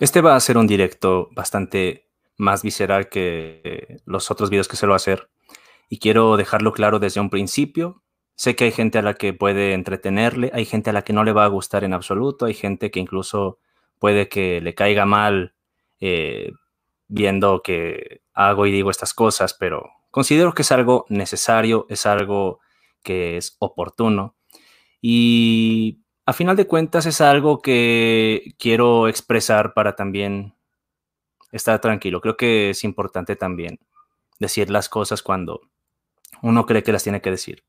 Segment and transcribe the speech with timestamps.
[0.00, 2.08] Este va a ser un directo bastante
[2.38, 5.28] más visceral que los otros videos que suelo hacer.
[5.90, 8.02] Y quiero dejarlo claro desde un principio.
[8.34, 11.22] Sé que hay gente a la que puede entretenerle, hay gente a la que no
[11.22, 13.58] le va a gustar en absoluto, hay gente que incluso
[13.98, 15.54] puede que le caiga mal
[16.00, 16.52] eh,
[17.06, 22.60] viendo que hago y digo estas cosas, pero considero que es algo necesario, es algo
[23.02, 24.34] que es oportuno.
[25.02, 25.99] Y
[26.30, 30.54] a final de cuentas es algo que quiero expresar para también
[31.50, 32.20] estar tranquilo.
[32.20, 33.80] Creo que es importante también
[34.38, 35.60] decir las cosas cuando
[36.40, 37.64] uno cree que las tiene que decir.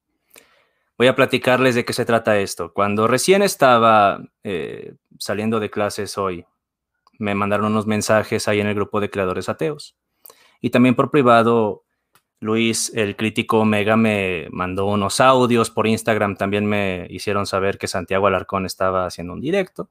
[0.95, 2.71] Voy a platicarles de qué se trata esto.
[2.71, 6.45] Cuando recién estaba eh, saliendo de clases hoy,
[7.17, 9.97] me mandaron unos mensajes ahí en el grupo de creadores ateos.
[10.61, 11.83] Y también por privado
[12.41, 16.35] Luis, el crítico Omega, me mandó unos audios por Instagram.
[16.35, 19.89] También me hicieron saber que Santiago Alarcón estaba haciendo un directo.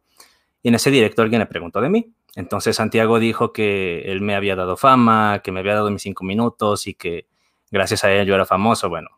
[0.60, 2.12] Y en ese directo alguien le preguntó de mí.
[2.34, 6.24] Entonces Santiago dijo que él me había dado fama, que me había dado mis cinco
[6.24, 7.28] minutos y que
[7.70, 8.88] gracias a él yo era famoso.
[8.88, 9.10] Bueno,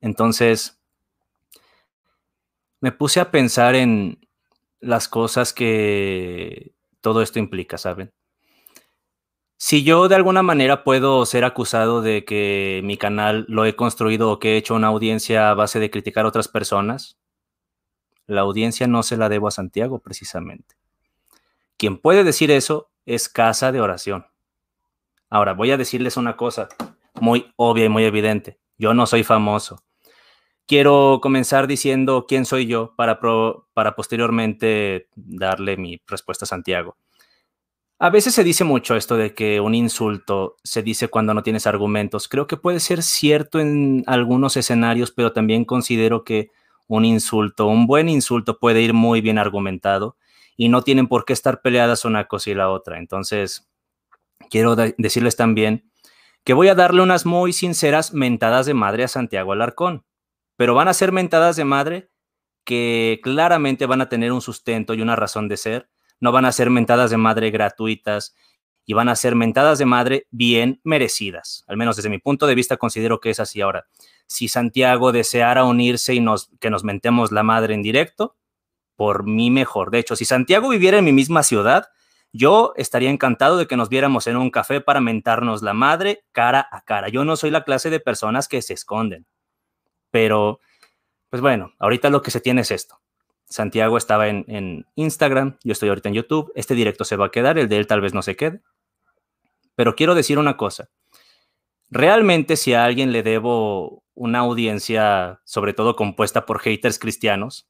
[0.00, 0.80] entonces
[2.80, 4.18] me puse a pensar en
[4.80, 8.12] las cosas que todo esto implica, ¿saben?
[9.66, 14.30] Si yo de alguna manera puedo ser acusado de que mi canal lo he construido
[14.30, 17.16] o que he hecho una audiencia a base de criticar a otras personas,
[18.26, 20.74] la audiencia no se la debo a Santiago precisamente.
[21.78, 24.26] Quien puede decir eso es casa de oración.
[25.30, 26.68] Ahora, voy a decirles una cosa
[27.18, 28.58] muy obvia y muy evidente.
[28.76, 29.82] Yo no soy famoso.
[30.66, 33.18] Quiero comenzar diciendo quién soy yo para,
[33.72, 36.98] para posteriormente darle mi respuesta a Santiago.
[38.00, 41.66] A veces se dice mucho esto de que un insulto se dice cuando no tienes
[41.66, 42.28] argumentos.
[42.28, 46.50] Creo que puede ser cierto en algunos escenarios, pero también considero que
[46.88, 50.16] un insulto, un buen insulto puede ir muy bien argumentado
[50.56, 52.98] y no tienen por qué estar peleadas una cosa y la otra.
[52.98, 53.68] Entonces,
[54.50, 55.90] quiero decirles también
[56.44, 60.04] que voy a darle unas muy sinceras mentadas de madre a Santiago Alarcón,
[60.56, 62.10] pero van a ser mentadas de madre
[62.64, 65.90] que claramente van a tener un sustento y una razón de ser
[66.24, 68.34] no van a ser mentadas de madre gratuitas
[68.86, 71.64] y van a ser mentadas de madre bien merecidas.
[71.66, 73.88] Al menos desde mi punto de vista considero que es así ahora.
[74.26, 78.38] Si Santiago deseara unirse y nos, que nos mentemos la madre en directo,
[78.96, 79.90] por mí mejor.
[79.90, 81.88] De hecho, si Santiago viviera en mi misma ciudad,
[82.32, 86.66] yo estaría encantado de que nos viéramos en un café para mentarnos la madre cara
[86.72, 87.10] a cara.
[87.10, 89.26] Yo no soy la clase de personas que se esconden.
[90.10, 90.60] Pero,
[91.28, 93.03] pues bueno, ahorita lo que se tiene es esto.
[93.54, 97.56] Santiago estaba en, Instagram, yo estoy ahorita en YouTube, este directo se va a quedar,
[97.56, 98.62] el de él tal vez no se quede.
[99.76, 100.90] Pero quiero decir una cosa,
[101.88, 107.68] realmente si a alguien le debo una audiencia, sobre todo compuesta por haters cristianos,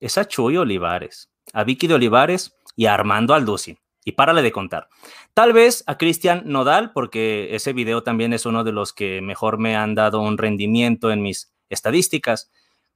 [0.00, 3.78] es a Chuy Olivares, a Vicky de Olivares y a Armando Alducin.
[4.04, 4.88] Y párale de contar.
[5.34, 9.58] Tal vez a Cristian Nodal, porque ese video también es uno de los que mejor
[9.58, 12.50] me han dado un rendimiento en mis estadísticas.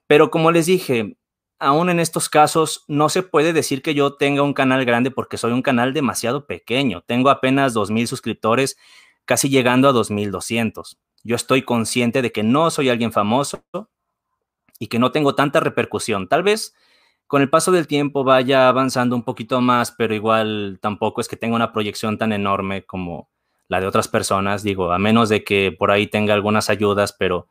[0.09, 1.17] Pero como les dije,
[1.59, 5.39] aún en estos casos no se puede decir que yo tenga un canal grande porque
[5.39, 7.03] soy un canal demasiado pequeño.
[7.07, 8.77] Tengo apenas 2.000 suscriptores,
[9.25, 10.99] casi llegando a 2.200.
[11.25, 13.65] Yo estoy consciente de que no soy alguien famoso
[14.79, 16.29] y que no tengo tanta repercusión.
[16.29, 16.75] Tal vez
[17.27, 21.37] con el paso del tiempo vaya avanzando un poquito más, pero igual tampoco es que
[21.37, 23.31] tenga una proyección tan enorme como
[23.69, 27.49] la de otras personas, digo, a menos de que por ahí tenga algunas ayudas, pero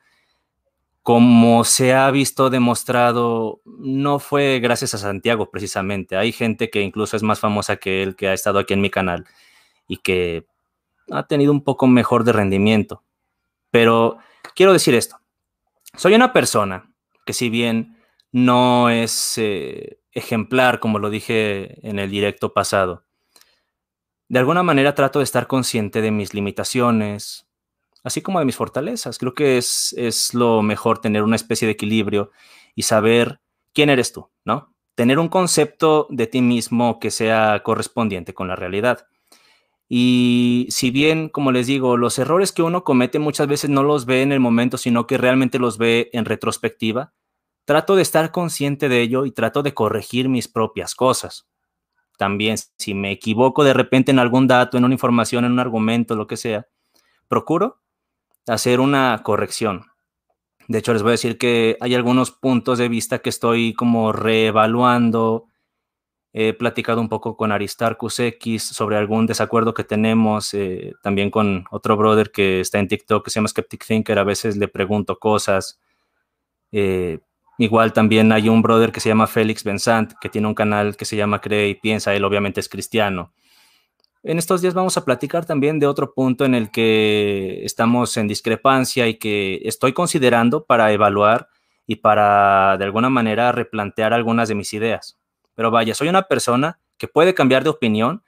[1.06, 6.18] como se ha visto demostrado, no fue gracias a Santiago precisamente.
[6.18, 8.90] Hay gente que incluso es más famosa que él, que ha estado aquí en mi
[8.90, 9.24] canal
[9.88, 10.48] y que
[11.12, 13.04] ha tenido un poco mejor de rendimiento.
[13.70, 14.18] Pero
[14.56, 15.20] quiero decir esto.
[15.96, 16.92] Soy una persona
[17.24, 18.00] que si bien
[18.32, 23.04] no es eh, ejemplar, como lo dije en el directo pasado,
[24.28, 27.44] de alguna manera trato de estar consciente de mis limitaciones,
[28.06, 29.18] así como de mis fortalezas.
[29.18, 32.31] Creo que es, es lo mejor tener una especie de equilibrio
[32.75, 33.42] y saber
[33.74, 34.74] quién eres tú, ¿no?
[34.94, 39.07] Tener un concepto de ti mismo que sea correspondiente con la realidad.
[39.90, 44.06] Y si bien, como les digo, los errores que uno comete muchas veces no los
[44.06, 47.13] ve en el momento, sino que realmente los ve en retrospectiva,
[47.66, 51.48] trato de estar consciente de ello y trato de corregir mis propias cosas.
[52.18, 56.16] También, si me equivoco de repente en algún dato, en una información, en un argumento,
[56.16, 56.68] lo que sea,
[57.28, 57.81] procuro
[58.47, 59.86] hacer una corrección.
[60.68, 64.12] De hecho, les voy a decir que hay algunos puntos de vista que estoy como
[64.12, 65.45] reevaluando.
[66.33, 71.65] He platicado un poco con Aristarchus X sobre algún desacuerdo que tenemos, eh, también con
[71.71, 74.19] otro brother que está en TikTok que se llama Skeptic Thinker.
[74.19, 75.80] A veces le pregunto cosas.
[76.71, 77.19] Eh,
[77.57, 81.06] Igual también hay un brother que se llama Félix Benzant, que tiene un canal que
[81.06, 83.33] se llama Cree y Piensa, él obviamente es cristiano.
[84.27, 88.27] En estos días vamos a platicar también de otro punto en el que estamos en
[88.27, 91.48] discrepancia y que estoy considerando para evaluar
[91.86, 95.19] y para de alguna manera replantear algunas de mis ideas.
[95.54, 98.24] Pero vaya, soy una persona que puede cambiar de opinión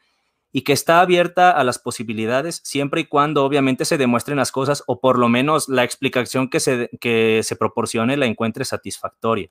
[0.52, 4.84] y que está abierta a las posibilidades siempre y cuando obviamente se demuestren las cosas
[4.86, 9.50] o por lo menos la explicación que se, que se proporcione la encuentre satisfactoria.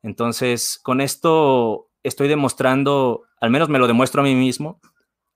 [0.00, 4.80] Entonces, con esto estoy demostrando, al menos me lo demuestro a mí mismo,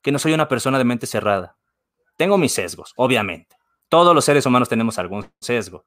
[0.09, 1.59] que no soy una persona de mente cerrada.
[2.17, 3.57] Tengo mis sesgos, obviamente.
[3.91, 5.85] Todos los seres humanos tenemos algún sesgo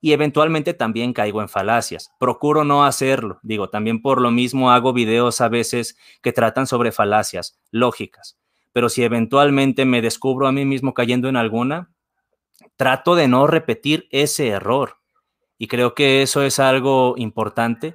[0.00, 2.10] y eventualmente también caigo en falacias.
[2.18, 3.38] Procuro no hacerlo.
[3.44, 8.36] Digo, también por lo mismo hago videos a veces que tratan sobre falacias lógicas.
[8.72, 11.92] Pero si eventualmente me descubro a mí mismo cayendo en alguna,
[12.74, 14.96] trato de no repetir ese error.
[15.56, 17.94] Y creo que eso es algo importante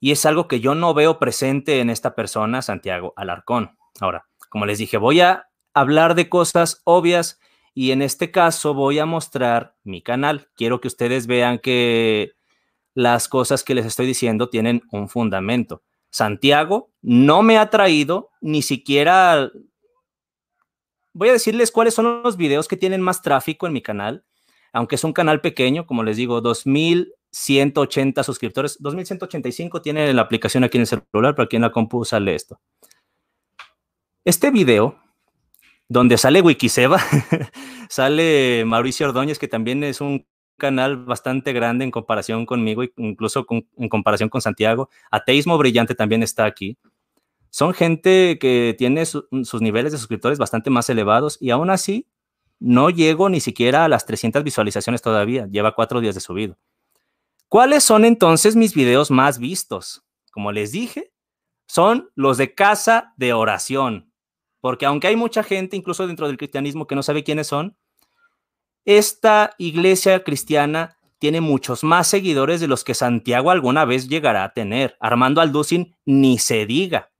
[0.00, 3.78] y es algo que yo no veo presente en esta persona, Santiago Alarcón.
[4.00, 7.38] Ahora, como les dije, voy a hablar de cosas obvias
[7.74, 10.48] y en este caso voy a mostrar mi canal.
[10.56, 12.32] Quiero que ustedes vean que
[12.94, 15.82] las cosas que les estoy diciendo tienen un fundamento.
[16.10, 19.50] Santiago no me ha traído ni siquiera...
[21.12, 24.24] Voy a decirles cuáles son los videos que tienen más tráfico en mi canal,
[24.72, 30.78] aunque es un canal pequeño, como les digo, 2180 suscriptores, 2185 tiene la aplicación aquí
[30.78, 32.60] en el celular, pero aquí la compu sale esto.
[34.28, 35.00] Este video
[35.88, 37.00] donde sale Wikiseba,
[37.88, 40.26] sale Mauricio Ordóñez, que también es un
[40.58, 43.46] canal bastante grande en comparación conmigo, incluso
[43.78, 44.90] en comparación con Santiago.
[45.10, 46.76] Ateísmo Brillante también está aquí.
[47.48, 52.06] Son gente que tiene sus niveles de suscriptores bastante más elevados y aún así
[52.60, 55.46] no llego ni siquiera a las 300 visualizaciones todavía.
[55.46, 56.58] Lleva cuatro días de subido.
[57.48, 60.04] ¿Cuáles son entonces mis videos más vistos?
[60.32, 61.14] Como les dije,
[61.66, 64.07] son los de casa de oración.
[64.60, 67.76] Porque aunque hay mucha gente, incluso dentro del cristianismo, que no sabe quiénes son,
[68.84, 74.52] esta iglesia cristiana tiene muchos más seguidores de los que Santiago alguna vez llegará a
[74.52, 74.96] tener.
[75.00, 77.10] Armando Alducin ni se diga.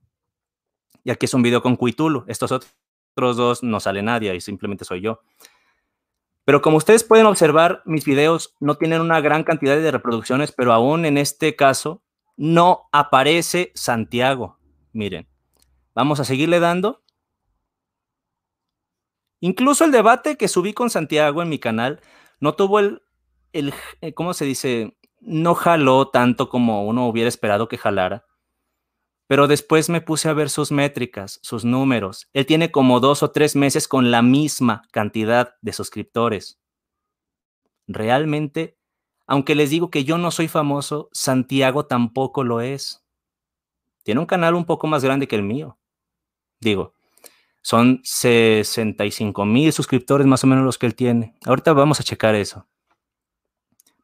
[1.03, 2.25] Y aquí es un video con Cuitulo.
[2.27, 5.21] Estos otros dos no sale nadie y simplemente soy yo.
[6.45, 10.73] Pero como ustedes pueden observar, mis videos no tienen una gran cantidad de reproducciones, pero
[10.73, 12.01] aún en este caso
[12.37, 14.57] no aparece Santiago.
[14.93, 15.27] Miren,
[15.93, 17.03] vamos a seguirle dando
[19.41, 22.01] Incluso el debate que subí con Santiago en mi canal
[22.39, 23.01] no tuvo el,
[23.53, 24.97] el eh, ¿cómo se dice?
[25.21, 28.25] No jaló tanto como uno hubiera esperado que jalara.
[29.27, 32.29] Pero después me puse a ver sus métricas, sus números.
[32.33, 36.59] Él tiene como dos o tres meses con la misma cantidad de suscriptores.
[37.87, 38.77] Realmente,
[39.27, 43.05] aunque les digo que yo no soy famoso, Santiago tampoco lo es.
[44.03, 45.77] Tiene un canal un poco más grande que el mío.
[46.59, 46.93] Digo,
[47.69, 51.35] son 65 mil suscriptores más o menos los que él tiene.
[51.45, 52.65] Ahorita vamos a checar eso.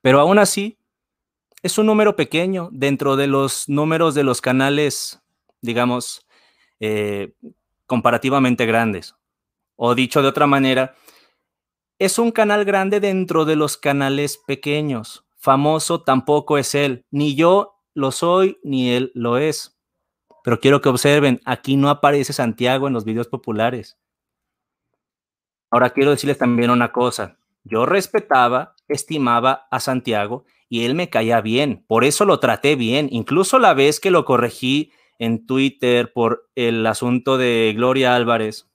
[0.04, 0.78] Pero aún así,
[1.64, 5.20] es un número pequeño dentro de los números de los canales,
[5.62, 6.28] digamos,
[6.80, 7.34] eh,
[7.88, 9.16] comparativamente grandes.
[9.76, 10.94] O dicho de otra manera,
[11.98, 15.26] es un canal grande dentro de los canales pequeños.
[15.38, 17.04] Famoso tampoco es él.
[17.10, 19.75] Ni yo lo soy, ni él lo es.
[20.46, 23.98] Pero quiero que observen, aquí no aparece Santiago en los videos populares.
[25.72, 27.40] Ahora quiero decirles también una cosa.
[27.64, 31.84] Yo respetaba, estimaba a Santiago y él me caía bien.
[31.88, 33.08] Por eso lo traté bien.
[33.12, 38.70] Incluso la vez que lo corregí en Twitter por el asunto de Gloria Álvarez,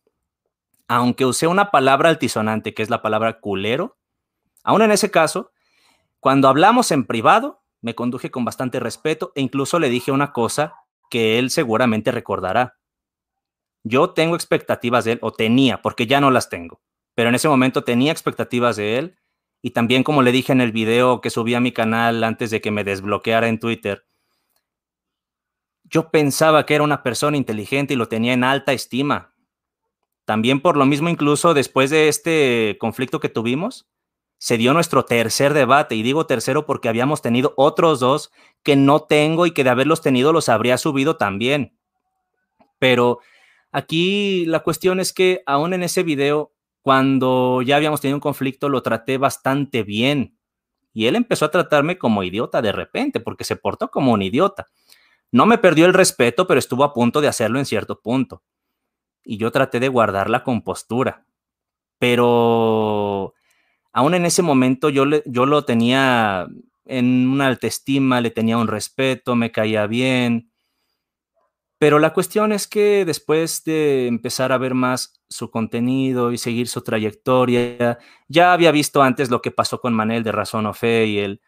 [0.88, 3.96] aunque usé una palabra altisonante, que es la palabra culero,
[4.64, 5.52] aún en ese caso,
[6.18, 10.74] cuando hablamos en privado, me conduje con bastante respeto e incluso le dije una cosa
[11.10, 12.78] que él seguramente recordará.
[13.82, 16.80] Yo tengo expectativas de él, o tenía, porque ya no las tengo,
[17.14, 19.16] pero en ese momento tenía expectativas de él
[19.62, 22.60] y también como le dije en el video que subí a mi canal antes de
[22.60, 24.06] que me desbloqueara en Twitter,
[25.84, 29.34] yo pensaba que era una persona inteligente y lo tenía en alta estima.
[30.24, 33.90] También por lo mismo, incluso después de este conflicto que tuvimos,
[34.40, 38.32] se dio nuestro tercer debate, y digo tercero porque habíamos tenido otros dos
[38.62, 41.76] que no tengo y que de haberlos tenido los habría subido también.
[42.78, 43.18] Pero
[43.70, 48.70] aquí la cuestión es que aún en ese video, cuando ya habíamos tenido un conflicto,
[48.70, 50.38] lo traté bastante bien.
[50.94, 54.68] Y él empezó a tratarme como idiota de repente, porque se portó como un idiota.
[55.30, 58.42] No me perdió el respeto, pero estuvo a punto de hacerlo en cierto punto.
[59.22, 61.26] Y yo traté de guardar la compostura.
[61.98, 63.34] Pero
[63.92, 66.46] aún en ese momento yo, yo lo tenía
[66.84, 70.50] en una alta estima, le tenía un respeto, me caía bien.
[71.78, 76.68] Pero la cuestión es que después de empezar a ver más su contenido y seguir
[76.68, 81.06] su trayectoria, ya había visto antes lo que pasó con Manel de Razón o Fe
[81.06, 81.40] y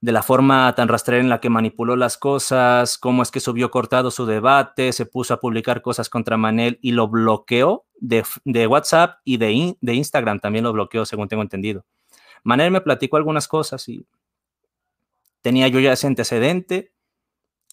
[0.00, 3.70] de la forma tan rastrera en la que manipuló las cosas, cómo es que subió
[3.70, 9.20] cortado su debate, se puso a publicar cosas contra Manel y lo bloqueó de, WhatsApp
[9.24, 11.84] y de, de, Instagram también lo bloqueó, según tengo entendido.
[12.42, 14.06] Manel me platicó algunas cosas y
[15.42, 16.92] tenía yo ya ese antecedente,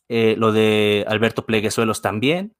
[0.09, 2.55] eh, lo de Alberto Pleguezuelos también,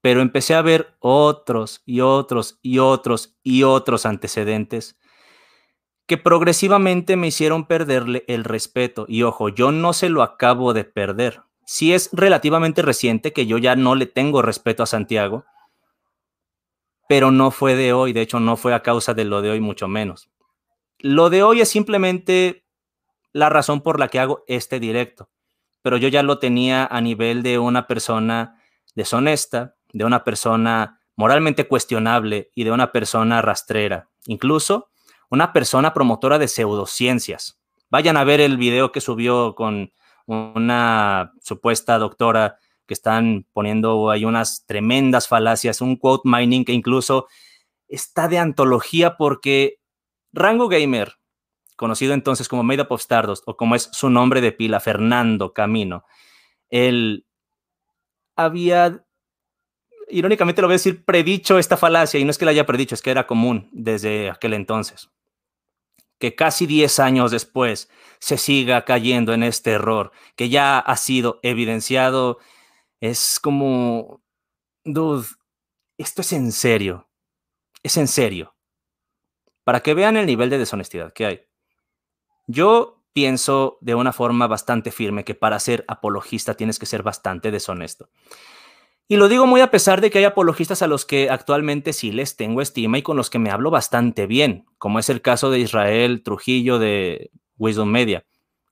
[0.00, 4.96] pero empecé a ver otros y otros y otros y otros antecedentes
[6.06, 9.04] que progresivamente me hicieron perderle el respeto.
[9.08, 11.42] Y ojo, yo no se lo acabo de perder.
[11.66, 15.44] Sí es relativamente reciente que yo ya no le tengo respeto a Santiago,
[17.08, 19.60] pero no fue de hoy, de hecho no fue a causa de lo de hoy,
[19.60, 20.30] mucho menos.
[21.00, 22.64] Lo de hoy es simplemente
[23.32, 25.30] la razón por la que hago este directo,
[25.82, 28.60] pero yo ya lo tenía a nivel de una persona
[28.94, 34.08] deshonesta, de una persona moralmente cuestionable y de una persona rastrera.
[34.26, 34.90] Incluso
[35.30, 37.58] una persona promotora de pseudociencias.
[37.90, 39.92] Vayan a ver el video que subió con
[40.26, 47.28] una supuesta doctora que están poniendo ahí unas tremendas falacias, un quote mining que incluso
[47.86, 49.78] está de antología porque
[50.32, 51.18] Rango Gamer,
[51.76, 55.52] conocido entonces como Made Up of Stardust, o como es su nombre de pila, Fernando
[55.52, 56.04] Camino,
[56.70, 57.26] él
[58.34, 59.04] había,
[60.08, 62.94] irónicamente lo voy a decir, predicho esta falacia, y no es que la haya predicho,
[62.94, 65.10] es que era común desde aquel entonces
[66.18, 71.38] que casi 10 años después se siga cayendo en este error que ya ha sido
[71.42, 72.38] evidenciado,
[73.00, 74.22] es como,
[74.84, 75.26] dude,
[75.96, 77.08] esto es en serio,
[77.82, 78.56] es en serio,
[79.64, 81.40] para que vean el nivel de deshonestidad que hay.
[82.46, 87.50] Yo pienso de una forma bastante firme que para ser apologista tienes que ser bastante
[87.50, 88.10] deshonesto.
[89.10, 92.12] Y lo digo muy a pesar de que hay apologistas a los que actualmente sí
[92.12, 95.50] les tengo estima y con los que me hablo bastante bien, como es el caso
[95.50, 98.26] de Israel Trujillo de Wisdom Media.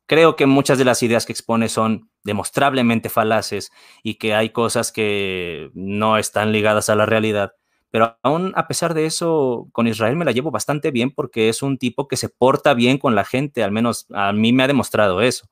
[0.06, 3.70] Creo que muchas de las ideas que expone son demostrablemente falaces
[4.02, 7.52] y que hay cosas que no están ligadas a la realidad.
[7.90, 11.62] Pero aún a pesar de eso, con Israel me la llevo bastante bien porque es
[11.62, 14.66] un tipo que se porta bien con la gente, al menos a mí me ha
[14.68, 15.46] demostrado eso.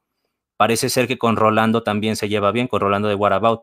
[0.57, 3.63] Parece ser que con Rolando también se lleva bien, con Rolando de What About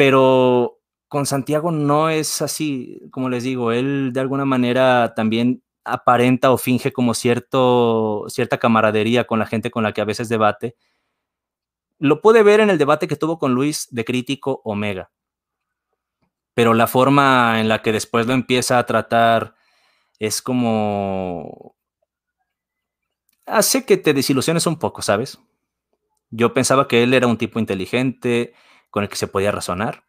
[0.00, 6.50] pero con Santiago no es así, como les digo, él de alguna manera también aparenta
[6.50, 10.76] o finge como cierto, cierta camaradería con la gente con la que a veces debate.
[11.98, 15.10] Lo puede ver en el debate que tuvo con Luis de Crítico Omega,
[16.54, 19.54] pero la forma en la que después lo empieza a tratar
[20.18, 21.74] es como...
[23.46, 25.38] hace que te desilusiones un poco, ¿sabes?
[26.30, 28.54] Yo pensaba que él era un tipo inteligente,
[28.90, 30.04] con el que se podía razonar.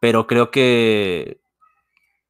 [0.00, 1.40] Pero creo que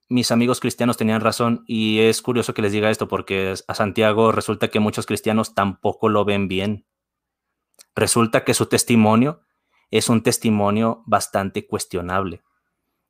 [0.08, 4.32] mis amigos cristianos tenían razón y es curioso que les diga esto porque a Santiago
[4.32, 6.86] resulta que muchos cristianos tampoco lo ven bien.
[7.94, 9.40] Resulta que su testimonio
[9.90, 12.42] es un testimonio bastante cuestionable.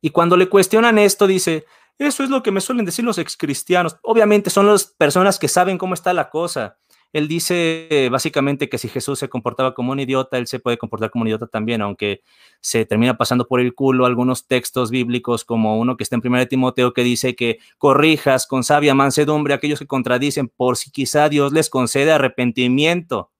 [0.00, 1.67] Y cuando le cuestionan esto, dice,
[1.99, 3.97] eso es lo que me suelen decir los excristianos.
[4.03, 6.79] Obviamente son las personas que saben cómo está la cosa.
[7.12, 11.10] Él dice básicamente que si Jesús se comportaba como un idiota, él se puede comportar
[11.10, 12.22] como un idiota también, aunque
[12.60, 16.46] se termina pasando por el culo algunos textos bíblicos, como uno que está en 1
[16.46, 21.28] Timoteo que dice que corrijas con sabia mansedumbre a aquellos que contradicen, por si quizá
[21.28, 23.30] Dios les concede arrepentimiento.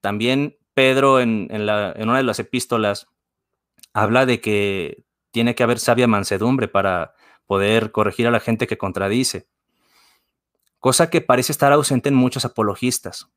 [0.00, 3.08] También Pedro en, en una de las epístolas
[3.92, 7.14] habla de que tiene que haber sabia mansedumbre para
[7.46, 9.48] poder corregir a la gente que contradice
[10.80, 13.28] cosa que parece estar ausente en muchos apologistas.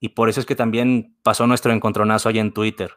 [0.00, 2.92] Y por eso es que también pasó nuestro encontronazo allá en Twitter.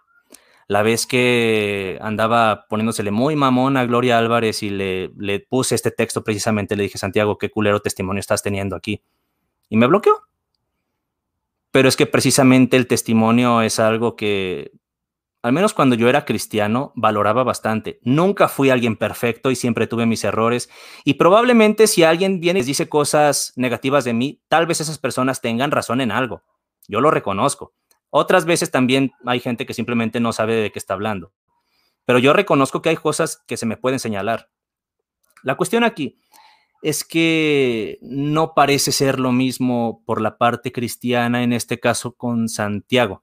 [0.67, 5.91] La vez que andaba poniéndosele muy mamón a Gloria Álvarez y le, le puse este
[5.91, 9.03] texto precisamente, le dije, Santiago, qué culero testimonio estás teniendo aquí.
[9.69, 10.23] Y me bloqueó.
[11.69, 14.71] Pero es que precisamente el testimonio es algo que
[15.45, 17.99] al menos cuando yo era cristiano, valoraba bastante.
[18.01, 20.71] Nunca fui alguien perfecto y siempre tuve mis errores.
[21.03, 25.41] Y probablemente si alguien viene y dice cosas negativas de mí, tal vez esas personas
[25.41, 26.41] tengan razón en algo.
[26.87, 27.75] Yo lo reconozco.
[28.09, 31.31] Otras veces también hay gente que simplemente no sabe de qué está hablando.
[32.05, 34.49] Pero yo reconozco que hay cosas que se me pueden señalar.
[35.43, 36.17] La cuestión aquí
[36.81, 42.49] es que no parece ser lo mismo por la parte cristiana, en este caso con
[42.49, 43.21] Santiago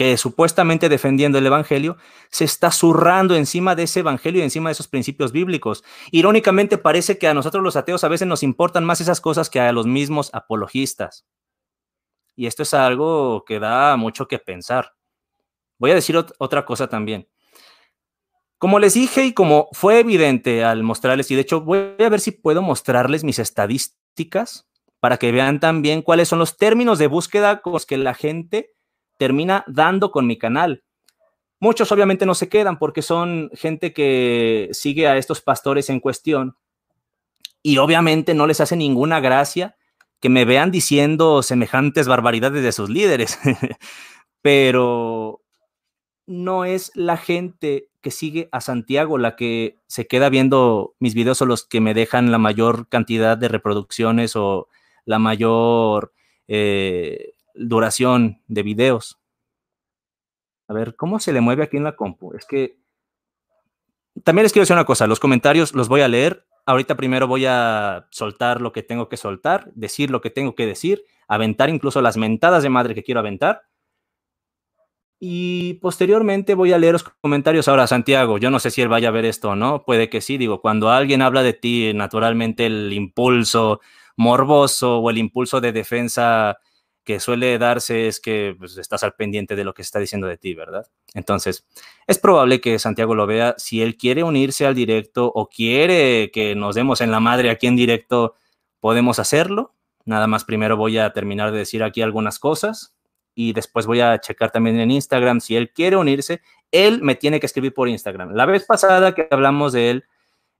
[0.00, 1.98] que supuestamente defendiendo el Evangelio,
[2.30, 5.84] se está zurrando encima de ese Evangelio y encima de esos principios bíblicos.
[6.10, 9.60] Irónicamente parece que a nosotros los ateos a veces nos importan más esas cosas que
[9.60, 11.26] a los mismos apologistas.
[12.34, 14.94] Y esto es algo que da mucho que pensar.
[15.78, 17.28] Voy a decir otra cosa también.
[18.56, 22.20] Como les dije y como fue evidente al mostrarles, y de hecho voy a ver
[22.20, 24.66] si puedo mostrarles mis estadísticas
[24.98, 28.70] para que vean también cuáles son los términos de búsqueda con los que la gente
[29.20, 30.82] termina dando con mi canal.
[31.60, 36.56] Muchos obviamente no se quedan porque son gente que sigue a estos pastores en cuestión
[37.62, 39.76] y obviamente no les hace ninguna gracia
[40.20, 43.38] que me vean diciendo semejantes barbaridades de sus líderes.
[44.40, 45.42] Pero
[46.26, 51.42] no es la gente que sigue a Santiago la que se queda viendo mis videos
[51.42, 54.68] o los que me dejan la mayor cantidad de reproducciones o
[55.04, 56.14] la mayor
[56.48, 59.20] eh, duración de videos.
[60.68, 62.32] A ver, ¿cómo se le mueve aquí en la compu?
[62.34, 62.78] Es que
[64.24, 66.46] también les quiero decir una cosa, los comentarios los voy a leer.
[66.66, 70.66] Ahorita primero voy a soltar lo que tengo que soltar, decir lo que tengo que
[70.66, 73.62] decir, aventar incluso las mentadas de madre que quiero aventar.
[75.18, 77.68] Y posteriormente voy a leer los comentarios.
[77.68, 80.20] Ahora, Santiago, yo no sé si él vaya a ver esto o no, puede que
[80.20, 80.38] sí.
[80.38, 83.80] Digo, cuando alguien habla de ti, naturalmente el impulso
[84.16, 86.58] morboso o el impulso de defensa
[87.10, 90.28] que suele darse es que pues, estás al pendiente de lo que se está diciendo
[90.28, 90.86] de ti, ¿verdad?
[91.12, 91.66] Entonces,
[92.06, 93.56] es probable que Santiago lo vea.
[93.58, 97.66] Si él quiere unirse al directo o quiere que nos demos en la madre aquí
[97.66, 98.36] en directo,
[98.78, 99.74] podemos hacerlo.
[100.04, 102.94] Nada más primero voy a terminar de decir aquí algunas cosas
[103.34, 105.40] y después voy a checar también en Instagram.
[105.40, 108.34] Si él quiere unirse, él me tiene que escribir por Instagram.
[108.34, 110.04] La vez pasada que hablamos de él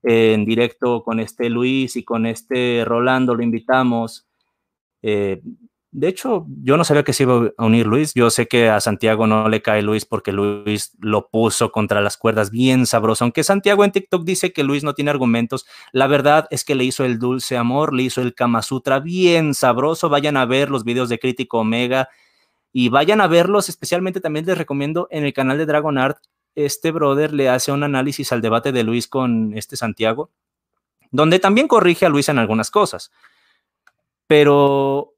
[0.03, 4.27] en directo con este Luis y con este Rolando, lo invitamos.
[5.01, 5.41] Eh,
[5.93, 8.13] de hecho, yo no sabía que se iba a unir Luis.
[8.13, 12.15] Yo sé que a Santiago no le cae Luis porque Luis lo puso contra las
[12.15, 13.25] cuerdas bien sabroso.
[13.25, 16.85] Aunque Santiago en TikTok dice que Luis no tiene argumentos, la verdad es que le
[16.85, 20.07] hizo el dulce amor, le hizo el Kama Sutra bien sabroso.
[20.07, 22.07] Vayan a ver los videos de Crítico Omega
[22.71, 23.67] y vayan a verlos.
[23.67, 26.19] Especialmente también les recomiendo en el canal de Dragon Art.
[26.55, 30.31] Este brother le hace un análisis al debate de Luis con este Santiago,
[31.11, 33.11] donde también corrige a Luis en algunas cosas.
[34.27, 35.10] Pero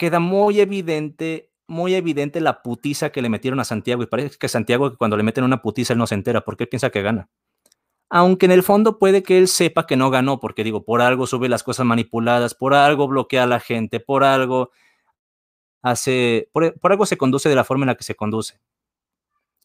[0.00, 4.02] queda muy evidente, muy evidente la putiza que le metieron a Santiago.
[4.02, 6.70] Y parece que Santiago, cuando le meten una putiza, él no se entera porque él
[6.70, 7.28] piensa que gana.
[8.08, 11.26] Aunque en el fondo puede que él sepa que no ganó, porque digo, por algo
[11.26, 14.70] sube las cosas manipuladas, por algo bloquea a la gente, por algo
[15.82, 18.58] hace, por, por algo se conduce de la forma en la que se conduce.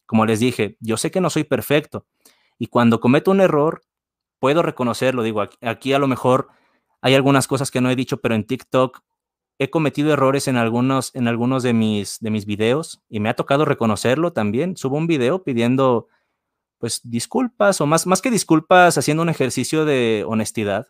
[0.04, 2.04] Como les dije, yo sé que no soy perfecto
[2.58, 3.84] y cuando cometo un error,
[4.38, 5.22] puedo reconocerlo.
[5.22, 6.48] Digo, aquí a lo mejor
[7.00, 9.00] hay algunas cosas que no he dicho, pero en TikTok
[9.58, 13.36] he cometido errores en algunos, en algunos de, mis, de mis videos y me ha
[13.36, 14.76] tocado reconocerlo también.
[14.76, 16.08] Subo un video pidiendo
[16.78, 20.88] pues disculpas o más, más que disculpas haciendo un ejercicio de honestidad.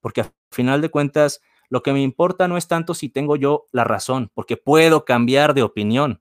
[0.00, 1.40] Porque al final de cuentas,
[1.70, 5.54] lo que me importa no es tanto si tengo yo la razón, porque puedo cambiar
[5.54, 6.20] de opinión.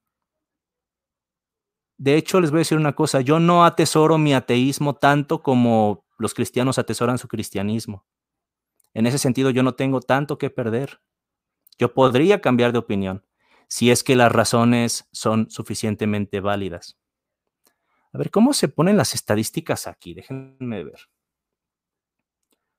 [1.98, 6.06] De hecho, les voy a decir una cosa, yo no atesoro mi ateísmo tanto como
[6.18, 8.06] los cristianos atesoran su cristianismo.
[8.94, 11.02] En ese sentido, yo no tengo tanto que perder.
[11.78, 13.26] Yo podría cambiar de opinión
[13.68, 17.00] si es que las razones son suficientemente válidas.
[18.12, 20.14] A ver, ¿cómo se ponen las estadísticas aquí?
[20.14, 21.10] Déjenme ver.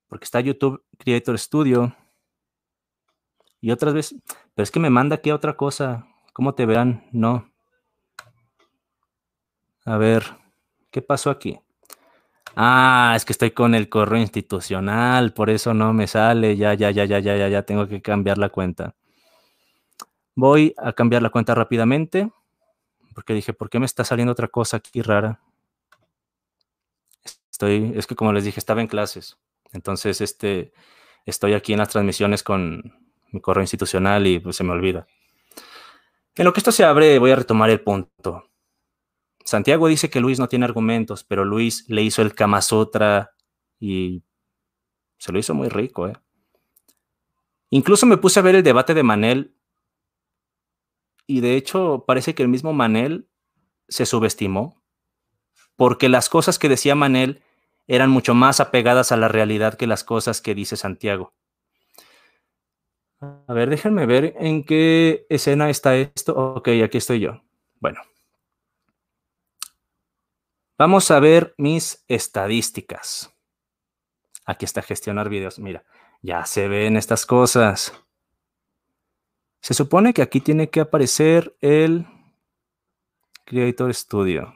[0.07, 1.96] Porque está YouTube Creator Studio.
[3.62, 4.20] Y otras veces,
[4.55, 6.07] pero es que me manda aquí otra cosa.
[6.35, 7.09] ¿Cómo te verán?
[7.12, 7.51] No.
[9.87, 10.25] A ver,
[10.90, 11.59] ¿qué pasó aquí?
[12.54, 16.56] Ah, es que estoy con el correo institucional, por eso no me sale.
[16.56, 18.94] Ya, ya, ya, ya, ya, ya, ya tengo que cambiar la cuenta.
[20.34, 22.30] Voy a cambiar la cuenta rápidamente,
[23.14, 25.40] porque dije, ¿por qué me está saliendo otra cosa aquí rara?
[27.50, 29.38] Estoy, es que como les dije, estaba en clases.
[29.72, 30.72] Entonces, este,
[31.26, 32.94] estoy aquí en las transmisiones con
[33.30, 35.06] mi correo institucional y pues se me olvida.
[36.34, 38.48] En lo que esto se abre, voy a retomar el punto.
[39.52, 43.34] Santiago dice que Luis no tiene argumentos, pero Luis le hizo el Kama Sutra
[43.78, 44.22] y
[45.18, 46.08] se lo hizo muy rico.
[46.08, 46.14] ¿eh?
[47.68, 49.54] Incluso me puse a ver el debate de Manel
[51.26, 53.28] y de hecho parece que el mismo Manel
[53.88, 54.82] se subestimó
[55.76, 57.42] porque las cosas que decía Manel
[57.86, 61.34] eran mucho más apegadas a la realidad que las cosas que dice Santiago.
[63.20, 66.54] A ver, déjenme ver en qué escena está esto.
[66.54, 67.42] Ok, aquí estoy yo.
[67.80, 68.00] Bueno.
[70.85, 73.33] Vamos a ver mis estadísticas.
[74.45, 75.61] Aquí está gestionar videos.
[75.61, 75.85] Mira,
[76.23, 77.92] ya se ven estas cosas.
[79.61, 82.05] Se supone que aquí tiene que aparecer el
[83.45, 84.53] Creator Studio.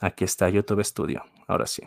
[0.00, 1.24] Aquí está YouTube Studio.
[1.48, 1.82] Ahora sí.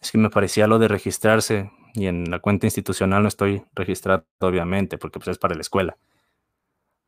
[0.00, 4.24] Es que me parecía lo de registrarse y en la cuenta institucional no estoy registrado,
[4.38, 5.98] obviamente, porque pues es para la escuela.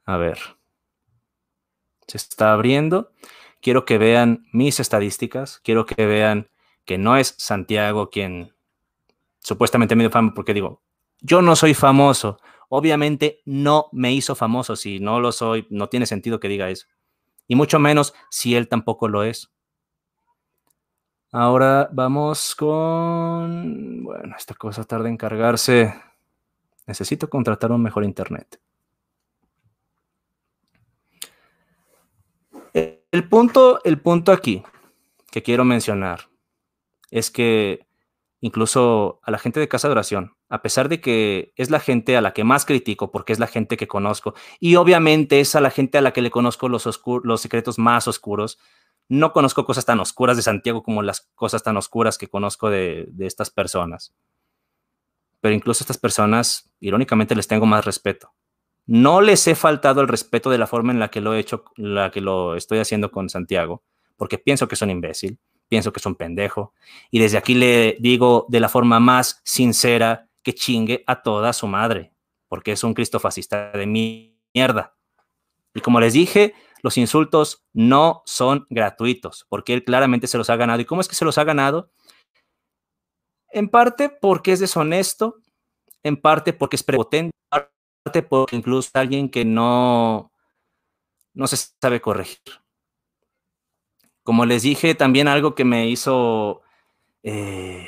[0.05, 0.41] A ver.
[2.13, 3.11] Se está abriendo.
[3.63, 5.63] Quiero que vean mis estadísticas.
[5.65, 6.51] Quiero que vean
[6.85, 8.53] que no es Santiago quien
[9.39, 10.83] supuestamente me dio fama, porque digo,
[11.23, 12.39] yo no soy famoso.
[12.69, 14.77] Obviamente no me hizo famoso.
[14.77, 16.87] Si no lo soy, no tiene sentido que diga eso.
[17.49, 19.51] Y mucho menos si él tampoco lo es.
[21.31, 24.05] Ahora vamos con...
[24.05, 25.95] Bueno, esta cosa tarda en cargarse.
[26.87, 28.61] Necesito contratar un mejor internet.
[33.13, 34.63] El punto, el punto aquí
[35.31, 36.31] que quiero mencionar
[37.11, 37.87] es que
[38.41, 42.17] incluso a la gente de casa de oración, a pesar de que es la gente
[42.17, 45.61] a la que más critico porque es la gente que conozco y obviamente es a
[45.61, 46.89] la gente a la que le conozco los,
[47.23, 48.59] los secretos más oscuros,
[49.11, 53.13] no conozco cosas tan oscuras de Santiago como las cosas tan oscuras que conozco de,
[53.19, 54.15] estas personas.
[55.43, 58.33] Pero incluso a estas personas, irónicamente, les tengo más respeto.
[58.87, 61.65] No les he faltado el respeto de la forma en la que lo he hecho,
[61.77, 63.83] la que lo estoy haciendo con Santiago,
[64.17, 66.75] porque pienso que es un imbécil, pienso que es un pendejo,
[67.11, 71.67] y desde aquí le digo de la forma más sincera que chingue a toda su
[71.67, 72.13] madre,
[72.49, 74.95] porque es un cristofascista de mierda.
[75.75, 80.57] Y como les dije, los insultos no son gratuitos, porque él claramente se los ha
[80.57, 80.81] ganado.
[80.81, 81.91] ¿Y cómo es que se los ha ganado?
[83.51, 85.39] En parte porque es deshonesto,
[86.03, 87.42] en parte porque es prepotente, en
[88.03, 90.33] parte incluso alguien que no,
[91.35, 92.41] no se sabe corregir.
[94.23, 96.63] Como les dije, también algo que me hizo,
[97.23, 97.87] eh,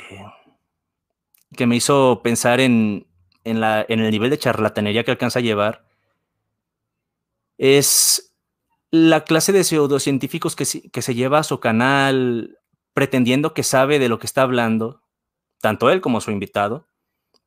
[1.55, 3.07] que me hizo pensar en,
[3.43, 5.85] en, la, en el nivel de charlatanería que alcanza a llevar,
[7.57, 8.33] es
[8.91, 12.59] la clase de pseudocientíficos que, que se lleva a su canal
[12.93, 15.01] pretendiendo que sabe de lo que está hablando,
[15.61, 16.87] tanto él como su invitado,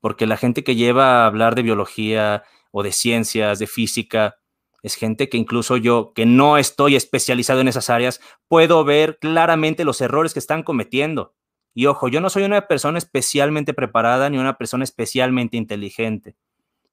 [0.00, 4.36] porque la gente que lleva a hablar de biología o de ciencias, de física,
[4.82, 9.84] es gente que incluso yo, que no estoy especializado en esas áreas, puedo ver claramente
[9.84, 11.34] los errores que están cometiendo.
[11.74, 16.36] Y ojo, yo no soy una persona especialmente preparada ni una persona especialmente inteligente,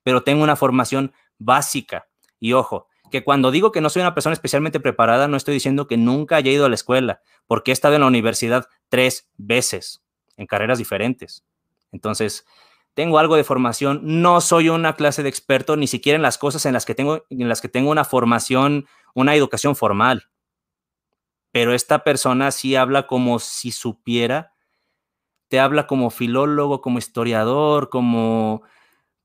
[0.04, 2.08] pero tengo una formación básica.
[2.39, 5.88] Y ojo, que cuando digo que no soy una persona especialmente preparada, no estoy diciendo
[5.88, 10.04] que nunca haya ido a la escuela, porque he estado en la universidad tres veces,
[10.38, 11.46] en carreras diferentes.
[11.91, 12.46] Entonces,
[12.95, 16.65] tengo algo de formación, no soy una clase de experto, ni siquiera en las cosas
[16.65, 20.29] en las que tengo, en las que tengo una formación, una educación formal.
[21.51, 24.53] Pero esta persona sí habla como si supiera,
[25.49, 28.63] te habla como filólogo, como historiador, como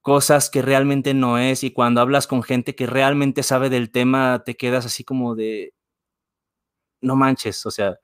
[0.01, 4.43] cosas que realmente no es y cuando hablas con gente que realmente sabe del tema
[4.45, 5.75] te quedas así como de,
[7.01, 7.99] no manches, o sea,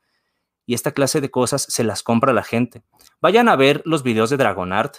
[0.66, 2.82] y esta clase de cosas se las compra la gente.
[3.20, 4.98] Vayan a ver los videos de Dragonart.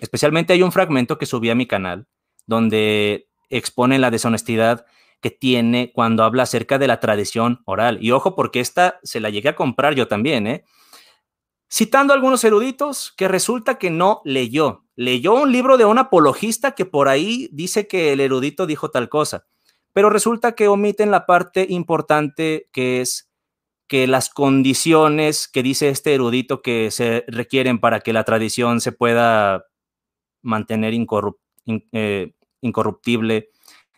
[0.00, 2.06] Especialmente hay un fragmento que subí a mi canal
[2.46, 4.86] donde expone la deshonestidad
[5.20, 7.98] que tiene cuando habla acerca de la tradición oral.
[8.00, 10.64] Y ojo, porque esta se la llegué a comprar yo también, ¿eh?
[11.70, 16.84] Citando algunos eruditos que resulta que no leyó leyó un libro de un apologista que
[16.84, 19.46] por ahí dice que el erudito dijo tal cosa,
[19.92, 23.30] pero resulta que omiten la parte importante que es
[23.88, 28.92] que las condiciones que dice este erudito que se requieren para que la tradición se
[28.92, 29.66] pueda
[30.42, 30.94] mantener
[31.92, 33.50] eh, incorruptible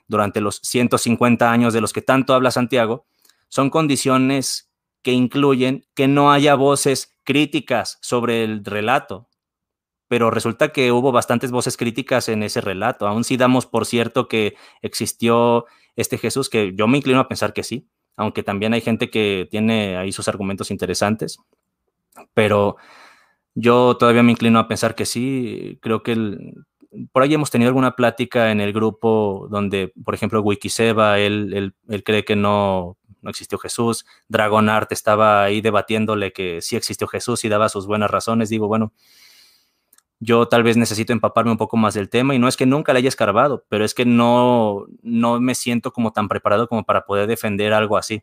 [0.06, 3.06] durante los 150 años de los que tanto habla Santiago,
[3.48, 4.70] son condiciones
[5.02, 9.28] que incluyen que no haya voces críticas sobre el relato,
[10.08, 13.06] pero resulta que hubo bastantes voces críticas en ese relato.
[13.06, 17.52] Aún si damos por cierto que existió este Jesús, que yo me inclino a pensar
[17.52, 21.38] que sí, aunque también hay gente que tiene ahí sus argumentos interesantes,
[22.32, 22.76] pero
[23.54, 25.78] yo todavía me inclino a pensar que sí.
[25.80, 26.16] Creo que
[27.12, 32.24] por ahí hemos tenido alguna plática en el grupo donde, por ejemplo, Wikiseba, él, cree
[32.24, 34.06] que no, no existió Jesús.
[34.28, 38.48] Dragonart estaba ahí debatiéndole que sí existió Jesús y daba sus buenas razones.
[38.48, 38.92] Digo, bueno,
[40.20, 42.92] yo tal vez necesito empaparme un poco más del tema y no es que nunca
[42.92, 47.04] le haya escarbado, pero es que no, no me siento como tan preparado como para
[47.04, 48.22] poder defender algo así.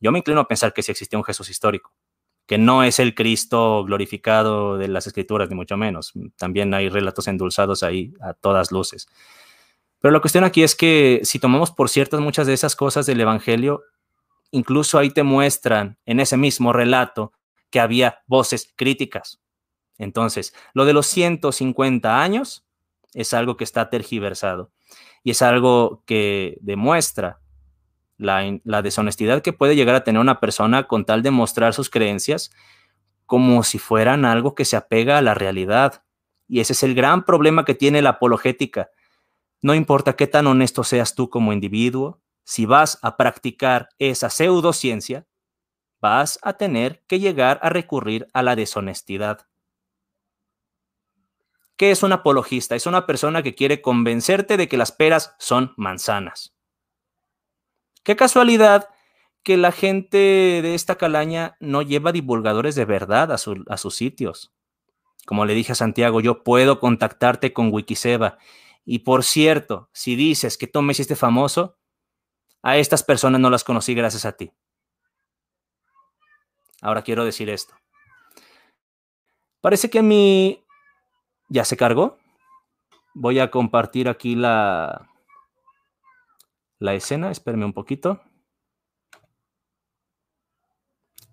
[0.00, 1.92] Yo me inclino a pensar que sí existía un Jesús histórico,
[2.50, 6.12] que no es el Cristo glorificado de las escrituras, ni mucho menos.
[6.36, 9.06] También hay relatos endulzados ahí a todas luces.
[10.00, 13.20] Pero la cuestión aquí es que si tomamos por ciertas muchas de esas cosas del
[13.20, 13.84] Evangelio,
[14.50, 17.32] incluso ahí te muestran en ese mismo relato
[17.70, 19.40] que había voces críticas.
[19.96, 22.66] Entonces, lo de los 150 años
[23.14, 24.72] es algo que está tergiversado.
[25.22, 27.38] y es algo que demuestra
[28.20, 31.90] la, la, deshonestidad que puede llegar a tener una persona con tal de mostrar sus
[31.90, 32.50] creencias
[33.26, 36.02] como si fueran algo que se apega a la realidad.
[36.48, 38.90] Y ese es el gran problema que tiene la apologética.
[39.62, 45.28] No importa qué tan honesto seas tú como individuo, si vas a practicar esa pseudociencia,
[46.00, 49.46] vas a tener que llegar a recurrir a la deshonestidad.
[51.76, 52.74] ¿Qué es un apologista?
[52.74, 56.54] Es una persona que quiere convencerte de que las peras son manzanas.
[58.02, 58.88] Qué casualidad
[59.42, 64.52] que la gente de esta calaña no lleva divulgadores de verdad a, sus sitios.
[65.26, 68.38] Como le dije a Santiago, yo puedo contactarte con Wikiseba.
[68.84, 71.78] Y por cierto, si dices que tú me hiciste famoso,
[72.62, 74.52] a estas personas no las conocí gracias a ti.
[76.82, 77.74] Ahora quiero decir esto.
[79.60, 80.64] Parece que mi...
[81.48, 82.18] ¿Ya se cargó?
[83.12, 85.09] Voy a compartir aquí la,
[86.80, 87.30] la escena.
[87.30, 88.20] Espérame un poquito.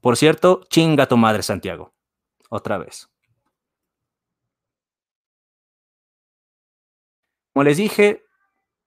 [0.02, 1.94] Por cierto, chinga tu madre, Santiago.
[2.50, 3.10] Otra vez.
[7.54, 8.24] Como les dije,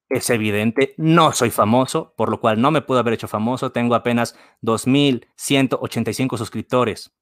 [0.08, 3.72] es evidente, no soy famoso, por lo cual no me puedo haber hecho famoso.
[3.72, 7.12] Tengo apenas 2.185 suscriptores.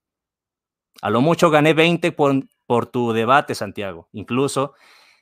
[1.00, 4.08] A lo mucho gané 20 por, por tu debate, Santiago.
[4.12, 4.74] Incluso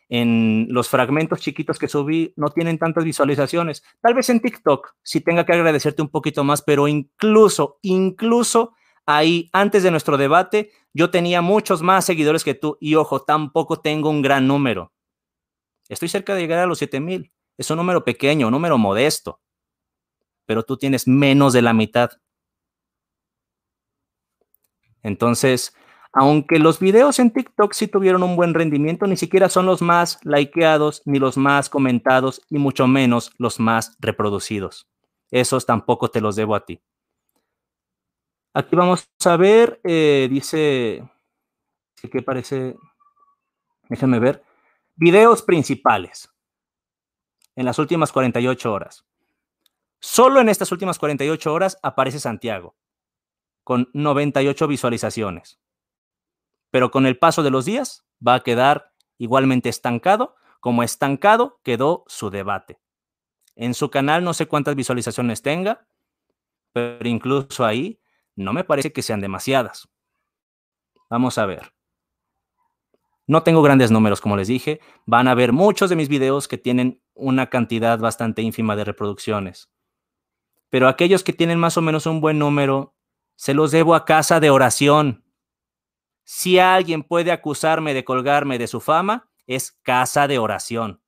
[0.08, 3.82] en los fragmentos chiquitos que subí no tienen tantas visualizaciones.
[4.00, 9.48] Tal vez en TikTok sí tenga que agradecerte un poquito más, pero incluso, incluso ahí,
[9.52, 14.10] antes de nuestro debate, yo tenía muchos más seguidores que tú y ojo, tampoco tengo
[14.10, 14.92] un gran número.
[15.88, 17.32] Estoy cerca de llegar a los 7000.
[17.56, 19.40] Es un número pequeño, un número modesto,
[20.44, 22.10] pero tú tienes menos de la mitad.
[25.02, 25.74] Entonces,
[26.18, 30.18] aunque los videos en TikTok sí tuvieron un buen rendimiento, ni siquiera son los más
[30.24, 34.88] likeados, ni los más comentados, y mucho menos los más reproducidos.
[35.30, 36.80] Esos tampoco te los debo a ti.
[38.54, 41.06] Aquí vamos a ver, eh, dice,
[42.10, 42.76] ¿qué parece?
[43.90, 44.42] Déjenme ver.
[44.94, 46.30] Videos principales
[47.56, 49.04] en las últimas 48 horas.
[50.00, 52.74] Solo en estas últimas 48 horas aparece Santiago,
[53.64, 55.60] con 98 visualizaciones
[56.70, 62.02] pero con el paso de los días va a quedar igualmente estancado como estancado quedó
[62.08, 62.80] su debate.
[63.54, 65.86] En su canal no sé cuántas visualizaciones tenga,
[66.72, 68.00] pero incluso ahí
[68.34, 69.88] no me parece que sean demasiadas.
[71.08, 71.72] Vamos a ver.
[73.28, 74.80] No tengo grandes números, como les dije.
[75.04, 79.70] Van a ver muchos de mis videos que tienen una cantidad bastante ínfima de reproducciones.
[80.68, 82.96] Pero aquellos que tienen más o menos un buen número,
[83.36, 85.24] se los debo a casa de oración.
[86.28, 91.00] Si alguien puede acusarme de colgarme de su fama, es Casa de Oración.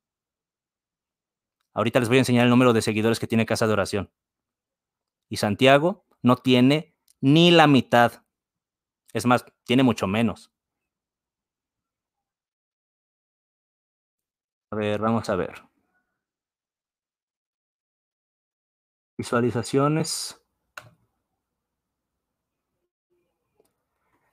[1.73, 4.13] Ahorita les voy a enseñar el número de seguidores que tiene Casa de Oración.
[5.27, 8.23] Y Santiago no tiene ni la mitad.
[9.11, 10.53] Es más, tiene mucho menos.
[14.71, 15.61] A ver, vamos a ver.
[19.17, 20.41] Visualizaciones.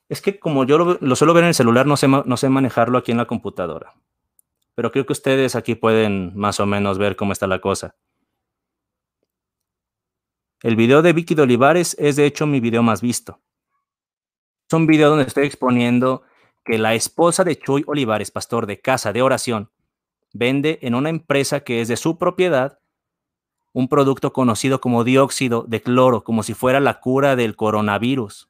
[0.09, 2.99] Es que como yo lo, suelo ver en el celular, no sé, no sé manejarlo
[2.99, 3.95] aquí en la computadora.
[4.75, 7.97] Pero creo que ustedes aquí pueden más o menos ver cómo está la cosa.
[10.63, 13.41] El video de Vicky de Olivares es de hecho mi video más visto.
[14.69, 16.23] Es un video donde estoy exponiendo
[16.65, 19.71] que la esposa de Chuy Olivares, pastor de Casa de Oración,
[20.33, 22.79] vende en una empresa que es de su propiedad
[23.73, 28.49] un producto conocido como dióxido de cloro, como si fuera la cura del coronavirus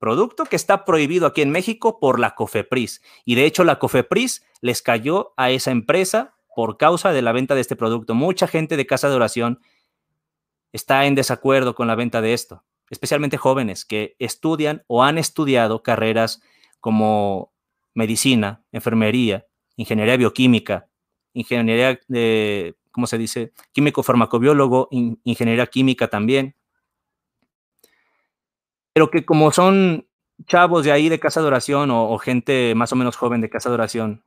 [0.00, 3.02] producto que está prohibido aquí en México por la COFEPRIS.
[3.24, 7.54] Y de hecho la COFEPRIS les cayó a esa empresa por causa de la venta
[7.54, 8.14] de este producto.
[8.14, 9.60] Mucha gente de casa de oración
[10.72, 15.82] está en desacuerdo con la venta de esto, especialmente jóvenes que estudian o han estudiado
[15.82, 16.42] carreras
[16.80, 17.52] como
[17.94, 20.88] medicina, enfermería, ingeniería bioquímica,
[21.32, 23.52] ingeniería de, ¿cómo se dice?
[23.72, 26.56] Químico farmacobiólogo, ingeniería química también,
[28.92, 30.08] pero que como son
[30.46, 33.68] chavos de ahí de casa de oración o, gente más o menos joven de casa
[33.68, 34.24] de oración,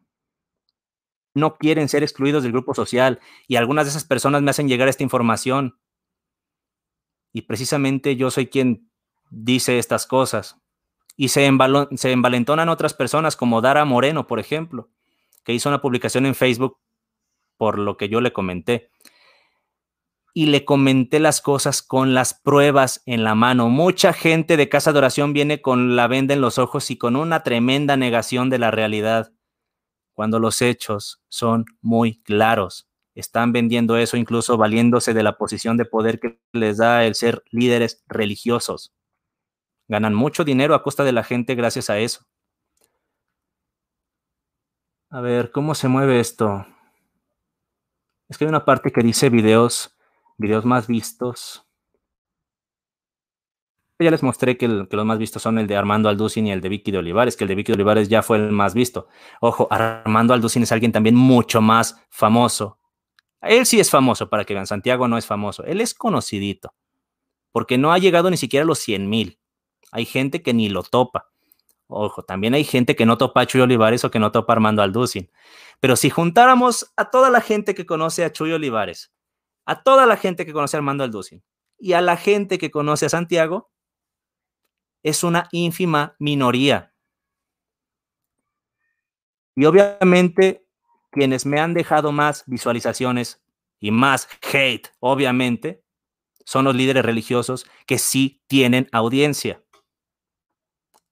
[1.33, 4.87] no quieren ser excluidos del grupo social y algunas de esas personas me hacen llegar
[4.87, 5.79] esta información.
[7.31, 8.91] Y precisamente yo soy quien
[9.31, 10.57] dice estas cosas.
[11.15, 11.49] Y se,
[11.95, 14.89] se envalentonan otras personas como Dara Moreno, por ejemplo,
[15.43, 16.77] que hizo una publicación en Facebook
[17.57, 18.91] por lo que yo le comenté
[20.33, 23.69] y le comenté las cosas con las pruebas en la mano.
[23.69, 27.15] Mucha gente de casa de oración viene con la venda en los ojos y con
[27.15, 29.31] una tremenda negación de la realidad,
[30.13, 32.89] cuando los hechos son muy claros.
[33.15, 37.43] están vendiendo eso, incluso valiéndose de la posición de poder que les da el ser
[37.51, 38.91] líderes religiosos.
[39.87, 42.25] Ganan mucho dinero a costa de la gente gracias a eso.
[45.11, 46.65] A ver, ¿cómo se mueve esto?
[48.29, 49.95] Es que hay una parte que dice videos,
[50.37, 51.65] videos más vistos.
[53.99, 56.69] Ya les mostré que, los más vistos son el de Armando Alducin y el de
[56.69, 59.07] Vicky de Olivares, que el de Vicky de Olivares ya fue el más visto.
[59.39, 62.79] Ojo, Armando Alducin es alguien también mucho más famoso.
[63.41, 65.63] Él sí es famoso, para que vean, Santiago no es famoso.
[65.63, 66.73] Él es conocidito,
[67.51, 69.39] porque no ha llegado ni siquiera a los 100 mil.
[69.91, 71.29] Hay gente que ni lo topa.
[71.87, 74.55] Ojo, también hay gente que no topa a Chuy Olivares o que no topa a
[74.55, 75.29] Armando Alducin.
[75.79, 79.12] Pero si juntáramos a toda la gente que conoce a Chuy Olivares,
[79.65, 81.43] a toda la gente que conoce a Armando Alducin
[81.77, 83.71] y a la gente que conoce a Santiago,
[85.03, 86.93] es una ínfima minoría.
[89.55, 90.65] Y obviamente
[91.11, 93.43] quienes me han dejado más visualizaciones
[93.79, 95.83] y más hate, obviamente,
[96.45, 99.63] son los líderes religiosos que sí tienen audiencia.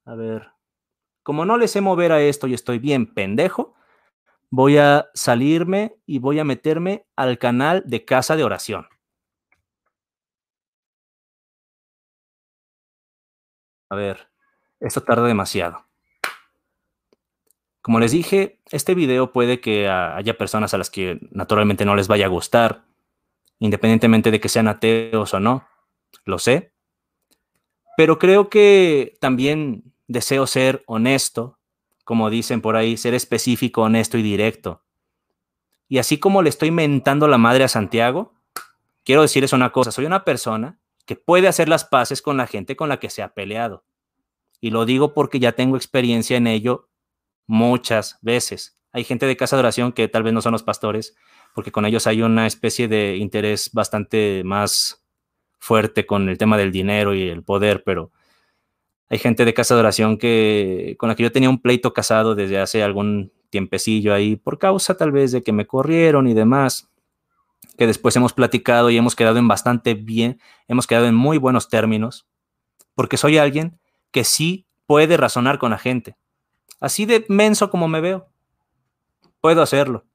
[0.06, 0.52] A ver,
[1.24, 3.76] como no les sé mover a esto y estoy bien pendejo,
[4.52, 8.88] voy a salirme y voy a meterme al canal de Casa de Oración.
[13.90, 14.30] A ver,
[14.80, 15.86] esto tarda demasiado.
[17.82, 22.08] Como les dije, este video puede que haya personas a las que naturalmente no les
[22.08, 22.86] vaya a gustar,
[23.60, 25.68] independientemente de que sean ateos o no.
[26.26, 26.74] Lo sé.
[27.98, 31.58] Pero creo que también deseo ser honesto,
[32.12, 34.84] como dicen por ahí, ser específico, honesto y directo.
[35.88, 38.34] Y así como le estoy mentando la madre a Santiago,
[39.06, 42.76] quiero decirles una cosa, soy una persona que puede hacer las paces con la gente
[42.76, 43.86] con la que se ha peleado.
[44.60, 46.90] Y lo digo porque ya tengo experiencia en ello
[47.48, 48.78] muchas veces.
[48.92, 51.16] Hay gente de casa de oración que tal vez no son los pastores,
[51.56, 55.06] porque con ellos hay una especie de interés bastante más
[55.60, 58.12] fuerte con el tema del dinero y el poder, pero
[59.12, 62.34] hay gente de casa de oración que, con la que yo tenía un pleito casado
[62.34, 66.90] desde hace algún tiempecillo ahí, por causa tal vez de que me corrieron y demás,
[67.78, 71.68] que después hemos platicado y hemos quedado en bastante bien, hemos quedado en muy buenos
[71.68, 72.26] términos,
[72.96, 76.16] porque soy alguien que sí puede razonar con la gente.
[76.80, 78.30] Así de menso como me veo,
[79.42, 80.06] puedo hacerlo.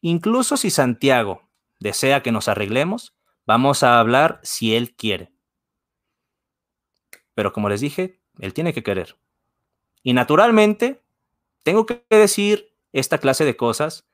[0.00, 1.42] Incluso si Santiago
[1.78, 3.14] desea que nos arreglemos,
[3.46, 5.35] vamos a hablar si él quiere.
[7.36, 9.18] Pero como les dije, él tiene que querer.
[10.02, 11.02] Y naturalmente,
[11.64, 14.08] tengo que decir esta clase de cosas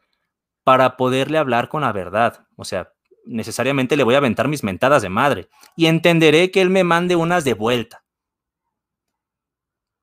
[0.65, 2.49] para poderle hablar con la verdad.
[2.57, 2.93] O sea,
[3.25, 7.15] necesariamente le voy a aventar mis mentadas de madre y entenderé que él me mande
[7.15, 8.05] unas de vuelta.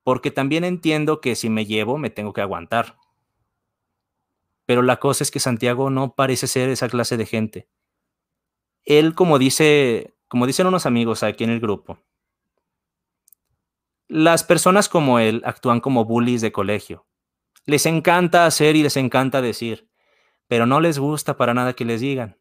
[0.04, 2.96] Porque también entiendo que si me llevo, me tengo que aguantar.
[4.66, 7.68] Pero la cosa es que Santiago no parece ser esa clase de gente.
[8.86, 12.00] Él, como dice, como dicen unos amigos aquí en el grupo,
[14.10, 17.06] las personas como él actúan como bullies de colegio.
[17.66, 19.88] Les encanta hacer y les encanta decir,
[20.48, 22.38] pero no les gusta para nada que les digan.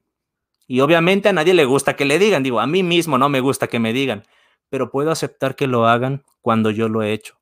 [0.67, 3.41] Y obviamente a nadie le gusta que le digan, digo, a mí mismo no me
[3.41, 4.25] gusta que me digan,
[4.71, 7.39] pero puedo aceptar que lo hagan cuando yo lo he hecho.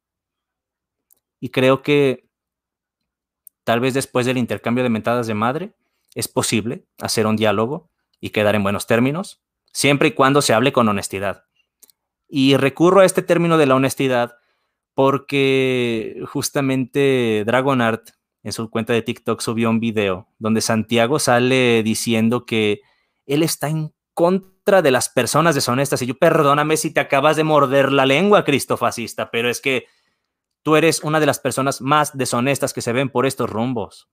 [1.38, 2.28] Y creo que
[3.62, 5.72] tal vez después del intercambio de mentadas de madre,
[6.14, 10.72] es posible hacer un diálogo y quedar en buenos términos, siempre y cuando se hable
[10.72, 11.45] con honestidad.
[12.28, 14.36] Y recurro a este término de la honestidad
[14.94, 18.10] porque justamente Dragonart
[18.42, 22.80] en su cuenta de TikTok subió un video donde Santiago sale diciendo que
[23.26, 26.00] él está en contra de las personas deshonestas.
[26.00, 29.86] Y yo, perdóname si te acabas de morder la lengua, cristofascista, pero es que
[30.62, 34.08] tú eres una de las personas más deshonestas que se ven por estos rumbos.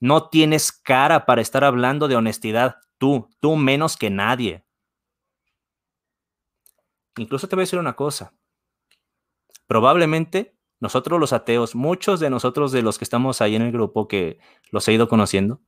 [0.00, 4.63] No tienes cara para estar hablando de honestidad, tú, tú menos que nadie.
[7.16, 8.34] Incluso te voy a decir una cosa.
[9.66, 14.08] Probablemente nosotros los ateos, muchos de nosotros de los que estamos ahí en el grupo
[14.08, 14.38] que
[14.70, 15.60] los he ido conociendo,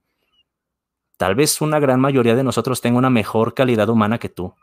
[1.16, 4.54] tal vez una gran mayoría de nosotros tenga una mejor calidad humana que tú.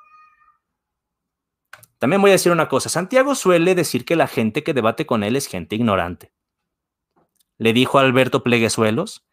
[1.97, 2.89] También voy a decir una cosa.
[2.89, 6.34] Santiago suele decir que la gente que debate con él es gente ignorante.
[7.57, 9.26] Le dijo a Alberto Pleguezuelos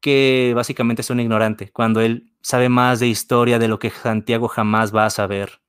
[0.00, 4.48] que básicamente es un ignorante, cuando él sabe más de historia de lo que Santiago
[4.48, 5.60] jamás va a saber.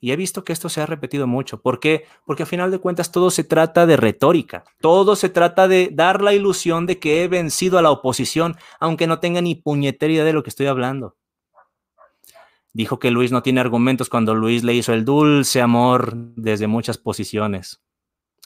[0.00, 1.60] Y he visto que esto se ha repetido mucho.
[1.60, 2.06] ¿Por qué?
[2.24, 4.64] Porque a final de cuentas todo se trata de retórica.
[4.80, 9.06] Todo se trata de dar la ilusión de que he vencido a la oposición, aunque
[9.06, 11.16] no tenga ni puñetera idea de lo que estoy hablando.
[12.72, 16.96] Dijo que Luis no tiene argumentos cuando Luis le hizo el dulce amor desde muchas
[16.96, 17.82] posiciones.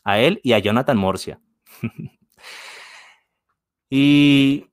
[0.02, 1.40] A él y a Jonathan Morcia.
[3.96, 4.66] Y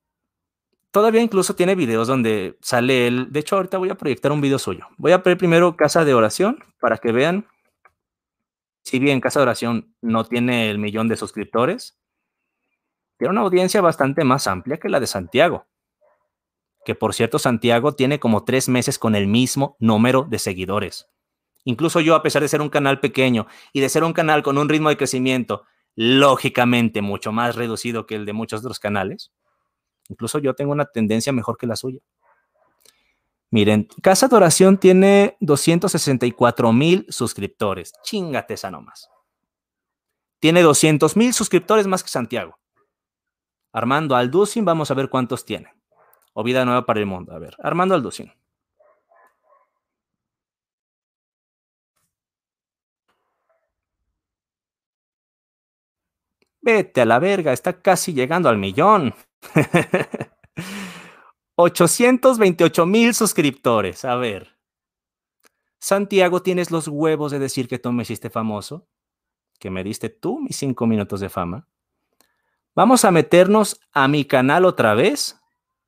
[0.91, 3.27] todavía incluso tiene videos donde sale él.
[3.31, 4.87] De hecho, ahorita voy a proyectar un video suyo.
[4.97, 7.47] Voy a poner primero Casa de Oración para que vean.
[8.83, 11.97] Si bien Casa de Oración no tiene el millón de suscriptores,
[13.17, 15.65] tiene una audiencia bastante más amplia que la de Santiago.
[16.85, 21.07] Que por cierto, Santiago tiene como tres meses con el mismo número de seguidores.
[21.63, 24.57] Incluso yo, a pesar de ser un canal pequeño y de ser un canal con
[24.57, 25.63] un ritmo de crecimiento
[25.95, 29.31] lógicamente mucho más reducido que el de muchos otros canales,
[30.11, 31.99] incluso yo tengo una tendencia mejor que la suya.
[33.49, 37.93] Miren, Casa de Oración tiene 264 mil suscriptores.
[38.03, 39.09] Chingate esa nomás.
[40.39, 42.57] Tiene 200 mil suscriptores más que Santiago.
[43.73, 45.73] Armando Alducin, vamos a ver cuántos tiene.
[46.33, 47.33] O Vida Nueva para el Mundo.
[47.33, 48.31] A ver, Armando Alducin.
[56.61, 59.13] Vete a la verga, está casi llegando al millón.
[61.55, 64.05] 828 mil suscriptores.
[64.05, 64.57] A ver.
[65.79, 68.87] Santiago, ¿tienes los huevos de decir que tú me hiciste famoso?
[69.59, 71.67] Que me diste tú mis cinco minutos de fama.
[72.75, 75.41] Vamos a meternos a mi canal otra vez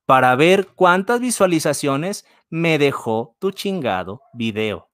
[0.06, 4.90] para ver cuántas visualizaciones me dejó tu chingado video.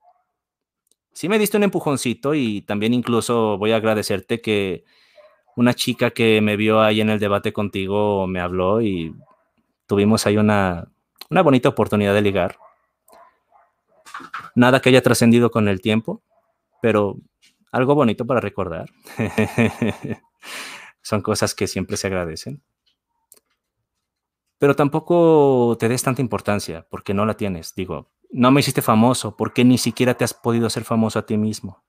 [1.14, 4.86] Sí me diste un empujoncito y también incluso voy a agradecerte que
[5.60, 9.14] una chica que me vio ahí en el debate contigo me habló y
[9.88, 10.88] tuvimos ahí una,
[11.30, 12.58] una bonita oportunidad de ligar.
[14.56, 16.24] Nada que haya trascendido con el tiempo,
[16.82, 17.18] pero
[17.74, 18.90] algo bonito para recordar.
[21.02, 22.64] Son cosas que siempre se agradecen.
[24.60, 27.76] Pero tampoco te des tanta importancia, porque no la tienes.
[27.76, 31.36] Digo, no me hiciste famoso, porque ni siquiera te has podido hacer famoso a ti
[31.36, 31.84] mismo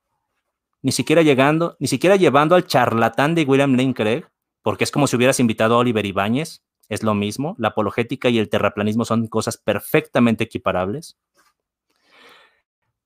[0.82, 4.24] ni siquiera llegando, ni siquiera llevando al charlatán de William Lane Craig,
[4.62, 8.38] porque es como si hubieras invitado a Oliver Ibáñez, es lo mismo, la apologética y
[8.38, 11.16] el terraplanismo son cosas perfectamente equiparables.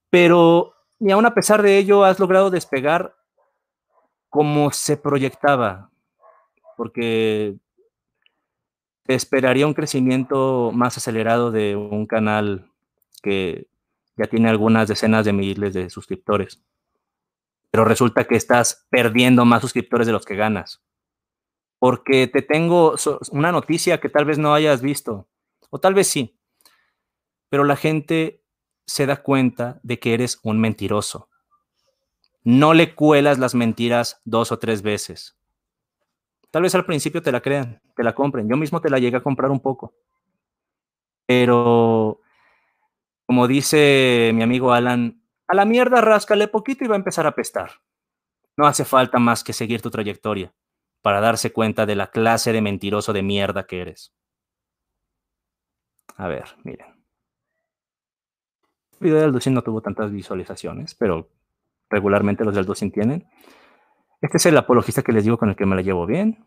[0.08, 3.14] Pero ni aún a pesar de ello has logrado despegar
[4.30, 5.90] como se proyectaba,
[6.76, 7.56] porque
[9.06, 12.70] esperaría un crecimiento más acelerado de un canal
[13.22, 13.66] que
[14.16, 16.62] ya tiene algunas decenas de miles de suscriptores
[17.74, 20.80] pero resulta que estás perdiendo más suscriptores de los que ganas.
[21.80, 22.94] Porque te tengo
[23.32, 25.26] una noticia que tal vez no hayas visto,
[25.70, 26.38] o tal vez sí,
[27.48, 28.44] pero la gente
[28.86, 31.28] se da cuenta de que eres un mentiroso.
[32.44, 35.36] No le cuelas las mentiras dos o tres veces.
[36.52, 38.48] Tal vez al principio te la crean, te la compren.
[38.48, 39.96] Yo mismo te la llegué a comprar un poco.
[41.26, 42.20] Pero,
[43.26, 47.34] como dice mi amigo Alan, a la mierda ráscale poquito y va a empezar a
[47.34, 47.70] pestar.
[48.56, 50.52] No hace falta más que seguir tu trayectoria
[51.02, 54.14] para darse cuenta de la clase de mentiroso de mierda que eres.
[56.16, 56.94] A ver, miren.
[58.92, 61.28] El video del Ducin no tuvo tantas visualizaciones, pero
[61.90, 63.28] regularmente los del Ducin tienen.
[64.20, 66.46] Este es el apologista que les digo con el que me la llevo bien.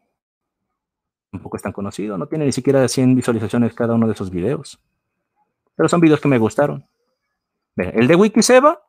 [1.29, 4.79] Tampoco es tan conocido, no tiene ni siquiera 100 visualizaciones cada uno de sus videos.
[5.75, 6.87] Pero son videos que me gustaron.
[7.75, 8.86] El de Wikiseba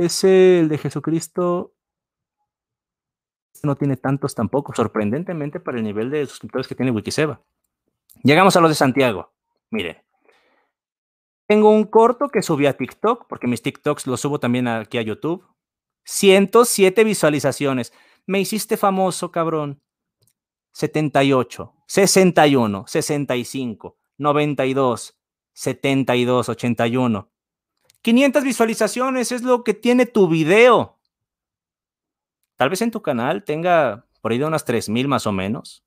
[0.00, 1.74] es el de Jesucristo.
[3.62, 7.42] No tiene tantos tampoco, sorprendentemente para el nivel de suscriptores que tiene Wikiseba.
[8.22, 9.32] Llegamos a los de Santiago.
[9.70, 9.98] Miren,
[11.46, 15.02] tengo un corto que subí a TikTok, porque mis TikToks los subo también aquí a
[15.02, 15.44] YouTube.
[16.04, 17.92] 107 visualizaciones.
[18.26, 19.82] Me hiciste famoso, cabrón.
[20.72, 25.20] 78, 61, 65, 92,
[25.52, 27.30] 72, 81.
[28.02, 30.98] 500 visualizaciones es lo que tiene tu video.
[32.56, 35.84] Tal vez en tu canal tenga por ahí de unas 3000 más o menos.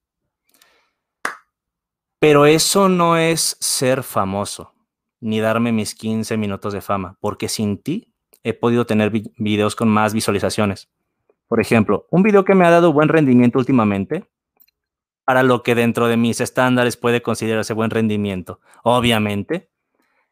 [2.20, 4.74] Pero eso no es ser famoso,
[5.20, 9.90] ni darme mis 15 minutos de fama, porque sin ti he podido tener videos con
[9.90, 10.90] más visualizaciones.
[11.48, 14.26] Por ejemplo, un video que me ha dado buen rendimiento últimamente,
[15.26, 19.70] para lo que dentro de mis estándares puede considerarse buen rendimiento, obviamente,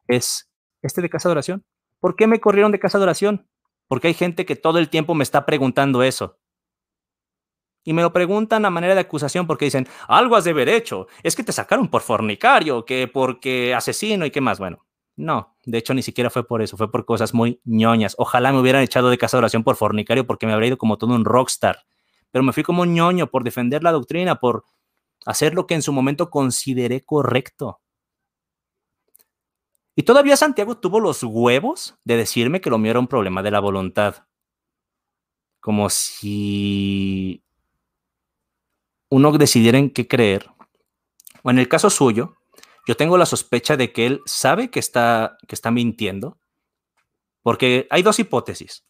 [0.07, 0.49] es
[0.81, 1.65] este de casa de oración.
[2.01, 3.47] ¿Por qué me corrieron de casa de oración?
[3.87, 6.39] Porque hay gente que todo el tiempo me está preguntando eso.
[7.83, 11.07] Y me lo preguntan a manera de acusación porque dicen, algo has de haber hecho,
[11.23, 14.59] es que te sacaron por fornicario, que porque asesino y qué más.
[14.59, 14.85] Bueno,
[15.15, 18.15] no, de hecho ni siquiera fue por eso, fue por cosas muy ñoñas.
[18.17, 20.97] Ojalá me hubieran echado de casa de oración por fornicario porque me habría ido como
[20.97, 21.85] todo un rockstar.
[22.31, 24.63] Pero me fui como un ñoño por defender la doctrina, por
[25.25, 27.79] hacer lo que en su momento consideré correcto.
[29.95, 33.51] Y todavía Santiago tuvo los huevos de decirme que lo mío era un problema de
[33.51, 34.27] la voluntad.
[35.59, 37.43] Como si
[39.09, 40.49] uno decidiera en qué creer
[41.43, 42.37] o en el caso suyo,
[42.87, 46.37] yo tengo la sospecha de que él sabe que está, que está mintiendo,
[47.43, 48.85] porque hay dos hipótesis.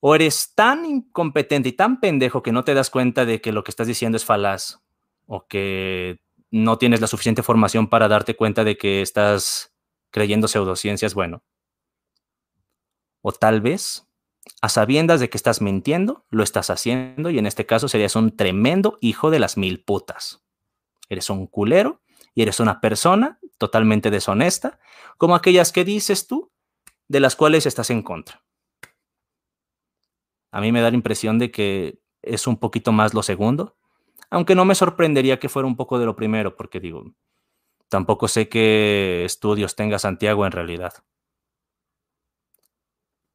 [0.00, 3.62] O eres tan incompetente y tan pendejo que no te das cuenta de que lo
[3.62, 4.80] que estás diciendo es falaz,
[5.26, 6.20] o que
[6.50, 9.69] no tienes la suficiente formación para darte cuenta de que estás
[10.10, 11.42] creyendo pseudociencias, bueno.
[13.22, 14.06] O tal vez,
[14.62, 18.36] a sabiendas de que estás mintiendo, lo estás haciendo y en este caso serías un
[18.36, 20.42] tremendo hijo de las mil putas.
[21.08, 22.00] Eres un culero
[22.34, 24.78] y eres una persona totalmente deshonesta,
[25.18, 26.50] como aquellas que dices tú,
[27.08, 28.42] de las cuales estás en contra.
[30.52, 33.76] A mí me da la impresión de que es un poquito más lo segundo,
[34.30, 37.04] aunque no me sorprendería que fuera un poco de lo primero, porque digo,
[37.90, 40.94] tampoco sé qué estudios tenga Santiago en realidad.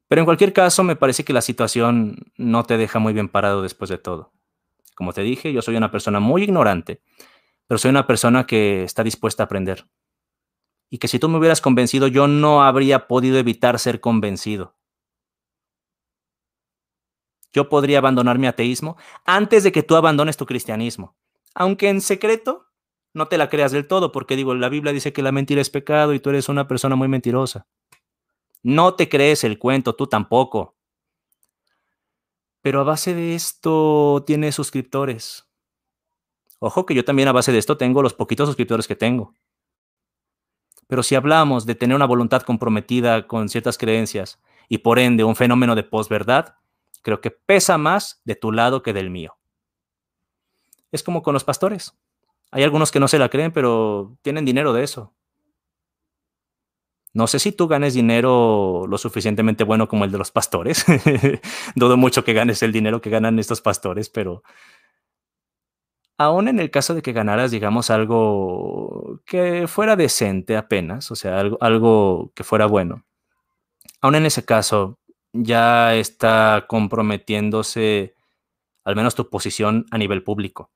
[0.08, 3.62] Pero en cualquier caso, me parece que la situación no te deja muy bien parado
[3.62, 4.32] después de todo.
[4.96, 7.02] Como te dije, yo soy una persona muy ignorante
[7.66, 9.86] pero soy una persona que está dispuesta a aprender.
[10.88, 14.76] Y que si tú me hubieras convencido, yo no habría podido evitar ser convencido.
[17.52, 21.16] Yo podría abandonar mi ateísmo antes de que tú abandones tu cristianismo.
[21.54, 22.65] Aunque en secreto
[23.16, 25.70] no te la creas del todo, porque digo, la Biblia dice que la mentira es
[25.70, 27.66] pecado y tú eres una persona muy mentirosa.
[28.62, 30.76] No te crees el cuento, tú tampoco.
[32.60, 35.48] Pero a base de esto tienes suscriptores.
[36.58, 39.32] Ojo que yo también a base de esto tengo los poquitos suscriptores que tengo.
[40.86, 45.36] Pero si hablamos de tener una voluntad comprometida con ciertas creencias y por ende un
[45.36, 46.56] fenómeno de posverdad,
[47.00, 49.38] creo que pesa más de tu lado que del mío.
[50.92, 51.96] Es como con los pastores.
[52.56, 55.14] Hay algunos que no se la creen, pero tienen dinero de eso.
[57.12, 60.86] No sé si tú ganes dinero lo suficientemente bueno como el de los pastores.
[61.74, 64.42] Dudo mucho que ganes el dinero que ganan estos pastores, pero
[66.16, 71.38] aún en el caso de que ganaras, digamos, algo que fuera decente apenas, o sea,
[71.38, 73.04] algo, algo que fuera bueno,
[74.00, 74.98] aún en ese caso
[75.34, 78.14] ya está comprometiéndose
[78.82, 80.70] al menos tu posición a nivel público.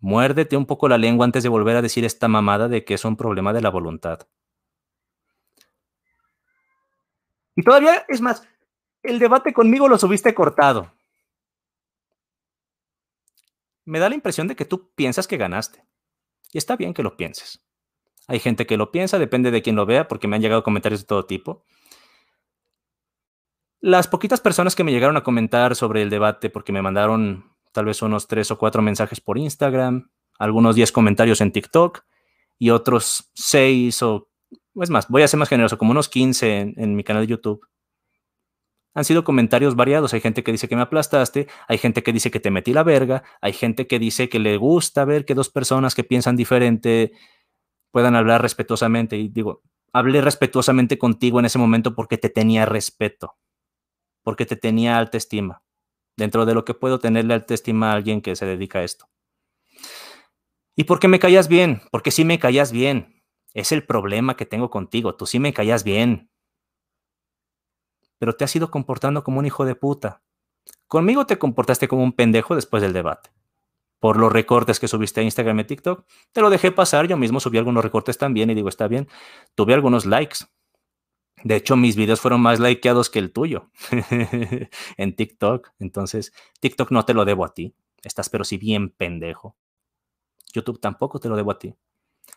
[0.00, 3.04] Muérdete un poco la lengua antes de volver a decir esta mamada de que es
[3.04, 4.28] un problema de la voluntad.
[7.56, 8.46] Y todavía, es más,
[9.02, 10.92] el debate conmigo lo subiste cortado
[13.88, 15.82] me da la impresión de que tú piensas que ganaste.
[16.52, 17.64] Y está bien que lo pienses.
[18.26, 21.00] Hay gente que lo piensa, depende de quién lo vea, porque me han llegado comentarios
[21.00, 21.64] de todo tipo.
[23.80, 27.86] Las poquitas personas que me llegaron a comentar sobre el debate, porque me mandaron tal
[27.86, 32.04] vez unos tres o cuatro mensajes por Instagram, algunos diez comentarios en TikTok
[32.58, 34.28] y otros seis o,
[34.74, 37.28] es más, voy a ser más generoso, como unos 15 en, en mi canal de
[37.28, 37.66] YouTube
[38.98, 40.12] han sido comentarios variados.
[40.12, 42.82] Hay gente que dice que me aplastaste, hay gente que dice que te metí la
[42.82, 47.12] verga, hay gente que dice que le gusta ver que dos personas que piensan diferente
[47.92, 49.16] puedan hablar respetuosamente.
[49.16, 49.62] Y digo,
[49.92, 53.36] hablé respetuosamente contigo en ese momento porque te tenía respeto,
[54.24, 55.62] porque te tenía alta estima,
[56.18, 59.08] dentro de lo que puedo tenerle alta estima a alguien que se dedica a esto.
[60.76, 61.80] ¿Y por qué me callas bien?
[61.90, 63.22] Porque sí me callas bien.
[63.54, 65.14] Es el problema que tengo contigo.
[65.14, 66.30] Tú sí me callas bien
[68.18, 70.22] pero te has ido comportando como un hijo de puta.
[70.86, 73.30] Conmigo te comportaste como un pendejo después del debate.
[74.00, 77.08] Por los recortes que subiste a Instagram y TikTok, te lo dejé pasar.
[77.08, 79.08] Yo mismo subí algunos recortes también y digo, está bien.
[79.54, 80.38] Tuve algunos likes.
[81.44, 83.70] De hecho, mis videos fueron más likeados que el tuyo
[84.96, 85.70] en TikTok.
[85.78, 87.74] Entonces, TikTok no te lo debo a ti.
[88.02, 89.56] Estás pero si bien pendejo.
[90.52, 91.74] YouTube tampoco te lo debo a ti.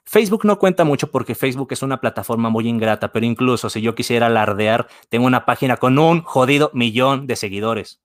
[0.04, 3.96] Facebook no cuenta mucho porque Facebook es una plataforma muy ingrata, pero incluso si yo
[3.96, 8.02] quisiera alardear, tengo una página con un jodido millón de seguidores.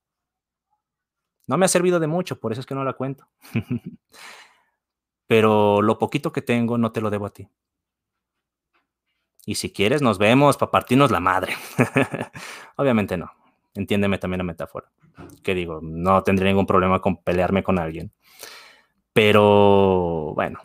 [1.47, 3.29] No me ha servido de mucho, por eso es que no la cuento.
[5.27, 7.49] pero lo poquito que tengo no te lo debo a ti.
[9.47, 11.55] Y si quieres, nos vemos para partirnos la madre.
[12.77, 13.31] Obviamente no.
[13.75, 14.91] Entiéndeme también la metáfora.
[15.45, 18.13] Que digo, no tendré ningún problema con pelearme con alguien.
[19.13, 20.61] Pero bueno,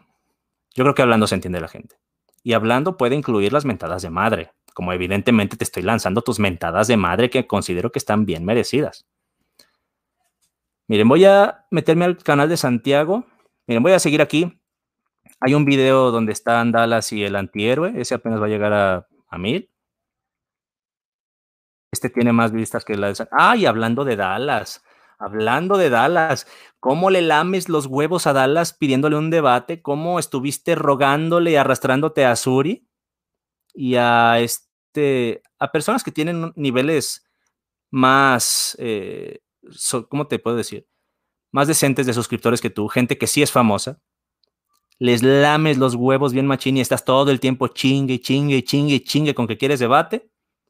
[0.74, 1.98] yo creo que hablando se entiende la gente.
[2.44, 6.88] Y hablando puede incluir las mentadas de madre, como evidentemente te estoy lanzando tus mentadas
[6.88, 9.06] de madre que considero que están bien merecidas.
[10.88, 13.26] Miren, voy a meterme al canal de Santiago.
[13.68, 14.61] Miren, voy a seguir aquí.
[15.44, 18.00] Hay un video donde están Dallas y el antihéroe.
[18.00, 19.72] Ese apenas va a llegar a, mil.
[21.92, 23.28] Este tiene más vistas que la de...
[23.32, 24.84] Ah, y hablando de Dallas.
[25.18, 26.48] Hablando de Dallas,
[26.80, 29.82] ¿cómo le lames los huevos a Dallas pidiéndole un debate?
[29.82, 32.88] ¿Cómo estuviste rogándole y arrastrándote a Suri
[33.74, 37.26] y a este a personas que tienen niveles
[37.92, 39.42] más, eh,
[40.10, 40.88] ¿cómo te puedo decir?
[41.52, 44.02] Más decentes de suscriptores que tú, gente que sí es famosa,
[45.02, 49.34] les lames los huevos bien machín y estás todo el tiempo chingue, chingue, chingue, chingue
[49.34, 50.30] con que quieres debate.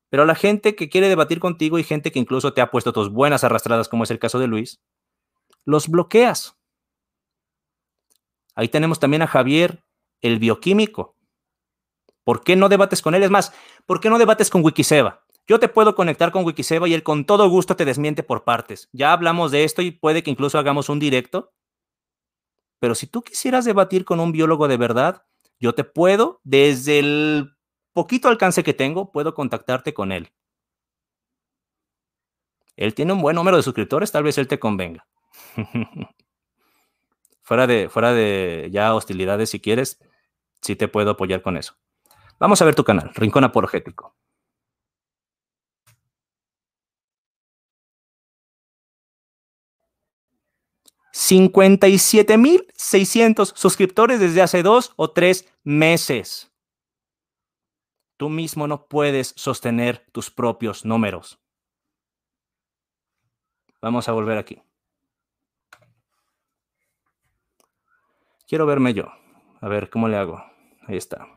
[0.09, 3.11] Pero la gente que quiere debatir contigo y gente que incluso te ha puesto tus
[3.11, 4.79] buenas arrastradas, como es el caso de Luis,
[5.65, 6.57] los bloqueas.
[8.55, 9.83] Ahí tenemos también a Javier,
[10.21, 11.17] el bioquímico.
[12.23, 13.23] ¿Por qué no debates con él?
[13.23, 13.51] Es más,
[13.85, 15.25] ¿por qué no debates con Wikiseba?
[15.45, 18.87] Yo te puedo conectar con Wikiseba y él con todo gusto te desmiente por partes.
[18.93, 21.51] Ya hablamos de esto y puede que incluso hagamos un directo.
[22.81, 25.23] Pero si tú quisieras debatir con un biólogo de verdad,
[25.59, 27.55] yo te puedo, desde el
[27.93, 30.31] poquito alcance que tengo, puedo contactarte con él.
[32.75, 35.07] Él tiene un buen número de suscriptores, tal vez él te convenga.
[37.43, 39.99] fuera, de, fuera de ya hostilidades, si quieres,
[40.59, 41.75] sí te puedo apoyar con eso.
[42.39, 44.15] Vamos a ver tu canal, Rincón Apologético.
[51.13, 56.51] 57.600 suscriptores desde hace dos o tres meses.
[58.17, 61.39] Tú mismo no puedes sostener tus propios números.
[63.81, 64.61] Vamos a volver aquí.
[68.47, 69.05] Quiero verme yo.
[69.59, 70.43] A ver, ¿cómo le hago?
[70.87, 71.27] Ahí está.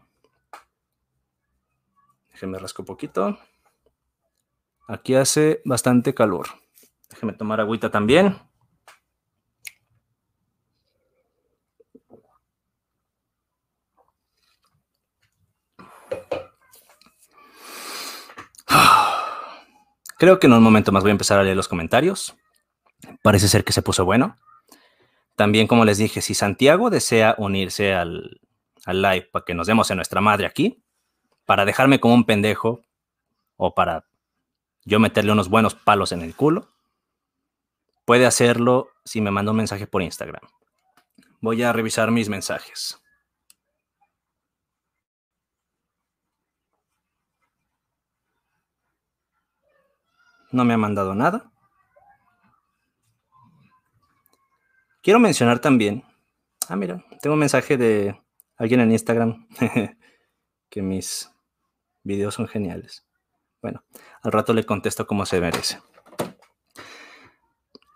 [2.32, 3.38] Déjeme rasco un poquito.
[4.88, 6.48] Aquí hace bastante calor.
[7.08, 8.36] Déjeme tomar agüita también.
[20.24, 22.34] Creo que en un momento más voy a empezar a leer los comentarios.
[23.20, 24.38] Parece ser que se puso bueno.
[25.36, 28.40] También, como les dije, si Santiago desea unirse al,
[28.86, 30.82] live para que nos demos en nuestra madre aquí,
[31.44, 32.80] para dejarme como un pendejo
[33.58, 34.06] o para
[34.86, 36.70] yo meterle unos buenos palos en el culo,
[38.06, 40.40] puede hacerlo si me manda un mensaje por Instagram.
[41.42, 42.98] Voy a revisar mis mensajes.
[50.54, 51.50] No me ha mandado nada.
[55.02, 56.02] Quiero mencionar también,
[56.68, 58.18] ah, mira, tengo un mensaje de
[58.56, 59.46] alguien en Instagram
[60.70, 61.30] que mis
[62.02, 63.06] videos son geniales.
[63.60, 63.84] Bueno,
[64.22, 65.80] al rato le contesto como se merece.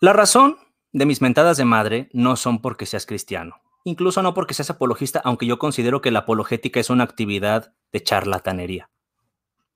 [0.00, 0.58] La razón
[0.92, 5.20] de mis mentadas de madre no son porque seas cristiano, incluso no porque seas apologista,
[5.24, 8.90] aunque yo considero que la apologética es una actividad de charlatanería.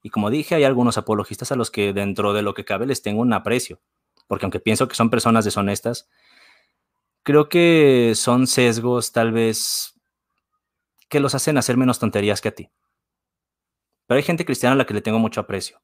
[0.02, 3.02] Y como dije, hay algunos apologistas a los que dentro de lo que cabe les
[3.02, 3.80] tengo un aprecio,
[4.26, 6.08] porque aunque pienso que son personas deshonestas,
[7.22, 10.00] creo que son sesgos tal vez
[11.08, 12.70] que los hacen hacer menos tonterías que a ti.
[14.06, 15.80] Pero hay gente cristiana a la que le tengo mucho aprecio.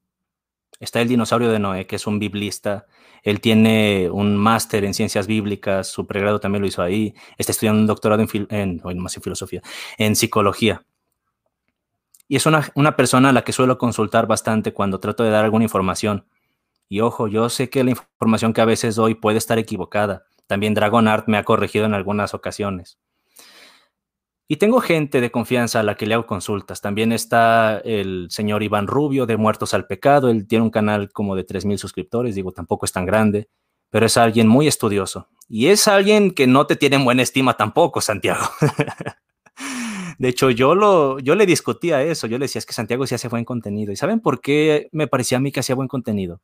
[0.80, 2.86] Está el dinosaurio de Noé, que es un biblista.
[3.22, 7.14] Él tiene un máster en ciencias bíblicas, su pregrado también lo hizo ahí.
[7.36, 9.62] Está estudiando un doctorado en, en, en filosofía,
[9.96, 10.84] en psicología.
[12.28, 15.64] Y es una, persona a la que suelo consultar bastante cuando trato de dar alguna
[15.64, 16.26] información.
[16.86, 20.26] Y ojo, yo sé que la información que a veces doy puede estar equivocada.
[20.46, 22.98] También Dragon Art me ha corregido en algunas ocasiones.
[24.46, 26.80] Y tengo gente de confianza a la que le hago consultas.
[26.82, 30.30] También está el señor Iván Rubio de Muertos al Pecado.
[30.30, 32.34] Él tiene un canal como de 3.000 suscriptores.
[32.34, 33.48] Digo, tampoco es tan grande,
[33.90, 35.28] pero es alguien muy estudioso.
[35.48, 38.44] Y es alguien que no te tiene en buena estima tampoco, Santiago.
[40.18, 42.26] De hecho, yo, lo, yo le discutía eso.
[42.26, 43.92] Yo le decía, es que Santiago sí hace buen contenido.
[43.92, 46.40] ¿Y saben por qué me parecía a mí que hacía buen contenido?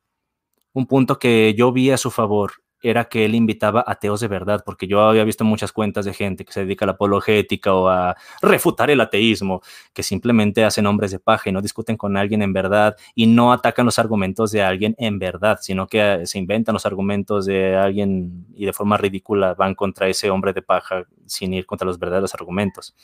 [0.73, 4.63] Un punto que yo vi a su favor era que él invitaba ateos de verdad,
[4.65, 7.87] porque yo había visto muchas cuentas de gente que se dedica a la apologética o
[7.89, 9.61] a refutar el ateísmo,
[9.93, 13.51] que simplemente hacen hombres de paja y no discuten con alguien en verdad y no
[13.51, 18.45] atacan los argumentos de alguien en verdad, sino que se inventan los argumentos de alguien
[18.53, 22.35] y de forma ridícula van contra ese hombre de paja sin ir contra los verdaderos
[22.35, 22.95] argumentos.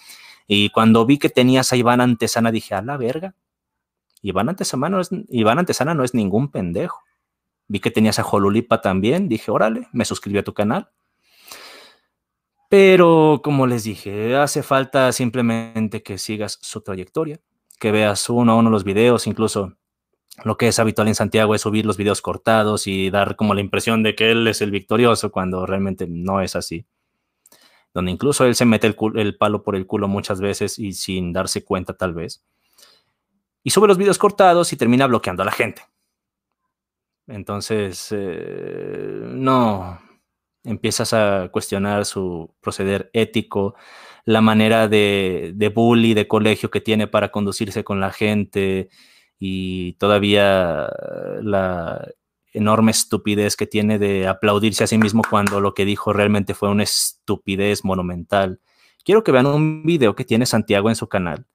[0.54, 3.36] Y cuando vi que tenías a Iván Antesana, dije, a la verga.
[4.22, 7.04] Iván Antesana no es, Iván Antesana no es ningún pendejo.
[7.70, 10.90] Vi que tenías a Jolulipa también, dije, órale, me suscribí a tu canal.
[12.68, 17.40] Pero como les dije, hace falta simplemente que sigas su trayectoria,
[17.80, 19.78] que veas uno a uno los videos, incluso
[20.44, 23.62] lo que es habitual en Santiago es subir los videos cortados y dar como la
[23.62, 26.86] impresión de que él es el victorioso cuando realmente no es así
[27.94, 31.64] donde incluso él se mete el, palo por el culo muchas veces y sin darse
[31.64, 32.44] cuenta tal vez.
[33.64, 35.84] Y sube los videos cortados y termina bloqueando a la gente.
[37.28, 40.00] Entonces, eh, no,
[40.64, 43.76] empiezas a cuestionar su proceder ético,
[44.26, 48.90] la manera de, de bully, de colegio que tiene para conducirse con la gente
[49.40, 50.88] y todavía
[51.42, 52.08] la,
[52.52, 56.70] enorme estupidez que tiene de aplaudirse a sí mismo cuando lo que dijo realmente fue
[56.70, 58.60] una estupidez monumental
[59.04, 61.46] quiero que vean un video que tiene Santiago en su canal.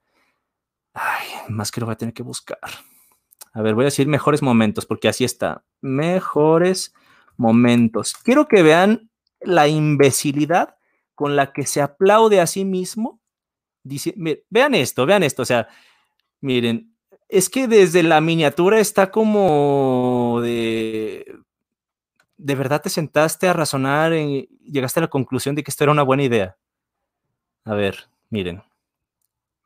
[0.92, 2.58] Ay, más que lo voy a tener que buscar.
[3.52, 5.64] A ver, voy a decir mejores momentos, porque así está.
[5.80, 6.94] Mejores
[7.36, 8.14] momentos.
[8.14, 10.76] Quiero que vean la imbecilidad
[11.14, 13.20] con la que se aplaude a sí mismo.
[13.82, 14.14] Dice,
[14.50, 15.42] vean esto, vean esto.
[15.42, 15.68] O sea,
[16.40, 16.95] miren,
[17.28, 21.40] es que desde la miniatura está como de...
[22.38, 25.92] ¿De verdad te sentaste a razonar y llegaste a la conclusión de que esto era
[25.92, 26.56] una buena idea?
[27.64, 28.62] A ver, miren.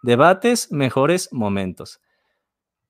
[0.03, 2.01] Debates, mejores momentos.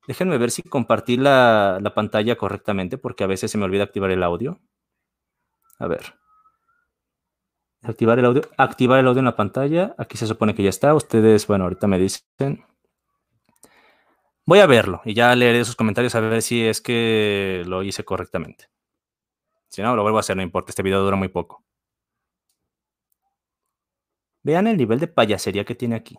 [0.07, 4.11] Déjenme ver si compartí la, la, pantalla correctamente, porque a veces se me olvida activar
[4.11, 4.61] el audio.
[5.79, 6.15] A ver.
[7.83, 8.43] Activar el audio.
[8.59, 9.95] Activar el audio en la pantalla.
[9.99, 10.95] Aquí se supone que ya está.
[10.95, 12.65] Ustedes, bueno, ahorita me dicen.
[14.51, 18.05] Voy a verlo y ya leeré sus comentarios a ver si es que lo hice
[18.05, 18.65] correctamente.
[19.69, 20.73] Si no, lo vuelvo a hacer, no importa.
[20.73, 21.63] Este video dura muy poco.
[24.43, 26.19] Vean el nivel de payasería que tiene aquí.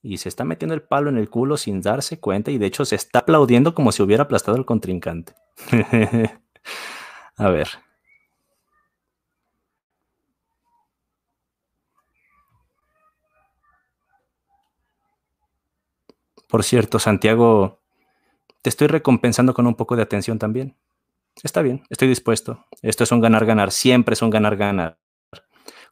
[0.00, 2.84] Y se está metiendo el palo en el culo sin darse cuenta y de hecho
[2.84, 5.34] se está aplaudiendo como si hubiera aplastado al contrincante.
[7.36, 7.68] a ver.
[16.48, 17.80] Por cierto, Santiago,
[18.62, 20.76] te estoy recompensando con un poco de atención también.
[21.42, 22.64] Está bien, estoy dispuesto.
[22.82, 24.98] Esto es un ganar-ganar, siempre es un ganar-ganar.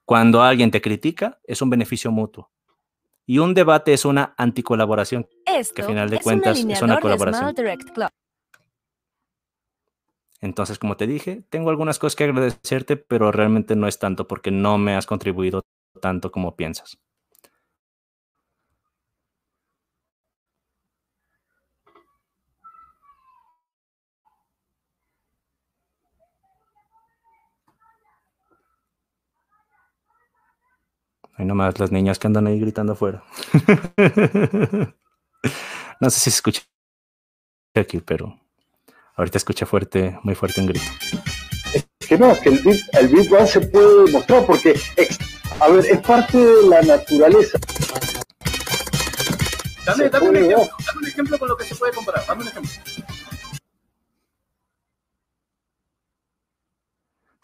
[0.04, 2.50] Cuando alguien te critica, es un beneficio mutuo.
[3.26, 7.54] Y un debate es una anticolaboración, Esto que al final de cuentas es una colaboración.
[10.40, 14.50] Entonces, como te dije, tengo algunas cosas que agradecerte, pero realmente no es tanto porque
[14.50, 15.62] no me has contribuido
[16.00, 16.98] tanto como piensas.
[31.38, 33.22] Hay nomás las niñas que andan ahí gritando afuera.
[36.00, 36.62] no sé si se escucha
[37.74, 38.40] aquí, pero
[39.16, 40.86] ahorita escucha fuerte, muy fuerte un grito.
[41.74, 44.80] Es que no, es que el Big, el Big Bang se puede demostrar porque,
[45.60, 47.58] a ver, es parte de la naturaleza.
[49.84, 52.24] Dame, dame un, ejemplo, dame un ejemplo con lo que se puede comparar.
[52.26, 52.70] Dame un ejemplo.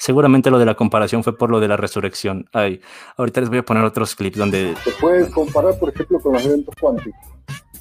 [0.02, 2.48] Seguramente lo de la comparación fue por lo de la resurrección.
[2.52, 2.80] Ay,
[3.16, 4.74] ahorita les voy a poner otros clips donde...
[4.82, 7.20] Se puede comparar, por ejemplo, con los eventos cuánticos.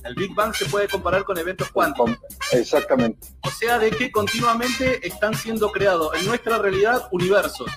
[0.05, 2.11] El Big Bang se puede comparar con eventos cuánticos.
[2.51, 3.27] Exactamente.
[3.41, 7.71] O sea, de que continuamente están siendo creados en nuestra realidad universos.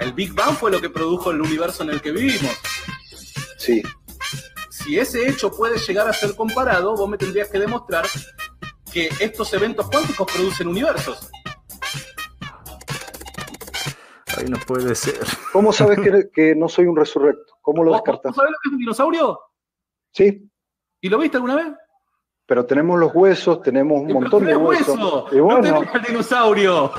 [0.00, 2.52] El Big Bang fue lo que produjo el universo en el que vivimos.
[3.56, 3.82] Sí.
[4.68, 8.04] Si ese hecho puede llegar a ser comparado, vos me tendrías que demostrar
[8.92, 11.30] que estos eventos cuánticos producen universos.
[14.48, 15.20] Ay, no puede ser.
[15.52, 15.98] ¿Cómo sabes
[16.34, 17.58] que, no soy un resurrecto?
[17.60, 18.34] ¿Cómo lo descartas?
[18.34, 19.40] ¿Sabes lo que es un dinosaurio?
[20.12, 20.50] Sí.
[21.00, 21.66] ¿Y lo viste alguna vez?
[22.46, 24.88] Pero tenemos los huesos, tenemos un montón de huesos.
[24.96, 25.26] Hueso.
[25.32, 26.92] Y bueno, no tenemos el dinosaurio.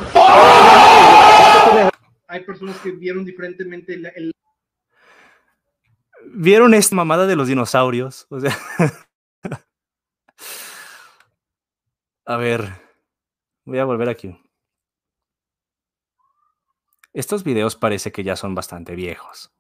[2.28, 4.32] Hay personas que vieron diferentemente el,
[6.26, 8.28] ¿Vieron esta mamada de los dinosaurios?
[8.30, 8.56] O sea.
[12.26, 12.70] a ver.
[13.66, 14.40] Voy a volver aquí.
[17.14, 19.52] Estos videos parece que ya son bastante viejos.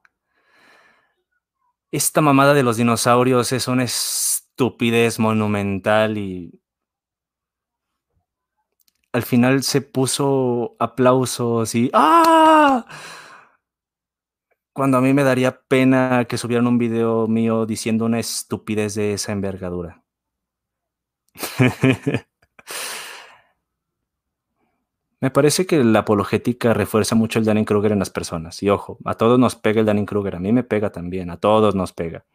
[1.91, 6.61] Esta mamada de los dinosaurios es una estupidez monumental y
[9.11, 12.85] al final se puso aplausos y ¡ah!
[14.73, 19.13] Cuando a mí me daría pena que subieran un video mío diciendo una estupidez de
[19.13, 20.03] esa envergadura.
[25.21, 28.63] Me parece que la apologética refuerza mucho el Dunning-Kruger en las personas.
[28.63, 31.75] Y ojo, a todos nos pega el Dunning-Kruger, a mí me pega también, a todos
[31.75, 32.25] nos pega.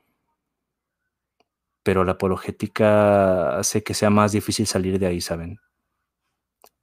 [1.82, 5.61] Pero la apologética hace que sea más difícil salir de ahí, ¿saben?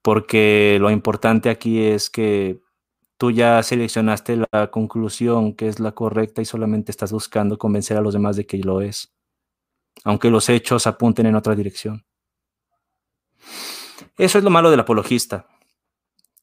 [0.02, 2.60] Porque lo importante aquí es que
[3.18, 8.02] tú ya seleccionaste la conclusión que es la correcta y solamente estás buscando convencer a
[8.02, 9.14] los demás de que lo es,
[10.04, 12.04] aunque los hechos apunten en otra dirección.
[14.18, 15.48] Eso es lo malo del apologista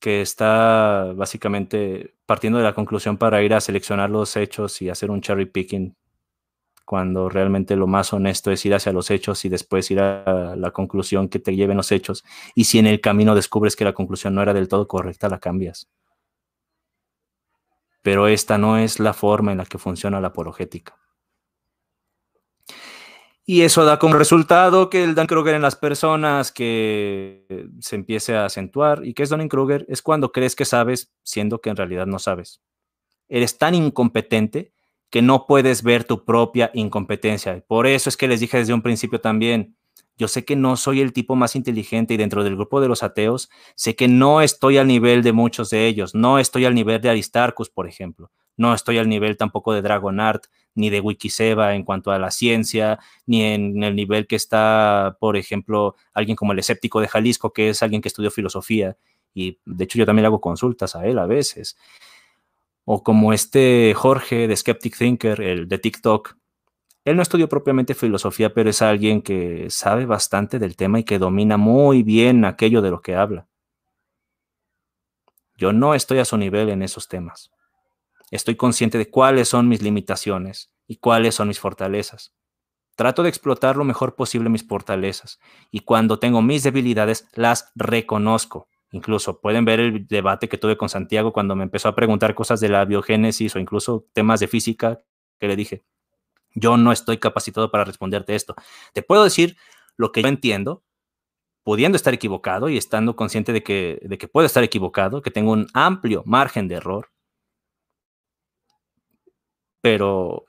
[0.01, 5.11] que está básicamente partiendo de la conclusión para ir a seleccionar los hechos y hacer
[5.11, 5.97] un cherry picking,
[6.85, 10.71] cuando realmente lo más honesto es ir hacia los hechos y después ir a la
[10.71, 12.25] conclusión que te lleven los hechos.
[12.55, 15.39] Y si en el camino descubres que la conclusión no era del todo correcta, la
[15.39, 15.89] cambias.
[18.03, 20.98] Pero esta no es la forma en la que funciona la apologética.
[23.51, 27.47] Y eso da como resultado que el Dunning-Kruger en las personas que
[27.81, 29.07] se empiece a acentuar.
[29.07, 29.87] ¿Y qué es Dunning-Kruger?
[29.89, 32.61] Es cuando crees que sabes, siendo que en realidad no sabes.
[33.27, 34.75] eres tan incompetente
[35.09, 37.65] que no puedes ver tu propia incompetencia.
[37.67, 39.79] Por eso es que les dije desde un principio también,
[40.19, 43.03] yo sé que no soy el tipo más inteligente y dentro del grupo de los
[43.03, 47.01] ateos, sé que no estoy al nivel de muchos de ellos, no estoy al nivel
[47.01, 50.45] de Aristarchus, por ejemplo, no estoy al nivel tampoco de Dragonart,
[50.75, 55.39] ni de Wikiseba en cuanto a la ciencia, ni en el nivel que está, por
[55.39, 58.99] ejemplo, alguien como el escéptico de Jalisco, que es alguien que estudió filosofía,
[59.33, 61.77] y de hecho yo también le hago consultas a él a veces
[62.91, 66.39] o como este Jorge de Skeptic Thinker, el de TikTok.
[67.05, 71.19] Él no estudió propiamente filosofía, pero es alguien que sabe bastante del tema y que
[71.19, 73.47] domina muy bien aquello de lo que habla.
[75.55, 77.51] Yo no estoy a su nivel en esos temas.
[78.31, 82.35] Estoy consciente de cuáles son mis limitaciones y cuáles son mis fortalezas.
[82.97, 85.39] Trato de explotar lo mejor posible mis fortalezas
[85.70, 90.89] y cuando tengo mis debilidades las reconozco Incluso pueden ver el debate que tuve con
[90.89, 94.99] Santiago cuando me empezó a preguntar cosas de la biogénesis o incluso temas de física
[95.39, 95.85] que le dije,
[96.55, 98.55] yo no estoy capacitado para responderte esto.
[98.95, 99.57] Te puedo decir
[99.97, 100.83] lo que yo entiendo,
[101.64, 105.53] pudiendo estar equivocado y estando consciente de que, de que puedo estar equivocado, que tengo
[105.53, 107.11] un amplio margen de error,
[109.89, 110.45] pero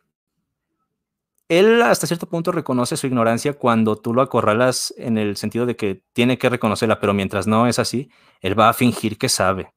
[1.47, 5.77] él hasta cierto punto reconoce su ignorancia cuando tú lo acorralas en el sentido de
[5.77, 8.11] que tiene que reconocerla, pero mientras no es así,
[8.41, 9.71] él va a fingir que sabe.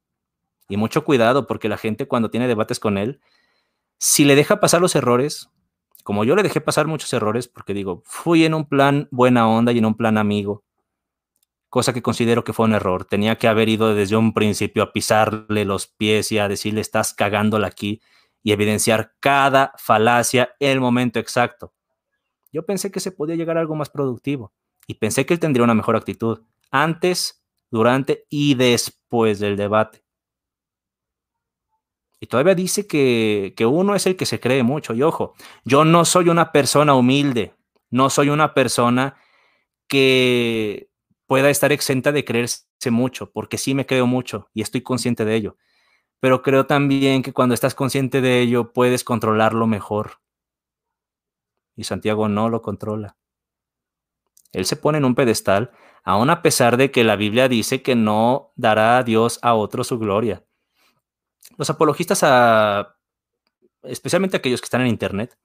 [0.69, 3.21] Y mucho cuidado porque la gente cuando tiene debates con él,
[3.99, 5.49] si le deja pasar los errores,
[6.03, 9.71] como yo le dejé pasar muchos errores, porque digo, fui en un plan buena onda
[9.71, 10.65] y en un plan amigo,
[11.69, 13.05] cosa que considero que fue un error.
[13.05, 17.15] Tenía que haber ido desde un principio a pisarle los pies y a decirle, estás
[17.15, 18.01] cagándola aquí
[18.43, 21.73] y evidenciar cada falacia en el momento exacto.
[22.53, 24.53] Yo pensé que se podía llegar a algo más productivo
[24.87, 30.05] y pensé que él tendría una mejor actitud antes, durante y después del debate.
[32.21, 34.95] Y todavía dice que, que uno es el que se cree mucho.
[34.95, 35.35] Y ojo,
[35.65, 37.55] yo no soy una persona humilde,
[37.91, 39.17] no soy una persona
[39.89, 40.91] que
[41.27, 45.35] pueda estar exenta de creerse mucho, porque sí me creo mucho y estoy consciente de
[45.35, 45.57] ello
[46.23, 50.21] pero creo también que cuando estás consciente de ello puedes controlarlo mejor.
[51.75, 53.17] Y Santiago no lo controla.
[54.53, 55.73] Él se pone en un pedestal,
[56.05, 59.83] aun a pesar de que la Biblia dice que no dará a Dios a otro
[59.83, 60.45] su gloria.
[61.59, 62.95] Los apologistas, a,
[63.83, 65.37] especialmente aquellos que están en Internet,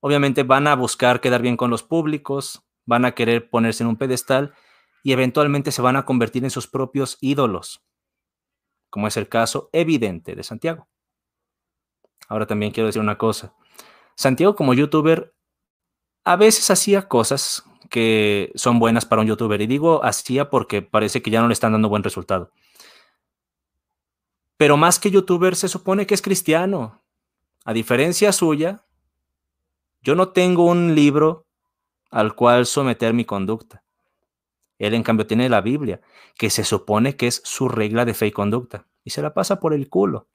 [0.00, 3.96] obviamente van a buscar quedar bien con los públicos, van a querer ponerse en un
[3.96, 4.52] pedestal
[5.02, 7.87] y eventualmente se van a convertir en sus propios ídolos
[8.90, 10.88] como es el caso evidente de Santiago.
[12.28, 13.54] Ahora también quiero decir una cosa.
[14.14, 15.34] Santiago como youtuber
[16.24, 19.60] a veces hacía cosas que son buenas para un youtuber.
[19.60, 22.52] Y digo hacía porque parece que ya no le están dando buen resultado.
[24.56, 27.02] Pero más que youtuber se supone que es cristiano.
[27.64, 28.84] A diferencia suya,
[30.02, 31.46] yo no tengo un libro
[32.10, 33.84] al cual someter mi conducta.
[34.78, 36.00] Él, en cambio, tiene la Biblia,
[36.36, 39.58] que se supone que es su regla de fe y conducta, y se la pasa
[39.60, 40.28] por el culo,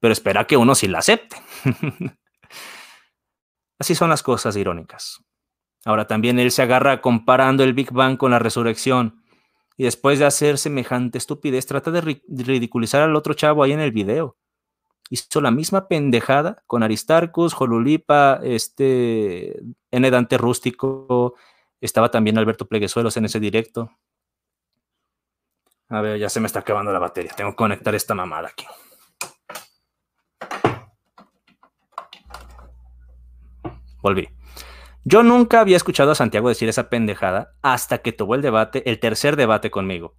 [0.00, 1.36] pero espera que uno sí la acepte.
[3.78, 5.22] Así son las cosas irónicas.
[5.84, 9.22] Ahora también él se agarra comparando el Big Bang con la resurrección,
[9.76, 13.92] y después de hacer semejante estupidez, trata de ridiculizar al otro chavo ahí en el
[13.92, 14.36] video.
[15.08, 19.58] Hizo la misma pendejada con Aristarcus, Jolulipa, este
[19.90, 20.10] N.
[20.10, 21.34] Dante Rústico,
[21.80, 23.90] estaba también Alberto Pleguezuelos en ese directo.
[25.88, 27.32] A ver, ya se me está acabando la batería.
[27.36, 28.66] Tengo que conectar esta mamada aquí.
[34.02, 34.28] Volví.
[35.04, 39.00] Yo nunca había escuchado a Santiago decir esa pendejada hasta que tuvo el debate, el
[39.00, 40.14] tercer debate conmigo,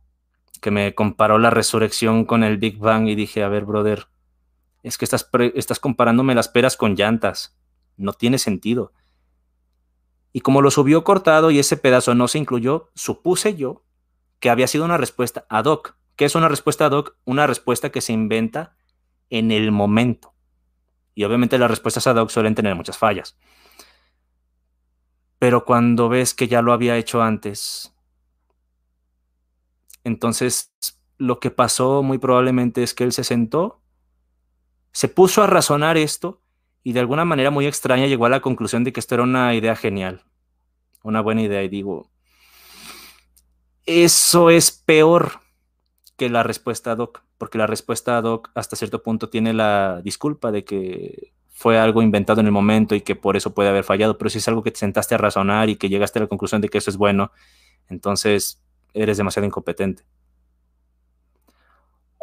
[0.60, 4.08] que me comparó la resurrección con el Big Bang y dije, a ver, brother,
[4.84, 7.58] es que estás, estás comparándome las peras con llantas.
[7.98, 8.94] No tiene sentido.
[10.34, 13.84] Y como lo subió cortado y ese pedazo no se incluyó, supuse yo
[14.40, 15.96] que había sido una respuesta ad hoc.
[16.16, 17.16] ¿Qué es una respuesta ad hoc?
[17.26, 18.76] Una respuesta que se inventa
[19.30, 20.34] en el momento.
[21.16, 23.38] Y obviamente las respuestas ad hoc suelen tener muchas fallas.
[25.40, 27.94] Pero cuando ves que ya lo había hecho antes,
[30.04, 30.74] entonces
[31.18, 33.82] lo que pasó muy probablemente es que él se sentó,
[34.92, 36.42] se puso a razonar esto
[36.84, 39.54] y de alguna manera muy extraña llegó a la conclusión de que esto era una
[39.56, 40.24] idea genial,
[41.04, 41.64] una buena idea.
[41.64, 42.10] Y digo,
[43.86, 45.42] eso es peor
[46.18, 50.02] que la respuesta ad hoc, porque la respuesta ad hoc hasta cierto punto tiene la
[50.04, 53.84] disculpa de que fue algo inventado en el momento y que por eso puede haber
[53.84, 56.28] fallado, pero si es algo que te sentaste a razonar y que llegaste a la
[56.28, 57.32] conclusión de que eso es bueno,
[57.90, 58.62] entonces
[58.94, 60.04] eres demasiado incompetente.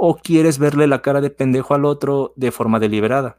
[0.00, 3.38] o quieres verle la cara de pendejo al otro de forma deliberada.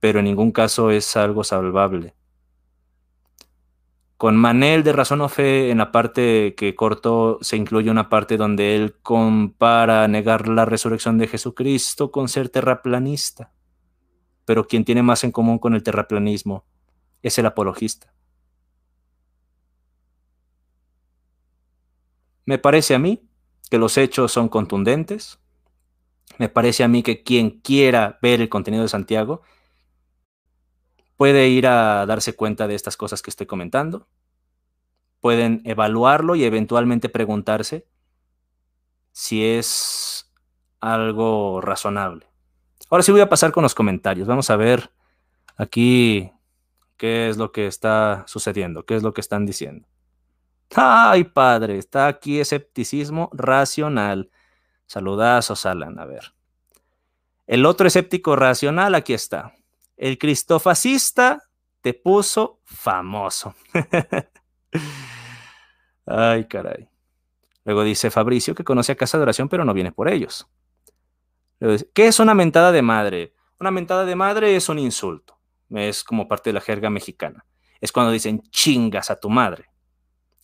[0.00, 2.14] Pero en ningún caso es algo salvable.
[4.16, 8.36] Con Manel de Razón o Fe, en la parte que cortó, se incluye una parte
[8.36, 13.52] donde él compara negar la resurrección de Jesucristo con ser terraplanista.
[14.44, 16.64] Pero quien tiene más en común con el terraplanismo
[17.22, 18.12] es el apologista.
[22.44, 23.22] Me parece a mí
[23.70, 25.38] que los hechos son contundentes.
[26.36, 29.40] Me parece a mí que quien quiera ver el contenido de Santiago
[31.20, 34.08] puede ir a darse cuenta de estas cosas que estoy comentando.
[35.20, 37.86] Pueden evaluarlo y eventualmente preguntarse
[39.12, 40.32] si es
[40.80, 42.26] algo razonable.
[42.88, 44.26] Ahora sí voy a pasar con los comentarios.
[44.26, 44.92] Vamos a ver
[45.58, 46.32] aquí
[46.96, 49.86] qué es lo que está sucediendo, qué es lo que están diciendo.
[50.74, 54.30] Ay, padre, está aquí escepticismo racional.
[54.86, 55.98] Saludazos, Alan.
[55.98, 56.32] A ver.
[57.46, 59.52] El otro escéptico racional, aquí está.
[60.00, 61.50] El cristofascista
[61.82, 63.54] te puso famoso.
[66.06, 66.88] Ay, caray.
[67.66, 70.48] Luego dice Fabricio que conoce a Casa de Oración, pero no viene por ellos.
[71.92, 73.34] ¿Qué es una mentada de madre?
[73.58, 75.38] Una mentada de madre es un insulto.
[75.68, 77.44] Es como parte de la jerga mexicana.
[77.78, 79.69] Es cuando dicen chingas a tu madre.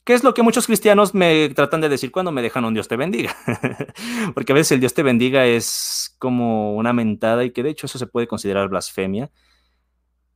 [0.07, 2.87] ¿Qué es lo que muchos cristianos me tratan de decir cuando me dejan un Dios
[2.87, 3.37] te bendiga?
[4.35, 7.87] Porque a veces el Dios te bendiga es como una mentada y que de hecho
[7.87, 9.33] eso se puede considerar blasfemia.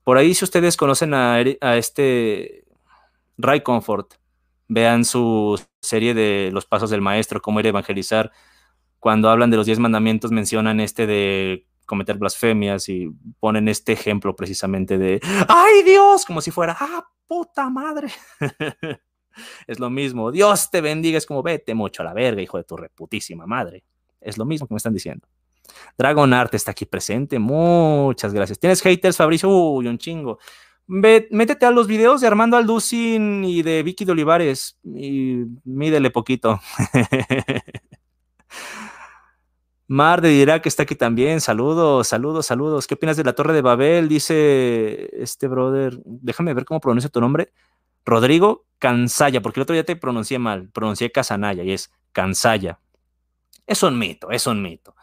[0.02, 2.64] Por ahí, si ustedes conocen a, a este
[3.38, 4.14] Ray Comfort,
[4.66, 8.32] vean su serie de Los Pasos del Maestro, cómo ir a evangelizar.
[8.98, 14.34] Cuando hablan de los diez mandamientos, mencionan este de cometer blasfemias y ponen este ejemplo
[14.34, 16.26] precisamente de ¡Ay Dios!
[16.26, 18.08] como si fuera ¡Ah, puta madre!
[19.66, 20.30] Es lo mismo.
[20.30, 21.18] Dios te bendiga.
[21.18, 23.84] Es como vete mucho a la verga, hijo de tu reputísima madre.
[24.20, 25.26] Es lo mismo que me están diciendo.
[25.96, 27.38] Dragon Art está aquí presente.
[27.38, 28.58] Muchas gracias.
[28.58, 29.48] ¿Tienes haters, Fabricio?
[29.48, 30.38] Uy, un chingo.
[30.86, 36.60] métete a los videos de Armando Alducin y de Vicky de Olivares y mídele poquito.
[39.86, 41.40] Mar de que está aquí también.
[41.40, 42.86] Saludos, saludos, saludos.
[42.86, 44.08] ¿Qué opinas de la Torre de Babel?
[44.08, 46.00] Dice este brother.
[46.04, 47.52] Déjame ver cómo pronuncia tu nombre.
[48.04, 52.80] Rodrigo Cansaya, porque el otro día te pronuncié mal, pronuncié Casanaya y es Cansaya.
[53.66, 54.96] Es un mito, es un mito.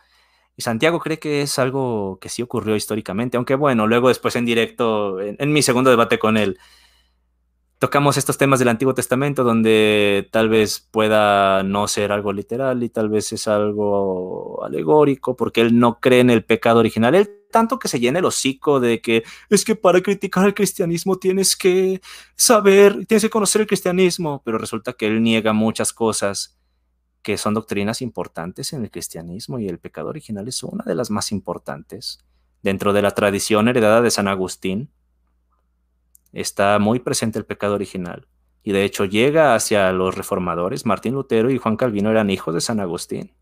[0.58, 4.46] Y Santiago cree que es algo que sí ocurrió históricamente, aunque bueno, luego después en
[4.46, 6.58] directo, en, mi segundo debate con él,
[7.80, 12.90] tocamos estos temas del Antiguo Testamento donde tal vez pueda no ser algo literal y
[12.90, 17.16] tal vez es algo alegórico, porque él no cree en el pecado original.
[17.16, 21.18] Él tanto que se llene el hocico de que es que para criticar el cristianismo
[21.18, 22.02] tienes que
[22.36, 26.58] saber, tienes que conocer el cristianismo, pero resulta que él niega muchas cosas
[27.22, 31.10] que son doctrinas importantes en el cristianismo y el pecado original es una de las
[31.10, 32.20] más importantes.
[32.64, 34.90] Dentro de la tradición heredada de San Agustín
[36.34, 38.28] está muy presente el pecado original
[38.64, 40.86] y de hecho llega hacia los reformadores.
[40.86, 43.34] Martín Lutero y Juan Calvino eran hijos de San Agustín.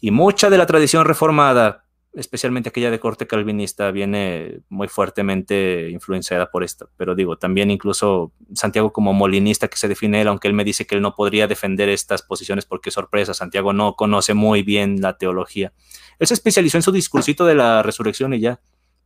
[0.00, 6.50] Y mucha de la tradición reformada especialmente aquella de corte calvinista, viene muy fuertemente influenciada
[6.50, 6.90] por esto.
[6.96, 10.86] Pero digo, también incluso Santiago como molinista que se define él, aunque él me dice
[10.86, 15.18] que él no podría defender estas posiciones porque sorpresa, Santiago no conoce muy bien la
[15.18, 15.72] teología.
[16.18, 18.60] Él se especializó en su discursito de la resurrección y ya.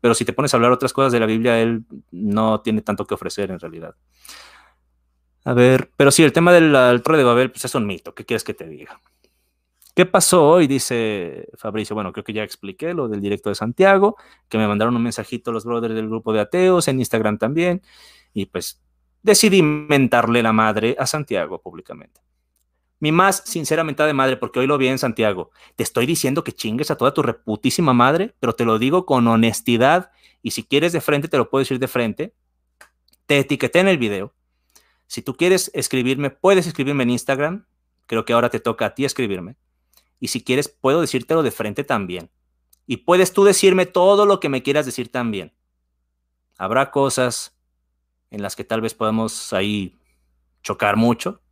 [0.05, 3.07] Pero si te pones a hablar otras cosas de la Biblia, él no tiene tanto
[3.07, 3.95] que ofrecer en realidad.
[5.47, 8.15] A ver, pero sí, el tema del altar de Babel, pues es un mito.
[8.15, 9.01] ¿Qué quieres que te diga?
[9.95, 10.67] ¿Qué pasó hoy?
[10.67, 11.95] Dice Fabricio.
[11.95, 14.19] Bueno, creo que ya expliqué lo del directo de Santiago,
[14.51, 17.81] que me mandaron un mensajito los brothers del grupo de ateos, en Instagram también,
[18.35, 18.83] y pues
[19.23, 22.21] decidí mentarle la madre a Santiago públicamente.
[23.01, 25.51] Mi más sincera mentada de madre, porque hoy lo vi en Santiago.
[25.77, 29.27] Te estoy diciendo que chingues a toda tu reputísima madre, pero te lo digo con
[29.27, 30.11] honestidad,
[30.43, 32.35] y si quieres de frente, te lo puedo decir de frente.
[33.27, 34.33] Te etiqueté en el video.
[35.07, 37.67] Si tú quieres escribirme, puedes escribirme en Instagram.
[38.07, 39.57] Creo que ahora te toca a ti escribirme
[40.25, 42.31] y si quieres, puedo decírtelo de frente también.
[42.87, 45.53] Y puedes tú decirme todo lo que me quieras decir también.
[46.57, 47.55] Habrá cosas
[48.31, 49.99] en las que tal vez podamos ahí
[50.63, 51.43] chocar mucho,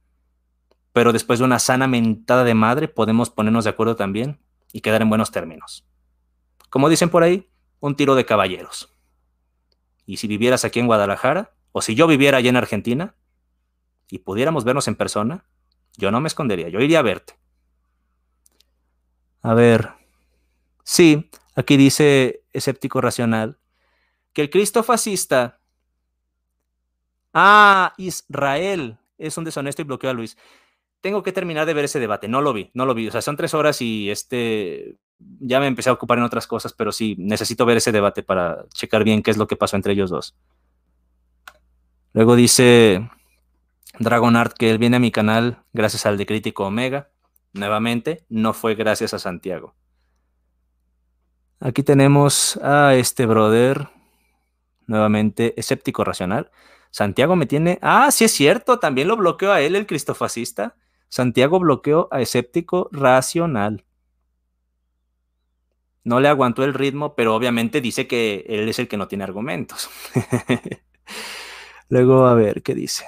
[0.93, 4.41] pero después de una sana mentada de madre podemos ponernos de acuerdo también
[4.73, 5.87] y quedar en buenos términos.
[6.71, 8.95] Como dicen por ahí, un tiro de caballeros.
[10.07, 13.15] Y si vivieras aquí en Guadalajara, o si yo viviera allá en Argentina,
[14.11, 15.47] y pudiéramos vernos en persona,
[15.97, 17.39] yo no me escondería, yo iría a verte.
[19.41, 19.91] A ver.
[20.85, 23.59] Sí, aquí dice escéptico racional
[24.33, 25.61] que el Cristo fascista.
[27.33, 30.37] Ah, Israel es un deshonesto y bloqueó a Luis.
[31.03, 32.29] Tengo que terminar de ver ese debate.
[32.29, 33.09] No lo vi, no lo vi.
[33.09, 34.97] O sea, son tres horas y este
[35.41, 38.65] ya me empecé a ocupar en otras cosas, pero sí, necesito ver ese debate para
[38.71, 40.35] checar bien qué es lo que pasó entre ellos dos.
[42.13, 43.09] Luego dice
[43.99, 47.11] Dragonart que él viene a mi canal gracias al de Crítico Omega.
[47.53, 49.75] Nuevamente, no fue gracias a Santiago.
[51.61, 53.89] Aquí tenemos a este brother,
[54.87, 56.51] nuevamente escéptico racional.
[56.91, 57.79] Santiago me tiene.
[57.83, 60.77] Ah, sí es cierto, también lo bloqueó a él, el cristofascista.
[61.13, 63.85] Santiago bloqueó a escéptico racional.
[66.05, 69.25] No le aguantó el ritmo, pero obviamente dice que él es el que no tiene
[69.25, 69.91] argumentos.
[71.91, 73.07] Luego, a ver, ¿qué dice?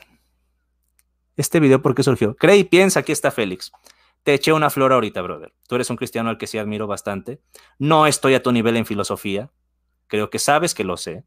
[1.39, 2.37] Este video, ¿por qué surgió?
[2.37, 3.73] Cree y piensa, aquí está Félix.
[4.23, 5.55] Te eché una flor ahorita, brother.
[5.67, 7.41] Tú eres un cristiano al que sí admiro bastante.
[7.79, 9.51] No estoy a tu nivel en filosofía.
[10.09, 11.25] Creo que sabes que lo sé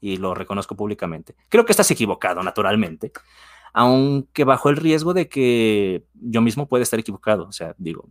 [0.00, 1.36] y lo reconozco públicamente.
[1.48, 3.12] Creo que estás equivocado, naturalmente,
[3.78, 7.46] aunque bajo el riesgo de que yo mismo pueda estar equivocado.
[7.46, 8.08] O sea, digo,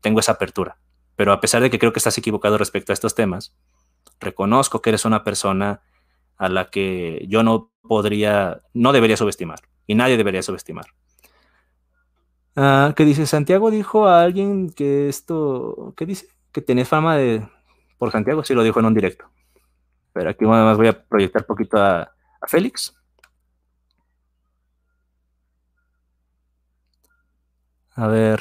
[0.00, 0.78] tengo esa apertura.
[1.16, 3.54] Pero a pesar de que creo que estás equivocado respecto a estos temas,
[4.20, 5.82] reconozco que eres una persona
[6.38, 10.86] a la que yo no podría, no debería subestimar y nadie debería subestimar.
[12.56, 13.26] Ah, ¿Qué dice?
[13.26, 16.28] Santiago dijo a alguien que esto, ¿qué dice?
[16.52, 17.46] Que tenés fama de,
[17.98, 19.26] por Santiago, sí lo dijo en un directo.
[20.14, 22.10] Pero aquí más voy a proyectar un poquito a
[22.46, 22.94] Félix.
[27.94, 28.40] A ver.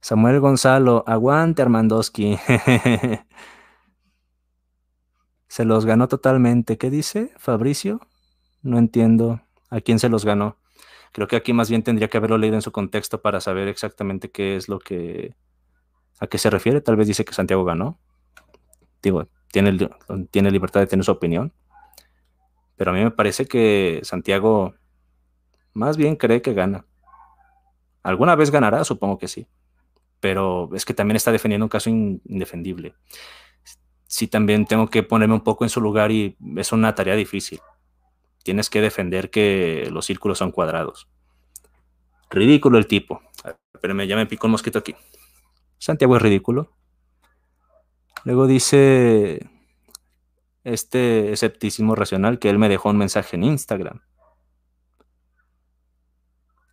[0.00, 2.38] Samuel Gonzalo, aguante Armandowski.
[5.48, 6.78] se los ganó totalmente.
[6.78, 8.00] ¿Qué dice Fabricio?
[8.62, 10.58] No entiendo a quién se los ganó.
[11.12, 14.30] Creo que aquí más bien tendría que haberlo leído en su contexto para saber exactamente
[14.30, 15.34] qué es lo que
[16.20, 16.80] a qué se refiere.
[16.80, 17.98] Tal vez dice que Santiago ganó.
[19.02, 19.76] Digo, tiene,
[20.30, 21.52] tiene libertad de tener su opinión.
[22.76, 24.74] Pero a mí me parece que Santiago
[25.74, 26.86] más bien cree que gana.
[28.02, 28.84] ¿Alguna vez ganará?
[28.84, 29.46] Supongo que sí.
[30.20, 32.94] Pero es que también está defendiendo un caso indefendible.
[34.06, 37.60] Sí, también tengo que ponerme un poco en su lugar y es una tarea difícil.
[38.42, 41.08] Tienes que defender que los círculos son cuadrados.
[42.30, 43.22] Ridículo el tipo.
[43.80, 44.94] Pero ya me picó el mosquito aquí.
[45.78, 46.72] Santiago es ridículo.
[48.24, 49.48] Luego dice
[50.64, 54.02] este escepticismo racional que él me dejó un mensaje en Instagram.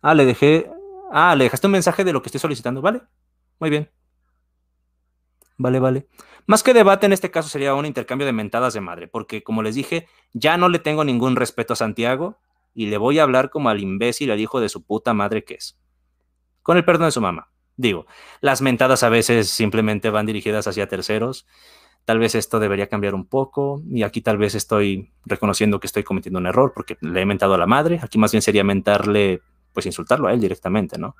[0.02, 0.70] Ah, le dejé.
[1.10, 2.82] Ah, le dejaste un mensaje de lo que estoy solicitando.
[2.82, 3.02] Vale.
[3.58, 3.90] Muy bien.
[5.56, 6.08] Vale, vale.
[6.46, 9.62] Más que debate en este caso sería un intercambio de mentadas de madre, porque como
[9.62, 12.38] les dije, ya no le tengo ningún respeto a Santiago
[12.74, 15.54] y le voy a hablar como al imbécil, al hijo de su puta madre que
[15.54, 15.78] es.
[16.62, 17.50] Con el perdón de su mamá.
[17.76, 18.06] Digo,
[18.40, 21.46] las mentadas a veces simplemente van dirigidas hacia terceros.
[22.04, 26.02] Tal vez esto debería cambiar un poco y aquí tal vez estoy reconociendo que estoy
[26.02, 28.00] cometiendo un error porque le he mentado a la madre.
[28.02, 29.42] Aquí más bien sería mentarle,
[29.72, 31.16] pues insultarlo a él directamente, ¿no?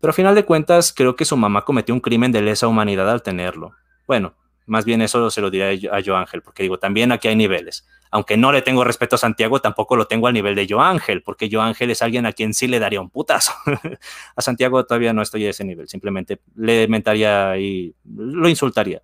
[0.00, 3.08] Pero a final de cuentas creo que su mamá cometió un crimen de lesa humanidad
[3.08, 3.72] al tenerlo.
[4.06, 4.34] Bueno,
[4.66, 7.86] más bien eso se lo diré a Yo Ángel, porque digo, también aquí hay niveles.
[8.10, 11.22] Aunque no le tengo respeto a Santiago, tampoco lo tengo al nivel de Yo Ángel,
[11.22, 13.52] porque Yo Ángel es alguien a quien sí le daría un putazo.
[14.36, 19.02] a Santiago todavía no estoy a ese nivel, simplemente le mentaría y lo insultaría.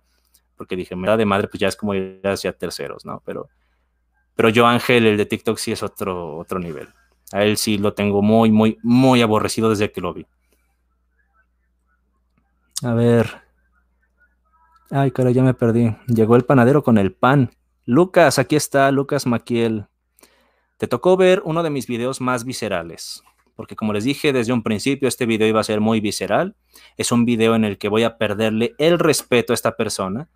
[0.55, 3.21] Porque dije, me da de madre, pues ya es como ir hacia terceros, ¿no?
[3.25, 3.49] Pero,
[4.35, 6.89] pero Yo Ángel, el de TikTok, sí es otro, otro nivel.
[7.31, 10.25] A él sí lo tengo muy, muy, muy aborrecido desde que lo vi.
[12.83, 13.41] A ver.
[14.89, 15.95] Ay, cara, ya me perdí.
[16.07, 17.51] Llegó el panadero con el pan.
[17.85, 19.85] Lucas, aquí está, Lucas Maquiel.
[20.77, 23.23] Te tocó ver uno de mis videos más viscerales,
[23.55, 26.55] porque como les dije desde un principio, este video iba a ser muy visceral.
[26.97, 30.27] Es un video en el que voy a perderle el respeto a esta persona,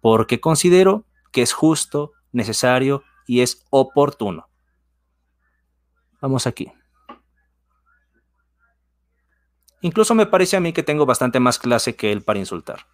[0.00, 4.49] porque considero que es justo, necesario y es oportuno.
[6.20, 6.72] Vamos aquí.
[9.80, 12.86] Incluso me parece a mí que tengo bastante más clase que él para insultar.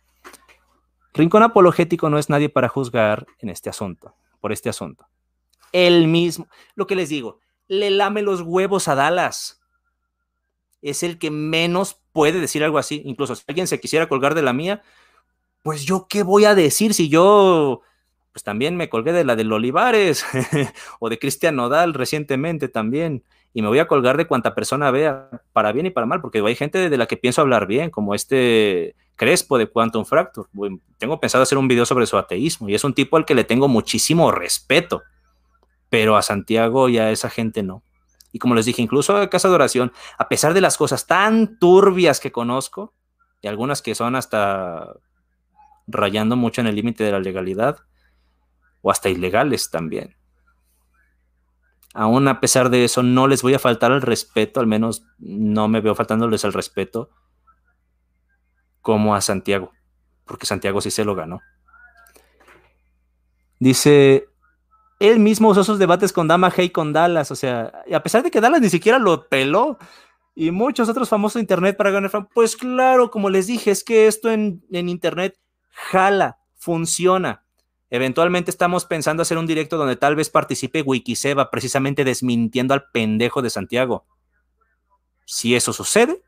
[1.15, 5.07] Rincón apologético no es nadie para juzgar en este asunto, por este asunto.
[5.73, 9.61] Él mismo, lo que les digo, le lame los huevos a Dallas.
[10.83, 13.03] Es el que menos puede decir algo así.
[13.05, 14.83] Incluso si alguien se quisiera colgar de la mía,
[15.63, 17.81] pues yo qué voy a decir si yo,
[18.37, 20.27] pues también me colgué de la del Olivares
[21.01, 23.25] o de Cristian Nodal recientemente también.
[23.55, 26.41] Y me voy a colgar de cuanta persona vea, para bien y para mal, porque
[26.41, 30.47] hay gente de la que pienso hablar bien, como este Crespo de Quantum Fracture.
[30.99, 33.45] Tengo pensado hacer un video sobre su ateísmo y es un tipo al que le
[33.45, 35.03] tengo muchísimo respeto,
[35.89, 37.83] pero a Santiago y a esa gente no.
[38.33, 41.59] Y como les dije, incluso a Casa de Oración, a pesar de las cosas tan
[41.59, 42.93] turbias que conozco,
[43.41, 44.93] y algunas que son hasta
[45.87, 47.79] rayando mucho en el límite de la legalidad,
[48.87, 50.15] o hasta ilegales también.
[51.93, 55.67] Aún a pesar de eso, no les voy a faltar el respeto, al menos no
[55.67, 57.11] me veo faltándoles el respeto
[58.83, 59.73] como a Santiago,
[60.25, 61.41] porque Santiago sí se lo ganó.
[63.59, 64.29] Dice,
[65.01, 68.31] él mismo usó sus debates con Dama Hey con Dallas, o sea, a pesar de
[68.31, 69.79] que Dallas ni siquiera lo peló,
[70.37, 74.07] y muchos otros famosos de internet para ganar pues claro, como les dije, es que
[74.07, 75.41] esto en, en internet
[75.73, 77.46] jala, funciona.
[77.91, 83.43] Eventualmente estamos pensando hacer un directo donde tal vez participe Wikiseba, precisamente desmintiendo al pendejo
[83.43, 84.07] de Santiago.
[85.25, 86.23] Si eso sucede,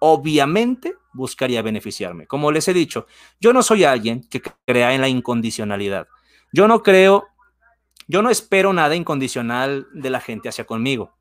[0.00, 2.26] obviamente buscaría beneficiarme.
[2.26, 3.06] Como les he dicho,
[3.40, 6.08] yo no soy alguien que crea en la incondicionalidad.
[6.52, 7.28] Yo no creo,
[8.06, 11.17] yo no espero nada incondicional de la gente hacia conmigo.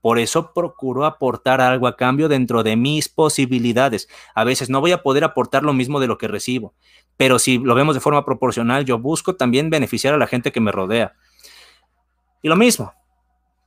[0.00, 4.08] Por eso procuro aportar algo a cambio dentro de mis posibilidades.
[4.34, 6.74] A veces no voy a poder aportar lo mismo de lo que recibo,
[7.16, 10.60] pero si lo vemos de forma proporcional, yo busco también beneficiar a la gente que
[10.60, 11.14] me rodea.
[12.42, 12.94] Y lo mismo,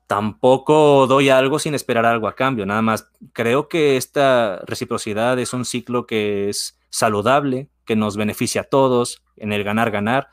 [0.08, 5.54] tampoco doy algo sin esperar algo a cambio, nada más creo que esta reciprocidad es
[5.54, 10.30] un ciclo que es saludable, que nos beneficia a todos en el ganar-ganar.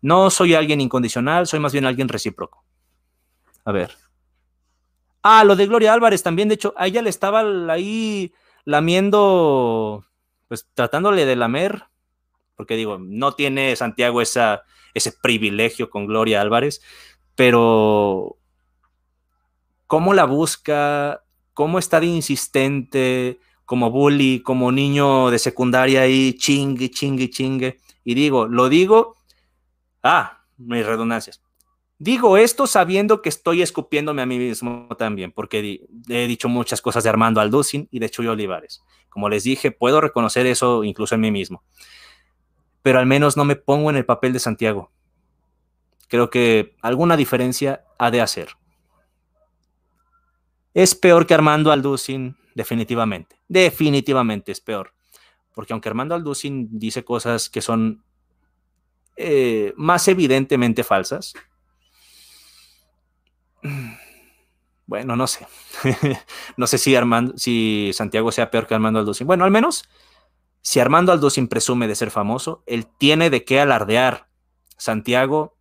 [0.00, 2.64] No soy alguien incondicional, soy más bien alguien recíproco.
[3.64, 3.96] A ver.
[5.22, 7.40] Ah, lo de Gloria Álvarez también, de hecho, a ella le estaba
[7.72, 8.32] ahí
[8.64, 10.04] lamiendo,
[10.48, 11.84] pues tratándole de lamer,
[12.56, 14.62] porque digo, no tiene Santiago esa,
[14.94, 16.82] ese privilegio con Gloria Álvarez,
[17.34, 18.36] pero
[19.86, 21.22] cómo la busca,
[21.54, 27.78] cómo está de insistente, como bully, como niño de secundaria ahí, chingue, chingue, chingue.
[28.04, 29.16] Y digo, lo digo,
[30.02, 31.41] ah, mis redundancias.
[32.02, 37.04] Digo esto sabiendo que estoy escupiéndome a mí mismo también, porque he dicho muchas cosas
[37.04, 38.82] de Armando Alducin y de Chuy Olivares.
[39.08, 41.62] Como les dije, puedo reconocer eso incluso en mí mismo.
[42.82, 44.90] Pero al menos no me pongo en el papel de Santiago.
[46.08, 48.48] Creo que alguna diferencia ha de hacer.
[50.74, 53.36] Es peor que Armando Alducin, definitivamente.
[53.46, 54.92] Definitivamente es peor.
[55.54, 58.02] Porque aunque Armando Alducin dice cosas que son
[59.16, 61.34] eh, más evidentemente falsas,
[64.86, 65.46] bueno, no sé.
[66.56, 69.26] no sé si, Armando, si Santiago sea peor que Armando Alducin.
[69.26, 69.88] Bueno, al menos,
[70.60, 74.28] si Armando Alducin presume de ser famoso, él tiene de qué alardear.
[74.76, 75.56] Santiago,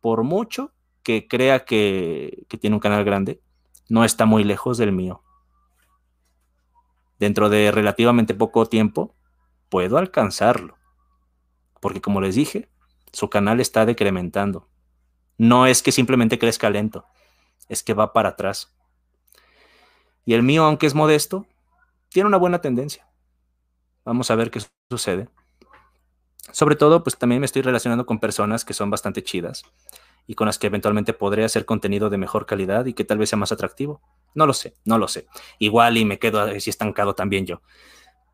[0.00, 3.40] por mucho que crea que, que tiene un canal grande,
[3.88, 5.22] no está muy lejos del mío.
[7.18, 9.14] Dentro de relativamente poco tiempo,
[9.68, 10.76] puedo alcanzarlo.
[11.80, 12.68] Porque como les dije,
[13.12, 14.68] su canal está decrementando.
[15.38, 17.06] No es que simplemente crezca lento,
[17.72, 18.74] es que va para atrás.
[20.24, 21.46] Y el mío, aunque es modesto,
[22.10, 23.08] tiene una buena tendencia.
[24.04, 25.28] Vamos a ver qué sucede.
[26.52, 29.64] Sobre todo, pues también me estoy relacionando con personas que son bastante chidas
[30.26, 33.30] y con las que eventualmente podré hacer contenido de mejor calidad y que tal vez
[33.30, 34.02] sea más atractivo.
[34.34, 35.26] No lo sé, no lo sé.
[35.58, 37.62] Igual y me quedo así estancado también yo.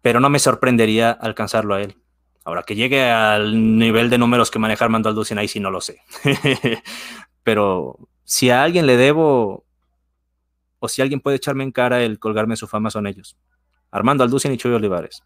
[0.02, 1.96] Pero no me sorprendería alcanzarlo a él.
[2.44, 5.80] Ahora que llegue al nivel de números que maneja Armando Alducin, ahí sí no lo
[5.80, 6.00] sé.
[7.44, 7.98] Pero
[8.28, 9.64] si a alguien le debo,
[10.80, 13.38] o si alguien puede echarme en cara el colgarme su fama, son ellos.
[13.90, 15.22] Armando Alducin y Chuy Olivares.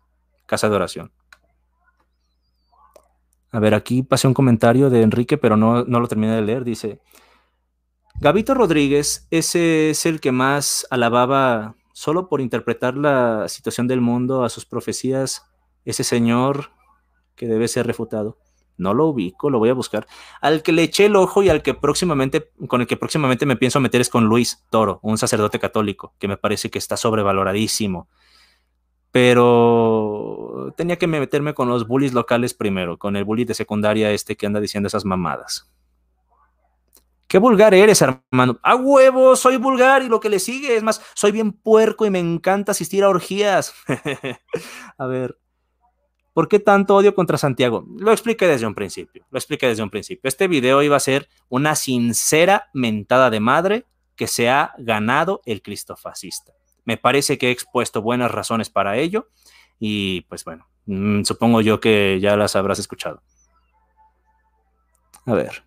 [0.47, 1.13] Casa de oración.
[3.51, 6.63] A ver, aquí pasé un comentario de Enrique, pero no, no lo terminé de leer.
[6.63, 7.01] Dice,
[8.21, 14.45] Gabito Rodríguez, ese es el que más alababa solo por interpretar la situación del mundo
[14.45, 15.43] a sus profecías,
[15.85, 16.71] ese señor
[17.35, 18.39] que debe ser refutado.
[18.77, 20.07] No lo ubico, lo voy a buscar.
[20.41, 23.57] Al que le eché el ojo y al que próximamente, con el que próximamente me
[23.57, 28.09] pienso meter es con Luis Toro, un sacerdote católico, que me parece que está sobrevaloradísimo.
[29.11, 34.37] Pero tenía que meterme con los bullies locales primero, con el bully de secundaria este
[34.37, 35.71] que anda diciendo esas mamadas.
[37.33, 38.59] Qué vulgar eres, hermano.
[38.63, 40.77] A huevo, soy vulgar y lo que le sigue.
[40.77, 43.73] Es más, soy bien puerco y me encanta asistir a orgías.
[44.99, 45.39] a ver,
[46.33, 47.85] ¿Por qué tanto odio contra Santiago?
[47.99, 49.25] Lo expliqué desde un principio.
[49.31, 50.29] Lo expliqué desde un principio.
[50.29, 53.87] Este video iba a ser una sincera mentada de madre
[54.17, 56.53] que se ha ganado el cristofascista.
[56.85, 59.29] Me parece que he expuesto buenas razones para ello
[59.79, 63.23] y pues bueno, mm, supongo yo que ya las habrás escuchado.
[65.27, 65.65] A ver.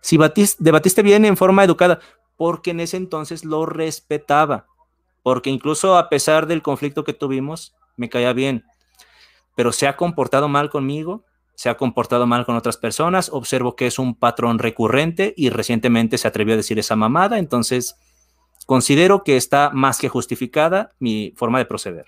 [0.00, 0.18] Si
[0.58, 1.98] debatiste bien en forma educada,
[2.36, 4.66] porque en ese entonces lo respetaba,
[5.22, 8.64] porque incluso a pesar del conflicto que tuvimos, me caía bien
[9.54, 11.24] pero se ha comportado mal conmigo,
[11.54, 16.18] se ha comportado mal con otras personas, observo que es un patrón recurrente y recientemente
[16.18, 17.96] se atrevió a decir esa mamada, entonces
[18.66, 22.06] considero que está más que justificada mi forma de proceder.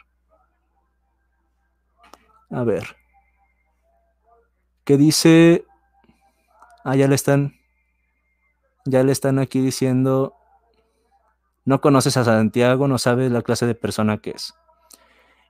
[2.50, 2.96] A ver.
[4.84, 5.64] ¿Qué dice?
[6.84, 7.54] Ah, ya le están.
[8.84, 10.34] Ya le están aquí diciendo,
[11.64, 14.54] no conoces a Santiago, no sabes la clase de persona que es.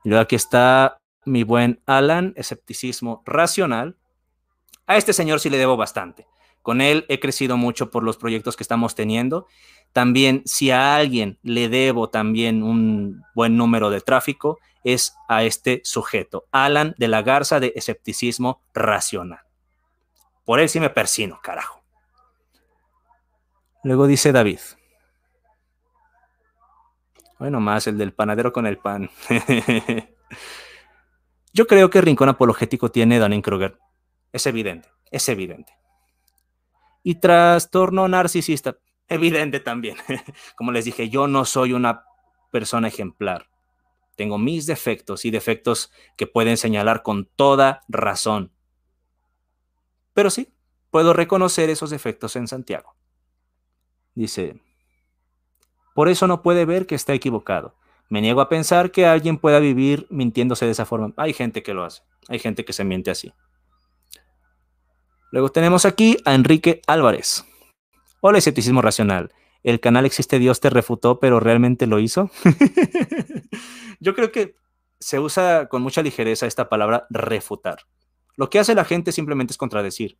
[0.04, 3.96] Y luego aquí está mi buen Alan, escepticismo racional.
[4.86, 6.26] A este señor sí le debo bastante.
[6.62, 9.46] Con él he crecido mucho por los proyectos que estamos teniendo.
[9.92, 15.80] También, si a alguien le debo también un buen número de tráfico, es a este
[15.84, 19.40] sujeto, Alan de la Garza de escepticismo racional.
[20.44, 21.82] Por él sí me persino, carajo.
[23.82, 24.60] Luego dice David.
[27.38, 29.10] Bueno, más el del panadero con el pan.
[31.56, 33.78] Yo creo que el rincón apologético tiene Dunning-Kruger.
[34.30, 35.72] Es evidente, es evidente.
[37.02, 38.76] Y trastorno narcisista,
[39.08, 39.96] evidente también.
[40.54, 42.04] Como les dije, yo no soy una
[42.52, 43.48] persona ejemplar.
[44.16, 48.52] Tengo mis defectos y defectos que pueden señalar con toda razón.
[50.12, 50.52] Pero sí,
[50.90, 52.96] puedo reconocer esos defectos en Santiago.
[54.14, 54.60] Dice,
[55.94, 57.76] por eso no puede ver que está equivocado.
[58.08, 61.12] Me niego a pensar que alguien pueda vivir mintiéndose de esa forma.
[61.16, 62.02] Hay gente que lo hace.
[62.28, 63.32] Hay gente que se miente así.
[65.32, 67.44] Luego tenemos aquí a Enrique Álvarez.
[68.20, 69.32] Hola, escepticismo racional.
[69.62, 72.30] El canal Existe Dios te refutó, pero realmente lo hizo.
[74.00, 74.54] Yo creo que
[75.00, 77.80] se usa con mucha ligereza esta palabra refutar.
[78.36, 80.18] Lo que hace la gente simplemente es contradecir.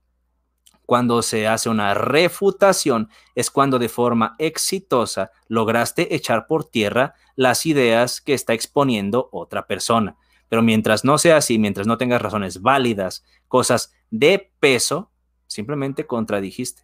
[0.87, 7.67] Cuando se hace una refutación es cuando de forma exitosa lograste echar por tierra las
[7.67, 10.17] ideas que está exponiendo otra persona.
[10.49, 15.11] Pero mientras no sea así, mientras no tengas razones válidas, cosas de peso,
[15.49, 16.83] simplemente contradijiste,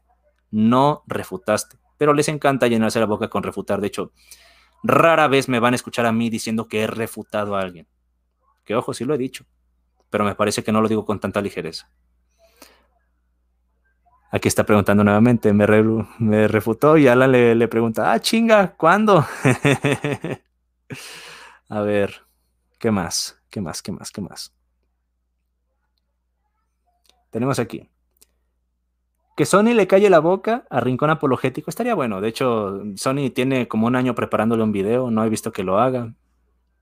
[0.50, 1.78] no refutaste.
[1.96, 3.80] Pero les encanta llenarse la boca con refutar.
[3.80, 4.12] De hecho,
[4.82, 7.86] rara vez me van a escuchar a mí diciendo que he refutado a alguien.
[8.64, 9.46] Que ojo, sí lo he dicho,
[10.10, 11.88] pero me parece que no lo digo con tanta ligereza.
[14.34, 15.66] Aquí está preguntando nuevamente, me,
[16.48, 19.26] refutó y Alan le, le pregunta, ah, chinga, ¿cuándo?
[21.68, 22.22] A ver,
[22.78, 23.38] ¿qué más?
[23.50, 23.82] ¿Qué más?
[23.82, 24.10] ¿Qué más?
[24.10, 24.54] ¿Qué más?
[27.28, 27.90] Tenemos aquí.
[29.36, 32.22] Que Sony le calle la boca a Rincón Apologético estaría bueno.
[32.22, 35.78] De hecho, Sony tiene como un año preparándole un video, no he visto que lo
[35.78, 36.14] haga.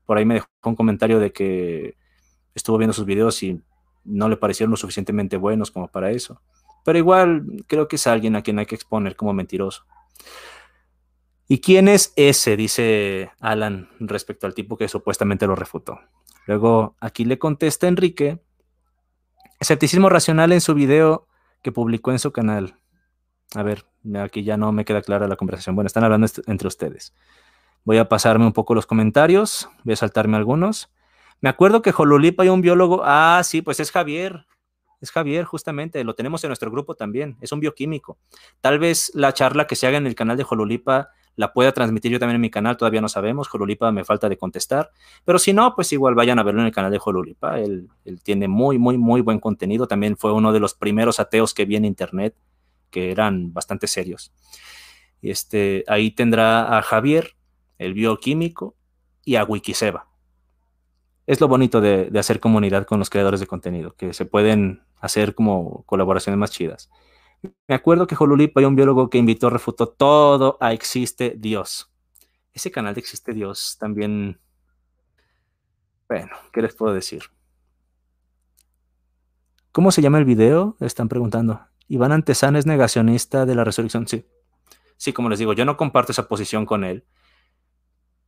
[0.05, 1.97] Por ahí me dejó un comentario de que
[2.55, 3.61] estuvo viendo sus videos y
[4.05, 6.41] no le parecieron lo suficientemente buenos como para eso.
[6.83, 9.85] Pero igual creo que es alguien a quien hay que exponer como mentiroso.
[11.47, 12.55] ¿Y quién es ese?
[12.55, 15.99] Dice Alan respecto al tipo que supuestamente lo refutó.
[16.45, 18.39] Luego aquí le contesta Enrique.
[19.59, 21.27] Escepticismo racional en su video
[21.61, 22.79] que publicó en su canal.
[23.53, 23.85] A ver,
[24.15, 25.75] aquí ya no me queda clara la conversación.
[25.75, 27.13] Bueno, están hablando entre ustedes.
[27.83, 29.69] Voy a pasarme un poco los comentarios.
[29.83, 30.89] Voy a saltarme algunos.
[31.41, 33.01] Me acuerdo que Jolulipa hay un biólogo.
[33.03, 34.45] Ah, sí, pues es Javier
[35.01, 38.19] es Javier, justamente, lo tenemos en nuestro grupo también, es un bioquímico.
[38.61, 42.11] Tal vez la charla que se haga en el canal de Jolulipa la pueda transmitir
[42.11, 44.91] yo también en mi canal, todavía no sabemos, Jolulipa me falta de contestar,
[45.25, 48.21] pero si no, pues igual vayan a verlo en el canal de Jolulipa, él, él
[48.21, 51.77] tiene muy, muy, muy buen contenido, también fue uno de los primeros ateos que vi
[51.77, 52.35] en internet,
[52.91, 54.33] que eran bastante serios.
[55.21, 57.35] Este, ahí tendrá a Javier,
[57.77, 58.75] el bioquímico,
[59.23, 60.11] y a Wikiseba
[61.31, 65.35] es lo bonito de, hacer comunidad con los creadores de contenido, que se pueden hacer
[65.35, 66.89] como colaboraciones más chidas.
[67.67, 71.91] Me acuerdo que Jolulipa hay un biólogo que invitó, refutó todo a Existe Dios.
[72.53, 74.39] Ese canal de Existe Dios también...
[76.07, 77.23] Bueno, ¿qué les puedo decir?
[79.71, 80.75] ¿Cómo se llama el video?
[80.81, 81.61] Están preguntando.
[81.87, 84.07] Iván Antesana es negacionista de la resurrección.
[84.07, 84.25] Sí.
[84.97, 87.05] Sí, como les digo, yo no comparto esa posición con él.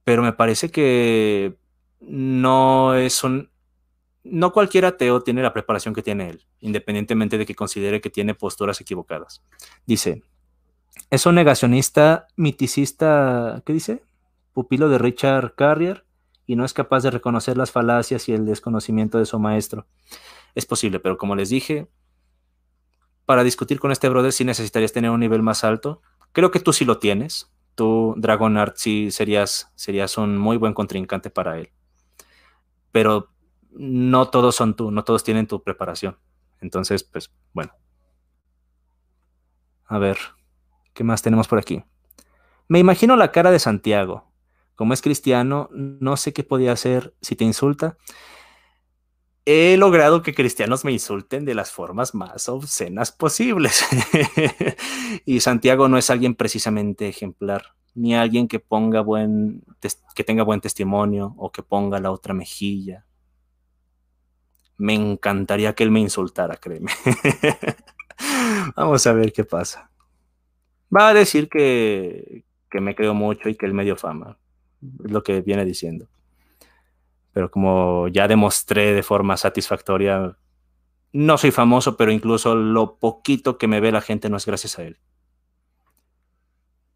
[0.04, 1.58] Pero me parece que
[2.00, 3.52] no es un...
[4.24, 8.36] No cualquier ateo tiene la preparación que tiene él, independientemente de que considere que tiene
[8.36, 9.44] posturas equivocadas.
[9.86, 10.24] Dice,
[11.10, 14.04] es un negacionista, miticista, ¿qué dice?
[14.54, 16.06] Pupilo de Richard Carrier
[16.45, 19.88] y no es capaz de reconocer las falacias y el desconocimiento de su maestro.
[20.56, 21.90] Es posible, pero como les dije,
[23.26, 26.02] para discutir con este brother sí necesitarías tener un nivel más alto.
[26.32, 27.52] Creo que tú sí lo tienes.
[27.76, 31.72] Tú, Dragonart, sí serías, serías un muy buen contrincante para él
[32.94, 33.33] pero
[33.76, 36.18] no todos son tú, no todos tienen tu preparación.
[36.62, 37.74] Entonces, pues bueno.
[39.86, 40.18] A ver,
[40.94, 41.84] ¿qué más tenemos por aquí?
[42.68, 44.32] Me imagino la cara de Santiago.
[44.76, 47.98] Como es cristiano, no sé qué podía hacer si te insulta.
[49.45, 53.86] He logrado que cristianos me insulten de las formas más obscenas posibles.
[55.26, 59.64] y Santiago no es alguien precisamente ejemplar ni alguien que ponga buen
[60.16, 63.06] que tenga buen testimonio o que ponga la otra mejilla.
[64.84, 66.92] Me encantaría que él me insultara, créeme.
[68.76, 69.90] Vamos a ver qué pasa.
[70.94, 74.38] Va a decir que, que me creo mucho y que él me dio fama.
[75.06, 76.10] Es lo que viene diciendo.
[77.32, 80.36] Pero como ya demostré de forma satisfactoria,
[81.14, 84.78] no soy famoso, pero incluso lo poquito que me ve la gente no es gracias
[84.80, 85.00] a él.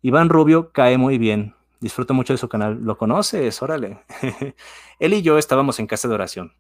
[0.02, 1.56] Iván Rubio cae muy bien.
[1.80, 2.84] Disfruto mucho de su canal.
[2.84, 3.62] ¿Lo conoces?
[3.62, 4.00] Órale.
[5.00, 6.52] él y yo estábamos en casa de oración.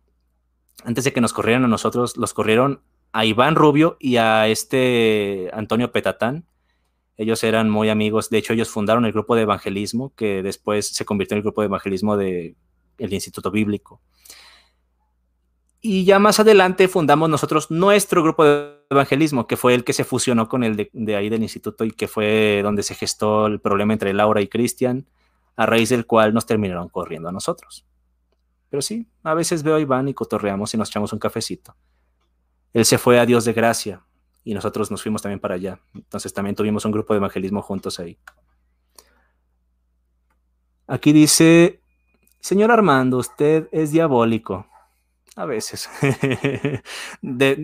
[0.83, 2.81] Antes de que nos corrieran a nosotros, los corrieron
[3.11, 6.45] a Iván Rubio y a este Antonio Petatán.
[7.17, 8.29] Ellos eran muy amigos.
[8.29, 11.61] De hecho, ellos fundaron el grupo de evangelismo que después se convirtió en el grupo
[11.61, 12.55] de evangelismo del
[12.99, 14.01] Instituto Bíblico.
[15.81, 20.03] Y ya más adelante fundamos nosotros nuestro grupo de evangelismo, que fue el que se
[20.03, 23.59] fusionó con el de, de ahí del instituto y que fue donde se gestó el
[23.59, 25.05] problema entre Laura y Cristian,
[25.55, 27.85] a raíz del cual nos terminaron corriendo a nosotros.
[28.69, 31.75] Pero sí, a veces veo a Iván y cotorreamos y nos echamos un cafecito.
[32.73, 34.03] Él se fue a Dios de gracia
[34.43, 35.79] y nosotros nos fuimos también para allá.
[35.93, 38.17] Entonces también tuvimos un grupo de evangelismo juntos ahí.
[40.87, 41.81] Aquí dice,
[42.39, 44.67] señor Armando, usted es diabólico.
[45.35, 45.89] A veces.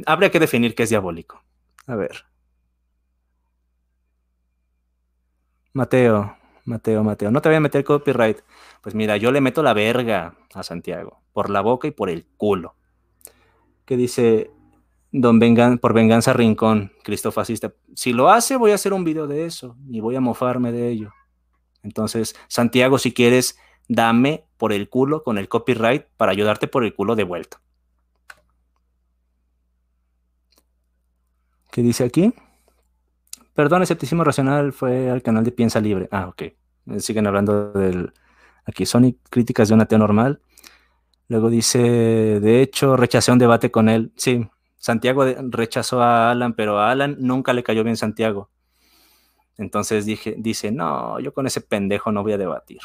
[0.06, 1.42] habría que definir qué es diabólico.
[1.88, 2.26] A ver.
[5.74, 8.40] Mateo, Mateo, Mateo, no te voy a meter copyright.
[8.82, 12.26] Pues mira, yo le meto la verga a Santiago, por la boca y por el
[12.38, 12.76] culo.
[13.86, 14.52] Que dice,
[15.12, 17.74] Don Vengan, por venganza Rincón, Cristo fascista.
[17.96, 20.90] Si lo hace, voy a hacer un video de eso y voy a mofarme de
[20.90, 21.12] ello.
[21.84, 26.96] Entonces, Santiago, si quieres, dame por el culo con el copyright para ayudarte por el
[26.96, 27.62] culo de vuelta.
[31.72, 32.34] ¿Qué dice aquí?
[33.54, 36.08] Perdón, escepticismo racional fue al canal de Piensa Libre.
[36.12, 36.44] Ah, ok.
[36.98, 38.12] Siguen hablando del...
[38.66, 40.42] Aquí son críticas de un ateo normal.
[41.28, 44.12] Luego dice, de hecho, rechacé un debate con él.
[44.16, 44.48] Sí,
[44.78, 48.50] Santiago rechazó a Alan, pero a Alan nunca le cayó bien Santiago.
[49.58, 52.80] Entonces dije, dice, no, yo con ese pendejo no voy a debatir.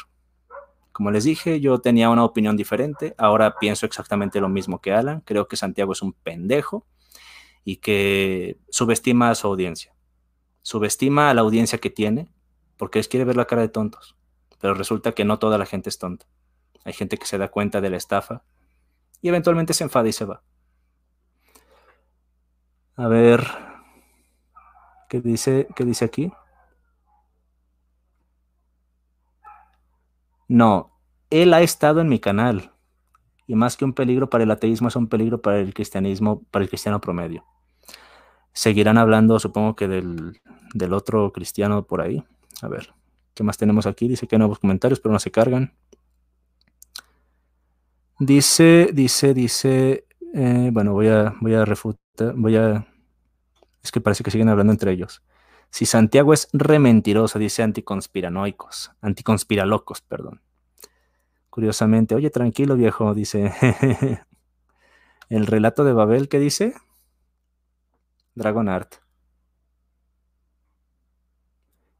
[0.91, 3.15] Como les dije, yo tenía una opinión diferente.
[3.17, 5.21] Ahora pienso exactamente lo mismo que Alan.
[5.21, 6.85] Creo que Santiago es un pendejo
[7.63, 9.93] y que subestima a su audiencia
[10.61, 12.29] subestima a la audiencia que tiene
[12.77, 14.15] porque les quiere ver la cara de tontos.
[14.59, 16.25] Pero resulta que no toda la gente es tonta.
[16.85, 18.43] Hay gente que se da cuenta de la estafa
[19.21, 20.41] y eventualmente se enfada y se va.
[22.95, 23.45] A ver,
[25.09, 26.31] ¿qué dice, qué dice aquí?
[30.47, 30.99] No,
[31.29, 32.73] él ha estado en mi canal.
[33.45, 36.63] Y más que un peligro para el ateísmo, es un peligro para el cristianismo, para
[36.63, 37.45] el cristiano promedio
[38.53, 40.39] seguirán hablando, supongo que del,
[40.73, 42.23] del, otro cristiano por ahí.
[42.61, 42.93] A ver,
[43.33, 44.07] ¿qué más tenemos aquí?
[44.07, 45.73] Dice que hay nuevos comentarios, pero no se cargan.
[48.19, 52.85] Dice, dice, dice, eh, bueno, voy a, voy a refutar, voy a,
[53.81, 55.23] es que parece que siguen hablando entre ellos.
[55.71, 60.41] Si Santiago es rementiroso, dice anticonspiranoicos, anticonspiralocos, perdón.
[61.49, 63.53] Curiosamente, oye, tranquilo viejo, dice.
[65.29, 66.73] El relato de Babel, ¿qué dice?
[68.39, 68.95] Dragon Art.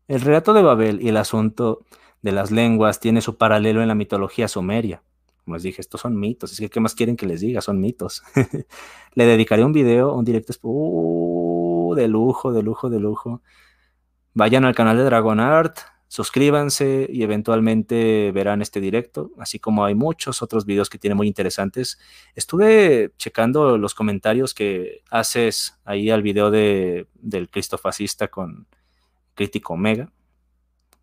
[0.08, 1.86] El relato de Babel y el asunto
[2.22, 5.04] de las lenguas tiene su paralelo en la mitología sumeria.
[5.44, 6.52] Como les dije, estos son mitos.
[6.54, 7.62] Es que, ¿qué más quieren que les diga?
[7.62, 8.24] Son mitos.
[9.14, 13.42] Le dedicaré un video, un directo uh, de lujo, de lujo, de lujo.
[14.34, 15.80] Vayan al canal de Dragon Art,
[16.10, 21.28] suscríbanse y eventualmente verán este directo, así como hay muchos otros videos que tienen muy
[21.28, 22.00] interesantes.
[22.36, 28.68] Estuve checando los comentarios que haces ahí al video de, del Cristofascista con
[29.36, 30.12] Crítico Omega.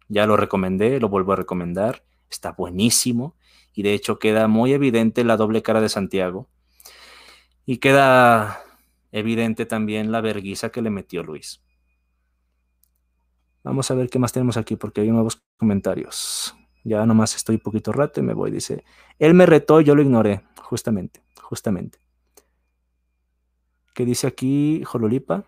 [0.08, 2.04] Ya lo recomendé, lo vuelvo a recomendar.
[2.28, 3.36] Está buenísimo
[3.74, 6.48] y de hecho queda muy evidente la doble cara de Santiago.
[7.64, 8.60] Y queda
[9.12, 11.62] evidente también la verguiza que le metió Luis.
[13.66, 16.54] Vamos a ver qué más tenemos aquí porque hay nuevos comentarios.
[16.84, 18.52] Ya nomás estoy poquito rato y me voy.
[18.52, 18.84] Dice,
[19.18, 20.44] él me retó y yo lo ignoré.
[20.62, 21.98] Justamente, justamente.
[23.92, 25.42] ¿Qué dice aquí Jolulipa?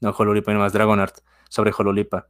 [0.00, 1.18] No, Jolulipa, más Dragonart.
[1.50, 2.28] Sobre Jolulipa.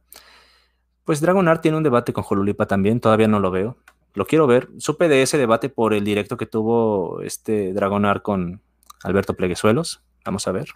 [1.05, 2.99] Pues Dragonart tiene un debate con Jolulipa también.
[2.99, 3.77] Todavía no lo veo.
[4.13, 4.67] Lo quiero ver.
[4.77, 8.61] Supe de ese debate por el directo que tuvo este Dragonart con
[9.03, 10.03] Alberto Pleguezuelos.
[10.25, 10.67] Vamos a ver.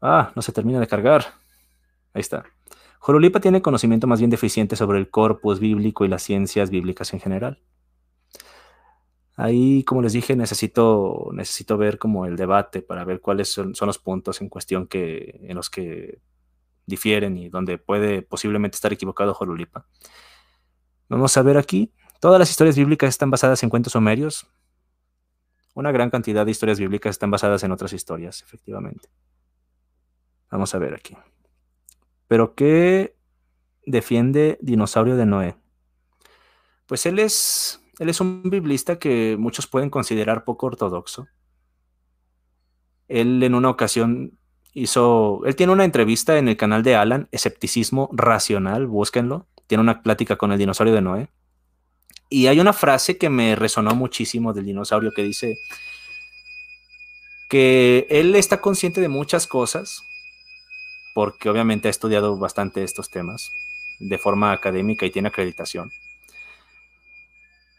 [0.00, 1.24] Ah, no se termina de cargar.
[2.12, 2.44] Ahí está.
[2.98, 7.20] Jolulipa tiene conocimiento más bien deficiente sobre el corpus bíblico y las ciencias bíblicas en
[7.20, 7.62] general.
[9.36, 13.98] Ahí, como les dije, necesito, necesito ver como el debate para ver cuáles son, los
[13.98, 16.20] puntos en cuestión que, en los que
[16.86, 19.86] difieren y donde puede posiblemente estar equivocado Jolulipa.
[21.08, 21.92] Vamos a ver aquí.
[22.18, 24.48] Todas las historias bíblicas están basadas en cuentos homerios.
[25.74, 29.10] Una gran cantidad de historias bíblicas están basadas en otras historias, efectivamente.
[30.50, 31.16] Vamos a ver aquí.
[32.28, 33.16] ¿Pero qué
[33.84, 35.56] defiende Dinosaurio de Noé?
[36.86, 41.28] Pues él es, él es un biblista que muchos pueden considerar poco ortodoxo.
[43.08, 44.38] Él en una ocasión
[44.72, 49.46] hizo, él tiene una entrevista en el canal de Alan, Escepticismo Racional, búsquenlo.
[49.66, 51.28] Tiene una plática con el dinosaurio de Noé.
[52.28, 55.56] Y hay una frase que me resonó muchísimo del dinosaurio que dice
[57.48, 60.02] que él está consciente de muchas cosas,
[61.16, 63.50] porque obviamente ha estudiado bastante estos temas
[64.00, 65.90] de forma académica y tiene acreditación.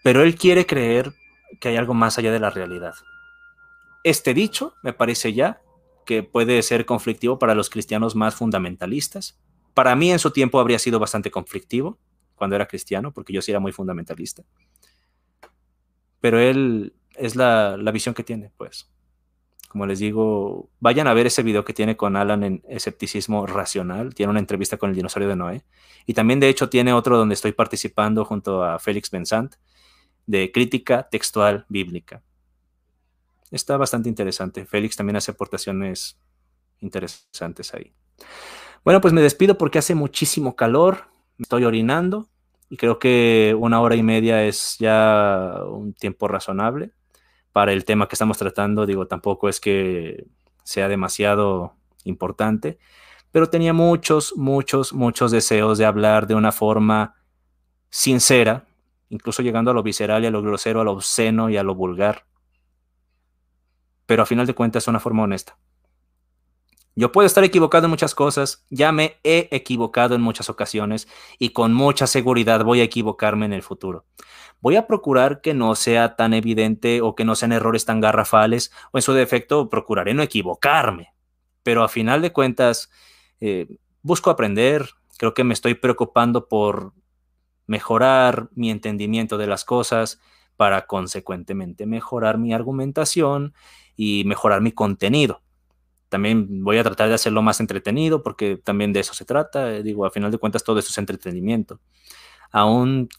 [0.03, 1.14] Pero él quiere creer
[1.59, 2.95] que hay algo más allá de la realidad.
[4.03, 5.61] Este dicho me parece ya
[6.03, 9.39] que puede ser conflictivo para los cristianos más fundamentalistas.
[9.76, 11.99] Para mí en su tiempo habría sido bastante conflictivo
[12.34, 14.41] cuando era cristiano, porque yo sí era muy fundamentalista.
[16.22, 18.89] Pero él es la, la visión que tiene, pues.
[19.77, 24.15] Como les digo, vayan a ver ese video que tiene con Alan en escepticismo racional.
[24.15, 25.65] Tiene una entrevista con el dinosaurio de Noé.
[26.07, 29.53] Y también, de hecho, tiene otro donde estoy participando junto a Félix Benzant
[30.25, 32.23] de crítica textual bíblica.
[33.51, 34.65] Está bastante interesante.
[34.65, 36.19] Félix también hace aportaciones
[36.79, 37.93] interesantes ahí.
[38.83, 41.11] Bueno, pues me despido porque hace muchísimo calor.
[41.37, 42.27] Me estoy orinando
[42.67, 46.97] y creo que una hora y media es ya un tiempo razonable
[47.57, 48.85] para el tema que estamos tratando.
[48.85, 50.27] Digo, tampoco es que
[50.63, 51.73] sea demasiado
[52.03, 52.77] importante,
[53.31, 57.15] pero tenía muchos, muchos, muchos deseos de hablar de una forma
[57.89, 58.67] sincera,
[59.09, 61.73] incluso llegando a lo visceral y a lo grosero, a lo obsceno y a lo
[61.73, 62.27] vulgar
[64.07, 65.59] pero a final de cuentas es una forma honesta.
[66.95, 71.07] Yo puedo estar equivocado en muchas cosas, ya me he equivocado en muchas ocasiones
[71.38, 74.05] y con mucha seguridad voy a equivocarme en el futuro.
[74.59, 78.71] Voy a procurar que no sea tan evidente o que no sean errores tan garrafales
[78.91, 81.13] o en su defecto procuraré no equivocarme.
[81.63, 82.89] Pero a final de cuentas
[83.39, 83.67] eh,
[84.01, 86.93] busco aprender, creo que me estoy preocupando por
[87.67, 90.19] mejorar mi entendimiento de las cosas
[90.55, 93.53] para consecuentemente mejorar mi argumentación
[93.95, 95.41] y mejorar mi contenido.
[96.09, 99.73] También voy a tratar de hacerlo más entretenido porque también de eso se trata.
[99.73, 101.79] Eh, digo, a final de cuentas todo eso es entretenimiento.
[102.51, 103.09] Aún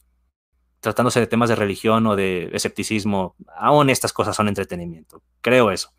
[0.80, 5.22] tratándose de temas de religión o de escepticismo, aún estas cosas son entretenimiento.
[5.40, 5.90] Creo eso.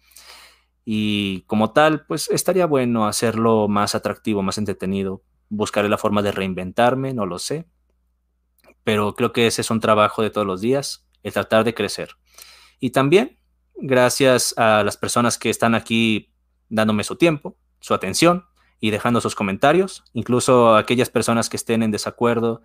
[0.85, 5.21] Y como tal, pues estaría bueno hacerlo más atractivo, más entretenido.
[5.49, 7.67] Buscaré la forma de reinventarme, no lo sé.
[8.83, 12.15] Pero creo que ese es un trabajo de todos los días, el tratar de crecer.
[12.79, 13.37] Y también
[13.75, 16.33] gracias a las personas que están aquí
[16.69, 18.45] dándome su tiempo, su atención
[18.79, 22.61] y dejando sus comentarios, incluso aquellas personas que estén en desacuerdo,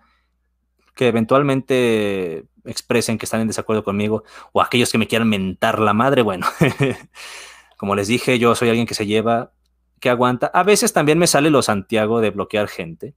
[0.95, 4.23] que eventualmente expresen que están en desacuerdo conmigo,
[4.53, 6.47] o aquellos que me quieran mentar la madre, bueno,
[7.77, 9.51] como les dije, yo soy alguien que se lleva,
[9.99, 10.47] que aguanta.
[10.47, 13.15] A veces también me sale lo Santiago de bloquear gente.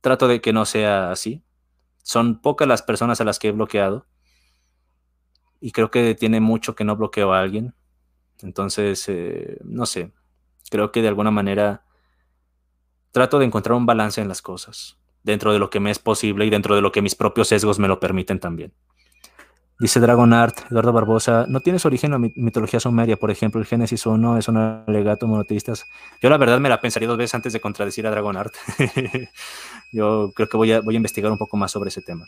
[0.00, 1.42] Trato de que no sea así.
[2.02, 4.06] Son pocas las personas a las que he bloqueado
[5.60, 7.74] y creo que tiene mucho que no bloqueo a alguien.
[8.42, 10.12] Entonces, eh, no sé,
[10.70, 11.84] creo que de alguna manera
[13.12, 16.46] trato de encontrar un balance en las cosas, dentro de lo que me es posible
[16.46, 18.72] y dentro de lo que mis propios sesgos me lo permiten también.
[19.80, 23.16] Dice Dragon Art, Eduardo Barbosa, ¿no tienes origen en la mitología sumeria?
[23.16, 25.86] Por ejemplo, el Génesis 1 es un alegato monoteístas.
[26.20, 28.52] Yo la verdad me la pensaría dos veces antes de contradecir a Dragon Art.
[29.92, 32.26] Yo creo que voy a, voy a investigar un poco más sobre ese tema.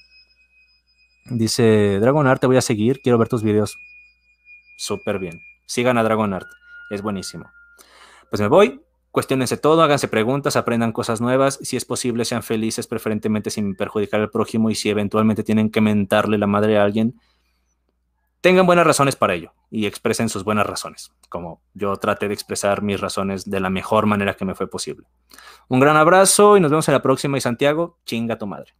[1.26, 3.76] Dice, Dragon Art, te voy a seguir, quiero ver tus videos.
[4.78, 5.42] Súper bien.
[5.66, 6.48] Sigan a Dragon Art,
[6.88, 7.50] es buenísimo.
[8.30, 8.80] Pues me voy,
[9.12, 14.20] cuestionense todo, háganse preguntas, aprendan cosas nuevas, si es posible sean felices, preferentemente sin perjudicar
[14.20, 17.20] al prójimo y si eventualmente tienen que mentarle la madre a alguien,
[18.40, 22.82] tengan buenas razones para ello y expresen sus buenas razones, como yo traté de expresar
[22.82, 25.06] mis razones de la mejor manera que me fue posible.
[25.68, 28.74] Un gran abrazo y nos vemos en la próxima y Santiago, chinga tu madre.